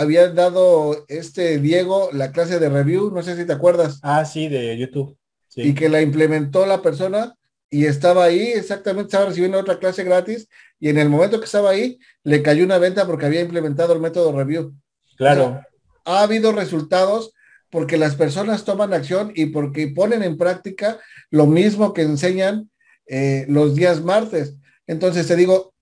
había 0.00 0.28
dado 0.30 1.04
este 1.08 1.58
Diego 1.58 2.08
la 2.12 2.32
clase 2.32 2.58
de 2.58 2.70
review, 2.70 3.10
no 3.10 3.22
sé 3.22 3.36
si 3.36 3.44
te 3.44 3.52
acuerdas. 3.52 4.00
Ah, 4.02 4.24
sí, 4.24 4.48
de 4.48 4.76
YouTube. 4.78 5.16
Y 5.56 5.74
que 5.74 5.88
la 5.88 6.00
implementó 6.00 6.64
la 6.64 6.80
persona 6.80 7.34
y 7.68 7.84
estaba 7.84 8.24
ahí, 8.24 8.40
exactamente, 8.40 9.08
estaba 9.08 9.26
recibiendo 9.26 9.58
otra 9.58 9.78
clase 9.78 10.04
gratis 10.04 10.48
y 10.78 10.88
en 10.88 10.96
el 10.96 11.10
momento 11.10 11.38
que 11.38 11.44
estaba 11.44 11.70
ahí 11.70 11.98
le 12.24 12.42
cayó 12.42 12.64
una 12.64 12.78
venta 12.78 13.06
porque 13.06 13.26
había 13.26 13.42
implementado 13.42 13.92
el 13.92 14.00
método 14.00 14.36
review. 14.36 14.74
Claro. 15.16 15.60
ha 16.06 16.22
habido 16.22 16.52
resultados 16.52 17.34
porque 17.68 17.98
las 17.98 18.16
personas 18.16 18.64
toman 18.64 18.94
acción 18.94 19.32
y 19.34 19.46
porque 19.46 19.88
ponen 19.88 20.22
en 20.22 20.38
práctica 20.38 20.98
lo 21.28 21.46
mismo 21.46 21.92
que 21.92 22.02
enseñan 22.02 22.70
eh, 23.06 23.44
los 23.48 23.74
días 23.74 24.02
martes. 24.02 24.56
Entonces 24.86 25.26
te 25.26 25.36
digo, 25.36 25.74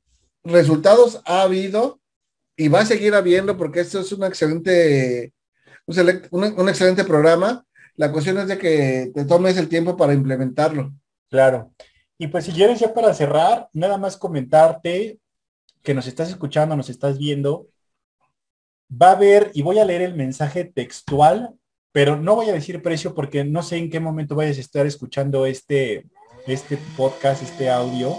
resultados 0.43 1.23
ha 1.25 1.43
habido 1.43 1.98
y 2.59 2.67
va 2.67 2.81
a 2.81 2.87
seguir 2.87 3.15
habiendo 3.15 3.57
porque 3.57 3.81
esto 3.81 4.01
es 4.01 4.11
un 4.11 4.25
excelente, 4.25 5.33
un, 5.87 6.69
excelente 6.69 7.05
programa. 7.05 7.65
La 7.95 8.11
cuestión 8.11 8.37
es 8.39 8.49
de 8.49 8.59
que 8.59 9.13
te 9.15 9.25
tomes 9.25 9.57
el 9.57 9.69
tiempo 9.69 9.97
para 9.97 10.13
implementarlo. 10.13 10.93
Claro. 11.31 11.73
Y 12.19 12.27
pues 12.27 12.47
si 12.47 12.53
quieres 12.53 12.81
ya 12.81 12.93
para 12.93 13.15
cerrar, 13.15 13.69
nada 13.73 13.97
más 13.97 14.17
comentarte 14.17 15.21
que 15.85 15.95
nos 15.95 16.09
estás 16.09 16.31
escuchando, 16.31 16.75
nos 16.75 16.91
estás 16.91 17.17
viendo. 17.17 17.69
Va 18.91 19.11
a 19.11 19.13
haber, 19.13 19.53
y 19.55 19.63
voy 19.63 19.79
a 19.79 19.85
leer 19.85 20.03
el 20.03 20.17
mensaje 20.17 20.65
textual, 20.65 21.55
pero 21.93 22.17
no 22.17 22.35
voy 22.35 22.49
a 22.49 22.55
decir 22.55 22.83
precio 22.83 23.15
porque 23.15 23.45
no 23.45 23.63
sé 23.63 23.77
en 23.77 23.89
qué 23.89 24.01
momento 24.01 24.35
vayas 24.35 24.59
a 24.59 24.63
estar 24.63 24.85
escuchando 24.85 25.47
este, 25.47 26.09
este 26.49 26.77
podcast, 26.97 27.41
este 27.41 27.71
audio. 27.71 28.17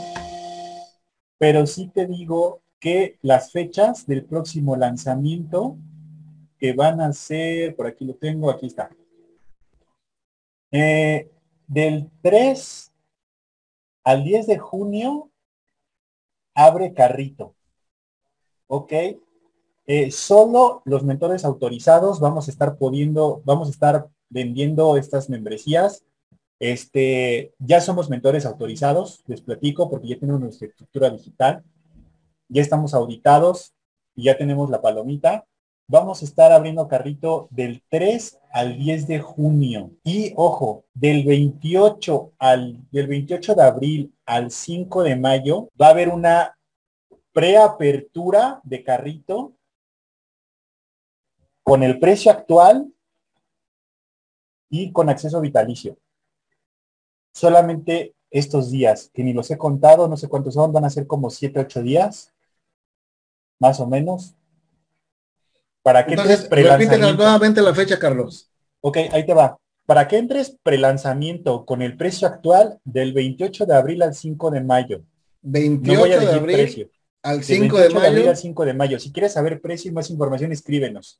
Pero 1.37 1.67
sí 1.67 1.91
te 1.93 2.07
digo 2.07 2.61
que 2.79 3.17
las 3.21 3.51
fechas 3.51 4.07
del 4.07 4.25
próximo 4.25 4.75
lanzamiento 4.75 5.77
que 6.57 6.73
van 6.73 7.01
a 7.01 7.13
ser, 7.13 7.75
por 7.75 7.87
aquí 7.87 8.05
lo 8.05 8.15
tengo, 8.15 8.49
aquí 8.49 8.67
está. 8.67 8.89
Eh, 10.71 11.31
del 11.67 12.09
3 12.21 12.91
al 14.03 14.23
10 14.23 14.47
de 14.47 14.57
junio 14.57 15.29
abre 16.53 16.93
carrito. 16.93 17.55
¿Ok? 18.67 18.93
Eh, 19.87 20.11
solo 20.11 20.81
los 20.85 21.03
mentores 21.03 21.45
autorizados 21.45 22.19
vamos 22.19 22.47
a 22.47 22.51
estar 22.51 22.77
pudiendo, 22.77 23.41
vamos 23.45 23.67
a 23.69 23.71
estar 23.71 24.09
vendiendo 24.29 24.97
estas 24.97 25.29
membresías. 25.29 26.05
Este, 26.59 27.53
ya 27.57 27.79
somos 27.79 28.09
mentores 28.09 28.45
autorizados, 28.45 29.23
les 29.27 29.41
platico 29.41 29.89
porque 29.89 30.09
ya 30.09 30.19
tenemos 30.19 30.41
nuestra 30.41 30.67
estructura 30.67 31.09
digital 31.09 31.63
ya 32.49 32.61
estamos 32.61 32.93
auditados 32.93 33.73
y 34.15 34.23
ya 34.23 34.37
tenemos 34.37 34.69
la 34.69 34.81
palomita. 34.81 35.45
Vamos 35.87 36.21
a 36.21 36.25
estar 36.25 36.51
abriendo 36.51 36.87
carrito 36.87 37.47
del 37.51 37.81
3 37.89 38.39
al 38.51 38.77
10 38.77 39.07
de 39.07 39.19
junio. 39.19 39.91
Y 40.03 40.33
ojo, 40.35 40.83
del 40.93 41.25
28 41.25 42.33
al 42.37 42.77
del 42.91 43.07
28 43.07 43.55
de 43.55 43.63
abril 43.63 44.13
al 44.25 44.51
5 44.51 45.03
de 45.03 45.15
mayo 45.15 45.69
va 45.79 45.87
a 45.87 45.91
haber 45.91 46.09
una 46.09 46.57
preapertura 47.31 48.59
de 48.63 48.83
carrito 48.83 49.53
con 51.63 51.83
el 51.83 51.99
precio 51.99 52.31
actual 52.31 52.91
y 54.69 54.91
con 54.91 55.09
acceso 55.09 55.41
vitalicio. 55.41 55.97
Solamente 57.33 58.15
estos 58.31 58.69
días, 58.69 59.09
que 59.13 59.23
ni 59.23 59.33
los 59.33 59.49
he 59.49 59.57
contado, 59.57 60.07
no 60.07 60.17
sé 60.17 60.27
cuántos 60.27 60.53
son, 60.53 60.71
van 60.71 60.85
a 60.85 60.89
ser 60.89 61.07
como 61.07 61.29
7, 61.29 61.59
8 61.59 61.81
días, 61.81 62.33
más 63.59 63.79
o 63.79 63.87
menos. 63.87 64.35
Para 65.83 66.05
que 66.05 66.13
Entonces, 66.13 66.47
entres 66.51 66.99
nuevamente 66.99 67.61
la 67.61 67.73
fecha, 67.73 67.99
Carlos. 67.99 68.49
Ok, 68.81 68.97
ahí 69.11 69.25
te 69.25 69.33
va. 69.33 69.57
Para 69.85 70.07
que 70.07 70.17
entres 70.17 70.57
prelanzamiento 70.63 71.65
con 71.65 71.81
el 71.81 71.97
precio 71.97 72.27
actual 72.27 72.79
del 72.83 73.13
28 73.13 73.65
de 73.65 73.75
abril 73.75 74.01
al 74.03 74.13
5 74.13 74.51
de 74.51 74.61
mayo. 74.61 75.01
28 75.41 76.19
de 76.19 76.31
abril 76.31 76.91
al 77.23 77.43
5 77.43 77.77
de, 77.77 77.89
mayo. 77.89 78.07
abril 78.07 78.27
al 78.27 78.37
5 78.37 78.65
de 78.65 78.73
mayo. 78.73 78.99
Si 78.99 79.11
quieres 79.11 79.33
saber 79.33 79.61
precio 79.61 79.89
y 79.89 79.93
más 79.93 80.09
información, 80.09 80.51
escríbenos. 80.51 81.19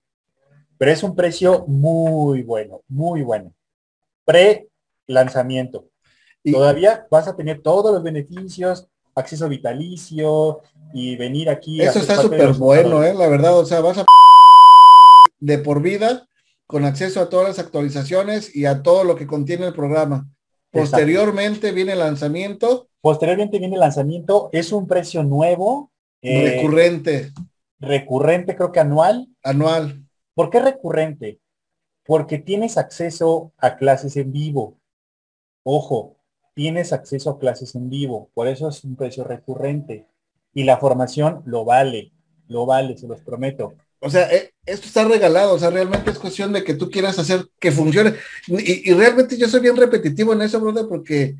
Pero 0.77 0.91
es 0.91 1.03
un 1.03 1.15
precio 1.15 1.65
muy 1.67 2.43
bueno, 2.43 2.83
muy 2.87 3.21
bueno. 3.21 3.53
Pre-lanzamiento. 4.25 5.89
Todavía 6.43 7.05
vas 7.11 7.27
a 7.27 7.35
tener 7.35 7.61
todos 7.61 7.93
los 7.93 8.01
beneficios, 8.01 8.87
acceso 9.19 9.47
vitalicio 9.47 10.61
y 10.93 11.15
venir 11.15 11.49
aquí. 11.49 11.81
Eso 11.81 11.99
está 11.99 12.15
súper 12.17 12.53
bueno, 12.53 13.03
eh, 13.03 13.13
la 13.13 13.27
verdad. 13.27 13.57
O 13.57 13.65
sea, 13.65 13.81
vas 13.81 13.99
a 13.99 14.05
de 15.39 15.57
por 15.57 15.81
vida 15.81 16.27
con 16.67 16.85
acceso 16.85 17.21
a 17.21 17.29
todas 17.29 17.47
las 17.47 17.59
actualizaciones 17.59 18.55
y 18.55 18.65
a 18.65 18.83
todo 18.83 19.03
lo 19.03 19.15
que 19.15 19.27
contiene 19.27 19.67
el 19.67 19.73
programa. 19.73 20.29
Posteriormente 20.71 21.71
viene 21.71 21.93
el 21.93 21.99
lanzamiento. 21.99 22.87
Posteriormente 23.01 23.57
viene 23.57 23.75
el 23.75 23.79
lanzamiento. 23.79 24.49
Es 24.51 24.71
un 24.71 24.87
precio 24.87 25.23
nuevo. 25.23 25.91
Eh, 26.21 26.57
recurrente. 26.57 27.31
Recurrente, 27.79 28.55
creo 28.55 28.71
que 28.71 28.79
anual. 28.79 29.27
Anual. 29.43 30.05
¿Por 30.35 30.49
qué 30.49 30.59
recurrente? 30.59 31.39
Porque 32.05 32.37
tienes 32.37 32.77
acceso 32.77 33.51
a 33.57 33.77
clases 33.77 34.15
en 34.17 34.31
vivo. 34.31 34.75
Ojo, 35.63 36.17
tienes 36.53 36.93
acceso 36.93 37.29
a 37.29 37.39
clases 37.39 37.75
en 37.75 37.89
vivo. 37.89 38.29
Por 38.33 38.47
eso 38.47 38.69
es 38.69 38.83
un 38.83 38.95
precio 38.95 39.23
recurrente. 39.23 40.07
Y 40.53 40.63
la 40.63 40.77
formación 40.77 41.41
lo 41.45 41.65
vale. 41.65 42.11
Lo 42.47 42.65
vale, 42.65 42.97
se 42.97 43.07
los 43.07 43.21
prometo 43.21 43.75
o 44.01 44.09
sea, 44.09 44.31
eh, 44.33 44.53
esto 44.65 44.87
está 44.87 45.03
regalado, 45.05 45.53
o 45.53 45.59
sea, 45.59 45.69
realmente 45.69 46.11
es 46.11 46.19
cuestión 46.19 46.53
de 46.53 46.63
que 46.63 46.73
tú 46.73 46.89
quieras 46.89 47.19
hacer 47.19 47.45
que 47.59 47.71
funcione. 47.71 48.15
Y, 48.47 48.93
realmente 48.93 49.37
yo 49.37 49.47
soy 49.49 49.59
bien 49.59 49.75
repetitivo 49.75 50.33
en 50.33 50.41
eso, 50.41 50.59
brother, 50.59 50.87
porque 50.87 51.35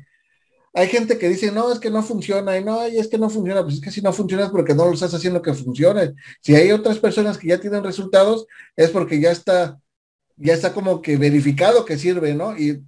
hay 0.74 0.88
gente 0.88 1.18
que 1.18 1.28
dice, 1.28 1.50
no, 1.52 1.72
es 1.72 1.78
que 1.78 1.90
no 1.90 2.02
funciona, 2.02 2.58
y 2.58 2.64
no, 2.64 2.86
y 2.86 2.98
es 2.98 3.08
que 3.08 3.18
no 3.18 3.30
funciona, 3.30 3.62
pues 3.62 3.76
es 3.76 3.80
que 3.80 3.90
si 3.90 4.02
no 4.02 4.12
funciona 4.12 4.44
es 4.44 4.50
porque 4.50 4.74
no 4.74 4.86
lo 4.86 4.92
estás 4.92 5.14
haciendo 5.14 5.42
que 5.42 5.54
funcione. 5.54 6.14
Si 6.42 6.54
hay 6.54 6.70
otras 6.72 6.98
personas 6.98 7.38
que 7.38 7.48
ya 7.48 7.60
tienen 7.60 7.82
resultados, 7.82 8.46
es 8.76 8.90
porque 8.90 9.20
ya 9.20 9.30
está, 9.30 9.80
ya 10.36 10.54
está 10.54 10.74
como 10.74 11.00
que 11.02 11.16
verificado 11.16 11.84
que 11.84 11.98
sirve, 11.98 12.34
¿no? 12.34 12.56
Y 12.58 12.82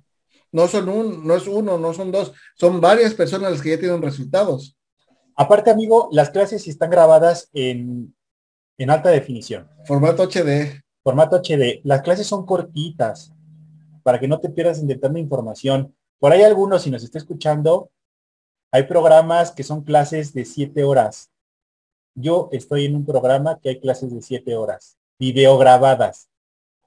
no 0.52 0.68
son 0.68 0.88
un, 0.88 1.26
no 1.26 1.34
es 1.34 1.46
uno, 1.46 1.78
no 1.78 1.92
son 1.92 2.12
dos, 2.12 2.32
son 2.54 2.80
varias 2.80 3.14
personas 3.14 3.50
las 3.52 3.62
que 3.62 3.70
ya 3.70 3.80
tienen 3.80 4.02
resultados. 4.02 4.76
Aparte, 5.34 5.70
amigo, 5.70 6.08
las 6.12 6.30
clases 6.30 6.68
están 6.68 6.90
grabadas 6.90 7.48
en 7.52 8.14
en 8.78 8.90
alta 8.90 9.10
definición. 9.10 9.68
Formato 9.84 10.24
HD. 10.24 10.82
Formato 11.02 11.36
HD. 11.36 11.80
Las 11.84 12.02
clases 12.02 12.26
son 12.26 12.44
cortitas 12.44 13.32
para 14.02 14.18
que 14.18 14.28
no 14.28 14.40
te 14.40 14.50
pierdas 14.50 14.80
en 14.80 14.88
tanta 15.00 15.18
información. 15.18 15.94
Por 16.18 16.32
ahí 16.32 16.42
algunos, 16.42 16.82
si 16.82 16.90
nos 16.90 17.04
está 17.04 17.18
escuchando, 17.18 17.90
hay 18.72 18.84
programas 18.84 19.52
que 19.52 19.62
son 19.62 19.84
clases 19.84 20.32
de 20.32 20.44
siete 20.44 20.82
horas. 20.82 21.30
Yo 22.14 22.48
estoy 22.52 22.86
en 22.86 22.96
un 22.96 23.06
programa 23.06 23.58
que 23.60 23.70
hay 23.70 23.80
clases 23.80 24.12
de 24.12 24.22
siete 24.22 24.56
horas, 24.56 24.98
video 25.18 25.56
grabadas. 25.58 26.28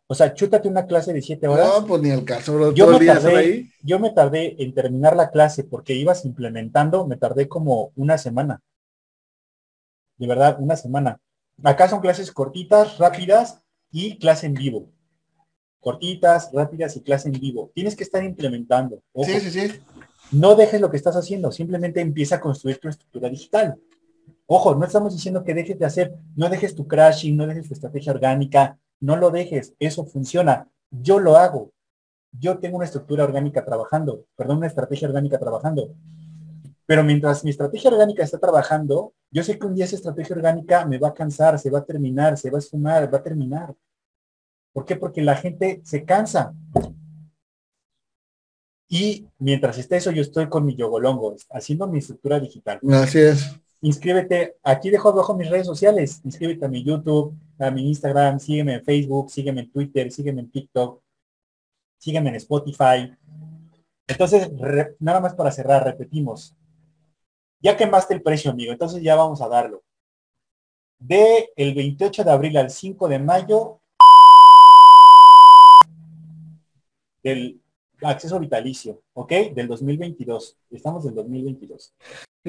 O 0.08 0.14
sea, 0.14 0.34
chútate 0.34 0.68
una 0.68 0.86
clase 0.86 1.14
de 1.14 1.22
siete 1.22 1.48
horas. 1.48 1.68
No, 1.68 1.88
pues 1.88 2.02
ni 2.02 2.10
el 2.12 2.24
caso, 2.24 2.74
Yo, 2.74 2.88
me 2.88 3.06
tardé, 3.06 3.72
yo 3.82 4.00
me 4.00 4.12
tardé 4.12 4.56
en 4.62 4.74
terminar 4.74 5.16
la 5.16 5.32
clase 5.32 5.64
porque 5.64 5.94
ibas 5.94 6.26
implementando, 6.26 7.08
me 7.08 7.18
tardé 7.18 7.48
como 7.48 7.92
una 7.96 8.18
semana. 8.18 8.62
De 10.18 10.28
verdad, 10.28 10.58
una 10.60 10.76
semana. 10.76 11.20
Acá 11.64 11.90
son 11.90 12.02
clases 12.02 12.32
cortitas, 12.32 13.00
rápidas 13.00 13.62
y 13.92 14.18
clase 14.20 14.46
en 14.46 14.54
vivo. 14.54 14.92
Cortitas, 15.80 16.52
rápidas 16.54 16.96
y 16.98 17.02
clase 17.02 17.30
en 17.30 17.40
vivo. 17.40 17.72
Tienes 17.74 17.96
que 17.96 18.04
estar 18.04 18.24
implementando. 18.24 19.02
Sí, 19.24 19.40
sí, 19.40 19.50
sí. 19.50 19.80
No 20.32 20.56
dejes 20.56 20.82
lo 20.82 20.90
que 20.90 20.98
estás 20.98 21.16
haciendo, 21.16 21.52
simplemente 21.52 22.02
empieza 22.02 22.36
a 22.36 22.42
construir 22.42 22.78
tu 22.80 22.90
estructura 22.90 23.30
digital. 23.30 23.80
Ojo, 24.48 24.76
no 24.76 24.86
estamos 24.86 25.14
diciendo 25.14 25.44
que 25.44 25.54
dejes 25.54 25.80
de 25.80 25.86
hacer, 25.86 26.14
no 26.36 26.50
dejes 26.50 26.76
tu 26.76 26.88
crashing, 26.88 27.36
no 27.36 27.48
dejes 27.48 27.68
tu 27.68 27.74
estrategia 27.74 28.12
orgánica, 28.12 28.78
no 29.00 29.16
lo 29.16 29.32
dejes, 29.32 29.74
eso 29.80 30.06
funciona. 30.06 30.70
Yo 30.92 31.20
lo 31.20 31.38
hago. 31.38 31.72
Yo 32.32 32.60
tengo 32.60 32.78
una 32.78 32.86
estructura 32.86 33.24
orgánica 33.24 33.64
trabajando, 33.64 34.26
perdón, 34.36 34.58
una 34.58 34.68
estrategia 34.68 35.08
orgánica 35.08 35.40
trabajando. 35.40 35.96
Pero 36.86 37.04
mientras 37.04 37.44
mi 37.44 37.50
estrategia 37.50 37.90
orgánica 37.90 38.24
está 38.24 38.38
trabajando, 38.38 39.14
yo 39.32 39.44
sé 39.44 39.58
que 39.58 39.66
un 39.66 39.74
día 39.74 39.86
esa 39.86 39.96
estrategia 39.96 40.36
orgánica 40.36 40.86
me 40.86 41.00
va 41.00 41.10
a 41.10 41.14
cansar, 41.14 41.58
se 41.58 41.70
va 41.70 41.80
a 41.80 41.86
terminar, 41.86 42.38
se 42.38 42.52
va 42.52 42.58
a 42.58 42.60
esfumar, 42.60 43.12
va 43.12 43.18
a 43.18 43.24
terminar. 43.24 43.76
¿Por 44.74 44.86
qué? 44.86 44.96
Porque 44.96 45.22
la 45.22 45.36
gente 45.36 45.82
se 45.84 46.04
cansa. 46.04 46.54
Y 48.88 49.28
mientras 49.40 49.78
esté 49.78 49.98
eso, 49.98 50.12
yo 50.12 50.22
estoy 50.22 50.48
con 50.48 50.66
mi 50.66 50.76
yogolongo, 50.76 51.36
haciendo 51.50 51.88
mi 51.88 52.00
estructura 52.00 52.40
digital. 52.40 52.80
Así 52.92 53.20
es. 53.20 53.60
Inscríbete, 53.86 54.56
aquí 54.64 54.90
dejo 54.90 55.10
abajo 55.10 55.36
mis 55.36 55.48
redes 55.48 55.68
sociales. 55.68 56.20
Inscríbete 56.24 56.66
a 56.66 56.68
mi 56.68 56.84
YouTube, 56.84 57.36
a 57.60 57.70
mi 57.70 57.88
Instagram, 57.88 58.40
sígueme 58.40 58.74
en 58.74 58.84
Facebook, 58.84 59.30
sígueme 59.30 59.62
en 59.62 59.72
Twitter, 59.72 60.12
sígueme 60.12 60.42
en 60.42 60.50
TikTok, 60.50 61.00
sígueme 62.00 62.30
en 62.30 62.36
Spotify. 62.38 63.16
Entonces, 64.08 64.50
nada 65.00 65.20
más 65.20 65.36
para 65.36 65.52
cerrar, 65.52 65.84
repetimos, 65.84 66.56
ya 67.62 67.78
quemaste 67.78 68.16
el 68.16 68.24
precio, 68.24 68.50
amigo, 68.50 68.72
entonces 68.72 69.04
ya 69.04 69.16
vamos 69.16 69.40
a 69.44 69.48
darlo. 69.48 69.84
De 70.98 71.52
el 71.56 71.76
28 71.76 72.24
de 72.24 72.32
abril 72.32 72.58
al 72.58 72.72
5 72.72 73.08
de 73.08 73.20
mayo, 73.20 73.80
del 77.22 77.62
acceso 78.02 78.40
vitalicio, 78.40 79.00
¿ok? 79.14 79.32
Del 79.54 79.68
2022. 79.68 80.58
Estamos 80.72 81.04
del 81.04 81.14
2022. 81.14 81.94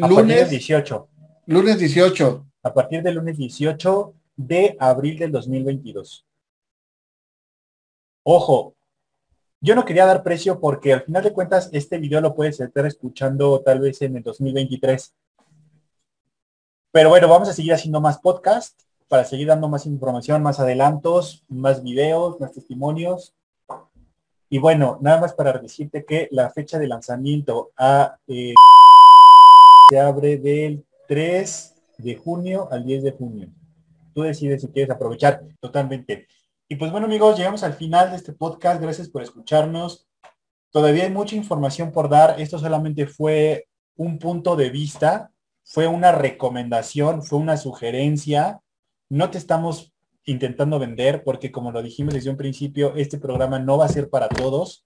A 0.00 0.08
lunes 0.08 0.38
partir 0.38 0.48
18. 0.48 1.08
Lunes 1.48 1.78
18. 1.78 2.44
A 2.64 2.74
partir 2.74 3.04
del 3.04 3.14
lunes 3.14 3.36
18 3.36 4.12
de 4.36 4.76
abril 4.80 5.16
del 5.16 5.30
2022. 5.30 6.26
Ojo, 8.24 8.74
yo 9.60 9.76
no 9.76 9.84
quería 9.84 10.06
dar 10.06 10.24
precio 10.24 10.58
porque 10.58 10.92
al 10.92 11.02
final 11.02 11.22
de 11.22 11.32
cuentas 11.32 11.70
este 11.72 11.98
video 11.98 12.20
lo 12.20 12.34
puedes 12.34 12.58
estar 12.58 12.84
escuchando 12.84 13.60
tal 13.60 13.78
vez 13.78 14.02
en 14.02 14.16
el 14.16 14.24
2023. 14.24 15.14
Pero 16.90 17.10
bueno, 17.10 17.28
vamos 17.28 17.48
a 17.48 17.52
seguir 17.52 17.74
haciendo 17.74 18.00
más 18.00 18.18
podcast 18.18 18.80
para 19.06 19.22
seguir 19.22 19.46
dando 19.46 19.68
más 19.68 19.86
información, 19.86 20.42
más 20.42 20.58
adelantos, 20.58 21.44
más 21.48 21.80
videos, 21.80 22.40
más 22.40 22.50
testimonios. 22.50 23.36
Y 24.50 24.58
bueno, 24.58 24.98
nada 25.00 25.20
más 25.20 25.32
para 25.32 25.56
decirte 25.58 26.04
que 26.04 26.26
la 26.32 26.50
fecha 26.50 26.76
de 26.80 26.88
lanzamiento 26.88 27.70
a, 27.76 28.18
eh, 28.26 28.54
se 29.88 30.00
abre 30.00 30.38
del 30.38 30.84
3 31.06 31.74
de 31.98 32.16
junio 32.16 32.68
al 32.70 32.84
10 32.84 33.02
de 33.02 33.12
junio. 33.12 33.48
Tú 34.14 34.22
decides 34.22 34.62
si 34.62 34.68
quieres 34.68 34.90
aprovechar 34.90 35.42
totalmente. 35.60 36.26
Y 36.68 36.76
pues 36.76 36.90
bueno 36.90 37.06
amigos, 37.06 37.36
llegamos 37.36 37.62
al 37.62 37.74
final 37.74 38.10
de 38.10 38.16
este 38.16 38.32
podcast. 38.32 38.80
Gracias 38.80 39.08
por 39.08 39.22
escucharnos. 39.22 40.08
Todavía 40.70 41.04
hay 41.04 41.10
mucha 41.10 41.36
información 41.36 41.92
por 41.92 42.08
dar. 42.08 42.40
Esto 42.40 42.58
solamente 42.58 43.06
fue 43.06 43.68
un 43.96 44.18
punto 44.18 44.56
de 44.56 44.70
vista, 44.70 45.30
fue 45.64 45.86
una 45.86 46.12
recomendación, 46.12 47.22
fue 47.22 47.38
una 47.38 47.56
sugerencia. 47.56 48.60
No 49.08 49.30
te 49.30 49.38
estamos 49.38 49.92
intentando 50.24 50.78
vender 50.78 51.22
porque 51.24 51.52
como 51.52 51.70
lo 51.70 51.82
dijimos 51.82 52.14
desde 52.14 52.30
un 52.30 52.36
principio, 52.36 52.94
este 52.96 53.18
programa 53.18 53.58
no 53.58 53.78
va 53.78 53.86
a 53.86 53.88
ser 53.88 54.10
para 54.10 54.28
todos. 54.28 54.84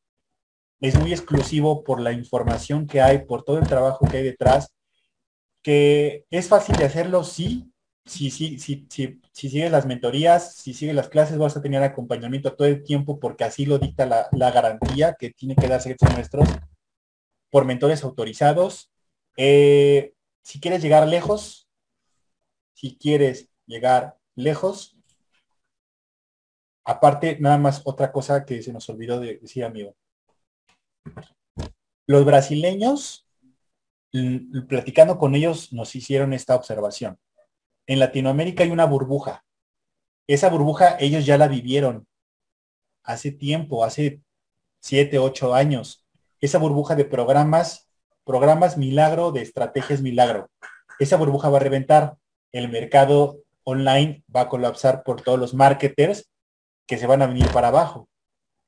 Es 0.81 0.99
muy 0.99 1.12
exclusivo 1.12 1.83
por 1.83 2.01
la 2.01 2.12
información 2.12 2.87
que 2.87 3.01
hay, 3.01 3.25
por 3.25 3.43
todo 3.43 3.59
el 3.59 3.66
trabajo 3.66 4.07
que 4.07 4.18
hay 4.18 4.23
detrás, 4.23 4.73
que 5.62 6.26
es 6.30 6.48
fácil 6.48 6.76
de 6.76 6.84
hacerlo, 6.84 7.24
sí, 7.24 7.72
si, 8.04 8.30
si, 8.30 8.58
si, 8.58 8.86
si, 8.90 9.20
si 9.32 9.50
sigues 9.50 9.70
las 9.70 9.86
mentorías, 9.86 10.54
si 10.56 10.74
sigues 10.74 10.94
las 10.94 11.08
clases, 11.08 11.38
vas 11.38 11.56
a 11.56 11.62
tener 11.62 11.82
acompañamiento 11.82 12.54
todo 12.54 12.66
el 12.68 12.82
tiempo 12.82 13.20
porque 13.20 13.44
así 13.44 13.66
lo 13.66 13.78
dicta 13.78 14.06
la, 14.06 14.50
garantía 14.50 15.14
que 15.18 15.30
tiene 15.30 15.54
que 15.54 15.68
darse 15.68 15.96
maestros 16.14 16.48
por 17.50 17.64
mentores 17.64 18.02
autorizados. 18.04 18.90
Eh, 19.36 20.14
si 20.42 20.61
quieres 20.61 20.82
llegar 20.82 21.06
lejos, 21.06 21.68
si 22.74 22.96
quieres 22.96 23.48
llegar 23.66 24.16
lejos, 24.34 24.96
aparte, 26.84 27.38
nada 27.40 27.58
más 27.58 27.82
otra 27.84 28.11
cosa 28.12 28.44
que 28.44 28.62
se 28.62 28.72
nos 28.72 28.88
olvidó 28.88 29.20
de 29.20 29.38
decir, 29.38 29.64
amigo. 29.64 29.94
Los 32.06 32.24
brasileños, 32.24 33.30
platicando 34.68 35.18
con 35.18 35.34
ellos, 35.34 35.72
nos 35.72 35.94
hicieron 35.94 36.32
esta 36.32 36.54
observación 36.54 37.18
en 37.90 37.98
Latinoamérica 37.98 38.62
hay 38.62 38.70
una 38.70 38.84
burbuja. 38.84 39.44
Esa 40.28 40.48
burbuja 40.48 40.96
ellos 41.00 41.26
ya 41.26 41.36
la 41.36 41.48
vivieron 41.48 42.06
hace 43.02 43.32
tiempo, 43.32 43.82
hace 43.82 44.22
7, 44.80 45.18
8 45.18 45.54
años. 45.54 46.06
Esa 46.40 46.58
burbuja 46.58 46.94
de 46.94 47.04
programas, 47.04 47.90
programas 48.24 48.78
milagro, 48.78 49.32
de 49.32 49.42
estrategias 49.42 50.02
milagro. 50.02 50.48
Esa 51.00 51.16
burbuja 51.16 51.48
va 51.48 51.56
a 51.56 51.62
reventar. 51.62 52.16
El 52.52 52.68
mercado 52.68 53.40
online 53.64 54.22
va 54.34 54.42
a 54.42 54.48
colapsar 54.48 55.02
por 55.02 55.22
todos 55.22 55.40
los 55.40 55.52
marketers 55.52 56.30
que 56.86 56.96
se 56.96 57.08
van 57.08 57.22
a 57.22 57.26
venir 57.26 57.48
para 57.48 57.68
abajo. 57.68 58.08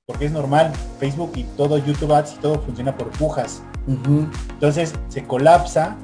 Porque 0.05 0.25
es 0.25 0.33
normal, 0.33 0.73
Facebook 0.99 1.31
y 1.37 1.45
todo 1.45 1.79
YouTube 1.79 2.13
Ads 2.13 2.35
y 2.35 2.39
todo 2.39 2.61
funciona 2.61 2.97
por 2.97 3.11
pujas. 3.11 3.63
Entonces 3.87 4.95
se 5.09 5.25
colapsa 5.25 5.97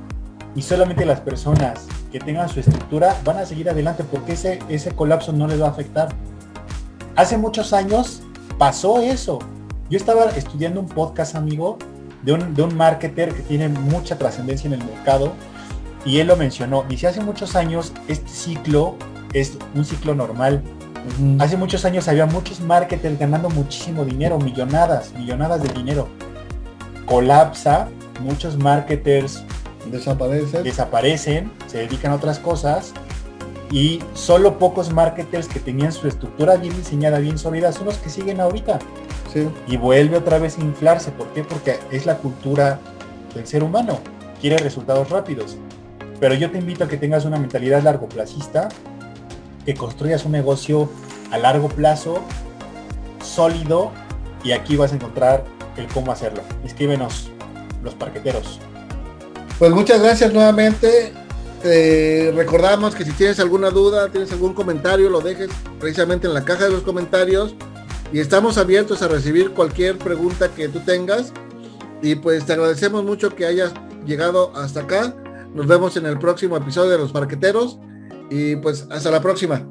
y 0.54 0.62
solamente 0.62 1.04
las 1.04 1.20
personas 1.20 1.86
que 2.10 2.18
tengan 2.18 2.48
su 2.48 2.60
estructura 2.60 3.16
van 3.24 3.36
a 3.38 3.46
seguir 3.46 3.68
adelante 3.70 4.04
porque 4.04 4.32
ese, 4.32 4.58
ese 4.68 4.90
colapso 4.92 5.32
no 5.32 5.46
les 5.46 5.60
va 5.60 5.66
a 5.66 5.70
afectar. 5.70 6.08
Hace 7.16 7.36
muchos 7.36 7.72
años 7.72 8.22
pasó 8.58 9.00
eso. 9.00 9.38
Yo 9.90 9.96
estaba 9.96 10.26
estudiando 10.26 10.80
un 10.80 10.86
podcast, 10.86 11.34
amigo, 11.34 11.78
de 12.22 12.32
un, 12.32 12.54
de 12.54 12.62
un 12.62 12.76
marketer 12.76 13.32
que 13.32 13.42
tiene 13.42 13.68
mucha 13.68 14.18
trascendencia 14.18 14.66
en 14.66 14.74
el 14.74 14.84
mercado 14.84 15.32
y 16.04 16.18
él 16.18 16.26
lo 16.26 16.36
mencionó. 16.36 16.84
Dice, 16.88 17.06
hace 17.06 17.20
muchos 17.20 17.56
años 17.56 17.92
este 18.08 18.28
ciclo 18.28 18.96
es 19.32 19.58
un 19.74 19.84
ciclo 19.84 20.14
normal. 20.14 20.62
Hace 21.38 21.56
muchos 21.56 21.84
años 21.84 22.06
había 22.08 22.26
muchos 22.26 22.60
marketers 22.60 23.18
ganando 23.18 23.48
muchísimo 23.48 24.04
dinero, 24.04 24.38
millonadas, 24.38 25.12
millonadas 25.14 25.62
de 25.62 25.72
dinero. 25.72 26.08
Colapsa, 27.08 27.88
muchos 28.20 28.58
marketers 28.58 29.44
desaparecen. 29.90 30.62
desaparecen, 30.62 31.52
se 31.66 31.78
dedican 31.78 32.12
a 32.12 32.16
otras 32.16 32.38
cosas 32.38 32.92
y 33.70 34.02
solo 34.14 34.58
pocos 34.58 34.92
marketers 34.92 35.48
que 35.48 35.60
tenían 35.60 35.92
su 35.92 36.06
estructura 36.08 36.56
bien 36.56 36.76
diseñada, 36.76 37.18
bien 37.18 37.38
sólida, 37.38 37.72
son 37.72 37.86
los 37.86 37.96
que 37.98 38.10
siguen 38.10 38.40
ahorita. 38.40 38.78
Y 39.68 39.76
vuelve 39.76 40.16
otra 40.16 40.38
vez 40.38 40.58
a 40.58 40.62
inflarse. 40.62 41.12
¿Por 41.12 41.28
qué? 41.28 41.44
Porque 41.44 41.78
es 41.92 42.06
la 42.06 42.16
cultura 42.16 42.80
del 43.34 43.46
ser 43.46 43.62
humano. 43.62 44.00
Quiere 44.40 44.58
resultados 44.58 45.10
rápidos. 45.10 45.56
Pero 46.18 46.34
yo 46.34 46.50
te 46.50 46.58
invito 46.58 46.84
a 46.84 46.88
que 46.88 46.96
tengas 46.96 47.24
una 47.24 47.38
mentalidad 47.38 47.82
largo 47.82 48.08
placista, 48.08 48.68
que 49.64 49.74
construyas 49.74 50.24
un 50.24 50.32
negocio 50.32 50.90
a 51.30 51.38
largo 51.38 51.68
plazo, 51.68 52.20
sólido, 53.22 53.92
y 54.42 54.52
aquí 54.52 54.76
vas 54.76 54.92
a 54.92 54.96
encontrar 54.96 55.44
el 55.78 55.86
cómo 55.88 56.12
hacerlo. 56.12 56.42
Escríbenos, 56.64 57.30
los 57.82 57.94
parqueteros. 57.94 58.60
Pues 59.58 59.72
muchas 59.72 60.00
gracias 60.02 60.32
nuevamente. 60.32 61.12
recordamos 62.34 62.94
que 62.94 63.04
si 63.04 63.12
tienes 63.12 63.40
alguna 63.40 63.70
duda, 63.70 64.10
tienes 64.10 64.30
algún 64.32 64.54
comentario, 64.54 65.10
lo 65.10 65.20
dejes 65.20 65.50
precisamente 65.80 66.26
en 66.26 66.34
la 66.34 66.44
caja 66.44 66.64
de 66.64 66.70
los 66.70 66.82
comentarios 66.82 67.54
y 68.12 68.20
estamos 68.20 68.56
abiertos 68.56 69.02
a 69.02 69.08
recibir 69.08 69.50
cualquier 69.50 69.98
pregunta 69.98 70.48
que 70.54 70.68
tú 70.68 70.80
tengas. 70.80 71.32
Y 72.02 72.14
pues 72.14 72.46
te 72.46 72.52
agradecemos 72.52 73.04
mucho 73.04 73.34
que 73.34 73.44
hayas 73.44 73.72
llegado 74.06 74.52
hasta 74.56 74.80
acá. 74.80 75.14
Nos 75.54 75.66
vemos 75.66 75.96
en 75.96 76.06
el 76.06 76.18
próximo 76.18 76.56
episodio 76.56 76.90
de 76.90 76.98
Los 76.98 77.12
Parqueteros. 77.12 77.78
Y 78.30 78.56
pues 78.56 78.86
hasta 78.90 79.10
la 79.10 79.20
próxima. 79.20 79.66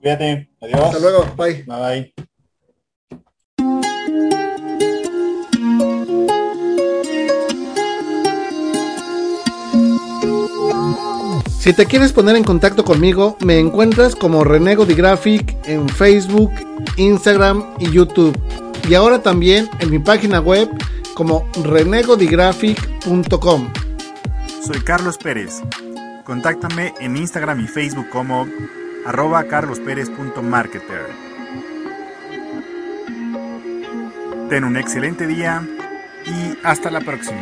Cuídate. 0.00 0.50
Adiós. 0.60 0.80
Hasta 0.80 0.98
luego. 0.98 1.26
Bye. 1.36 1.64
Bye 1.66 2.12
bye. 2.14 2.26
Si 11.62 11.72
te 11.72 11.86
quieres 11.86 12.12
poner 12.12 12.34
en 12.34 12.42
contacto 12.42 12.84
conmigo, 12.84 13.36
me 13.38 13.60
encuentras 13.60 14.16
como 14.16 14.42
Renego 14.42 14.84
Graphic 14.84 15.56
en 15.66 15.88
Facebook, 15.88 16.50
Instagram 16.96 17.64
y 17.78 17.88
YouTube. 17.88 18.36
Y 18.88 18.94
ahora 18.94 19.22
también 19.22 19.70
en 19.78 19.92
mi 19.92 20.00
página 20.00 20.40
web 20.40 20.68
como 21.14 21.48
renegodigraphic.com. 21.62 23.72
Soy 24.66 24.80
Carlos 24.80 25.18
Pérez. 25.18 25.62
Contáctame 26.24 26.94
en 26.98 27.16
Instagram 27.16 27.60
y 27.60 27.68
Facebook 27.68 28.08
como 28.10 28.48
arroba 29.06 29.44
carlospérez.marketer. 29.44 31.06
Ten 34.48 34.64
un 34.64 34.76
excelente 34.76 35.28
día 35.28 35.64
y 36.26 36.58
hasta 36.64 36.90
la 36.90 37.02
próxima. 37.02 37.38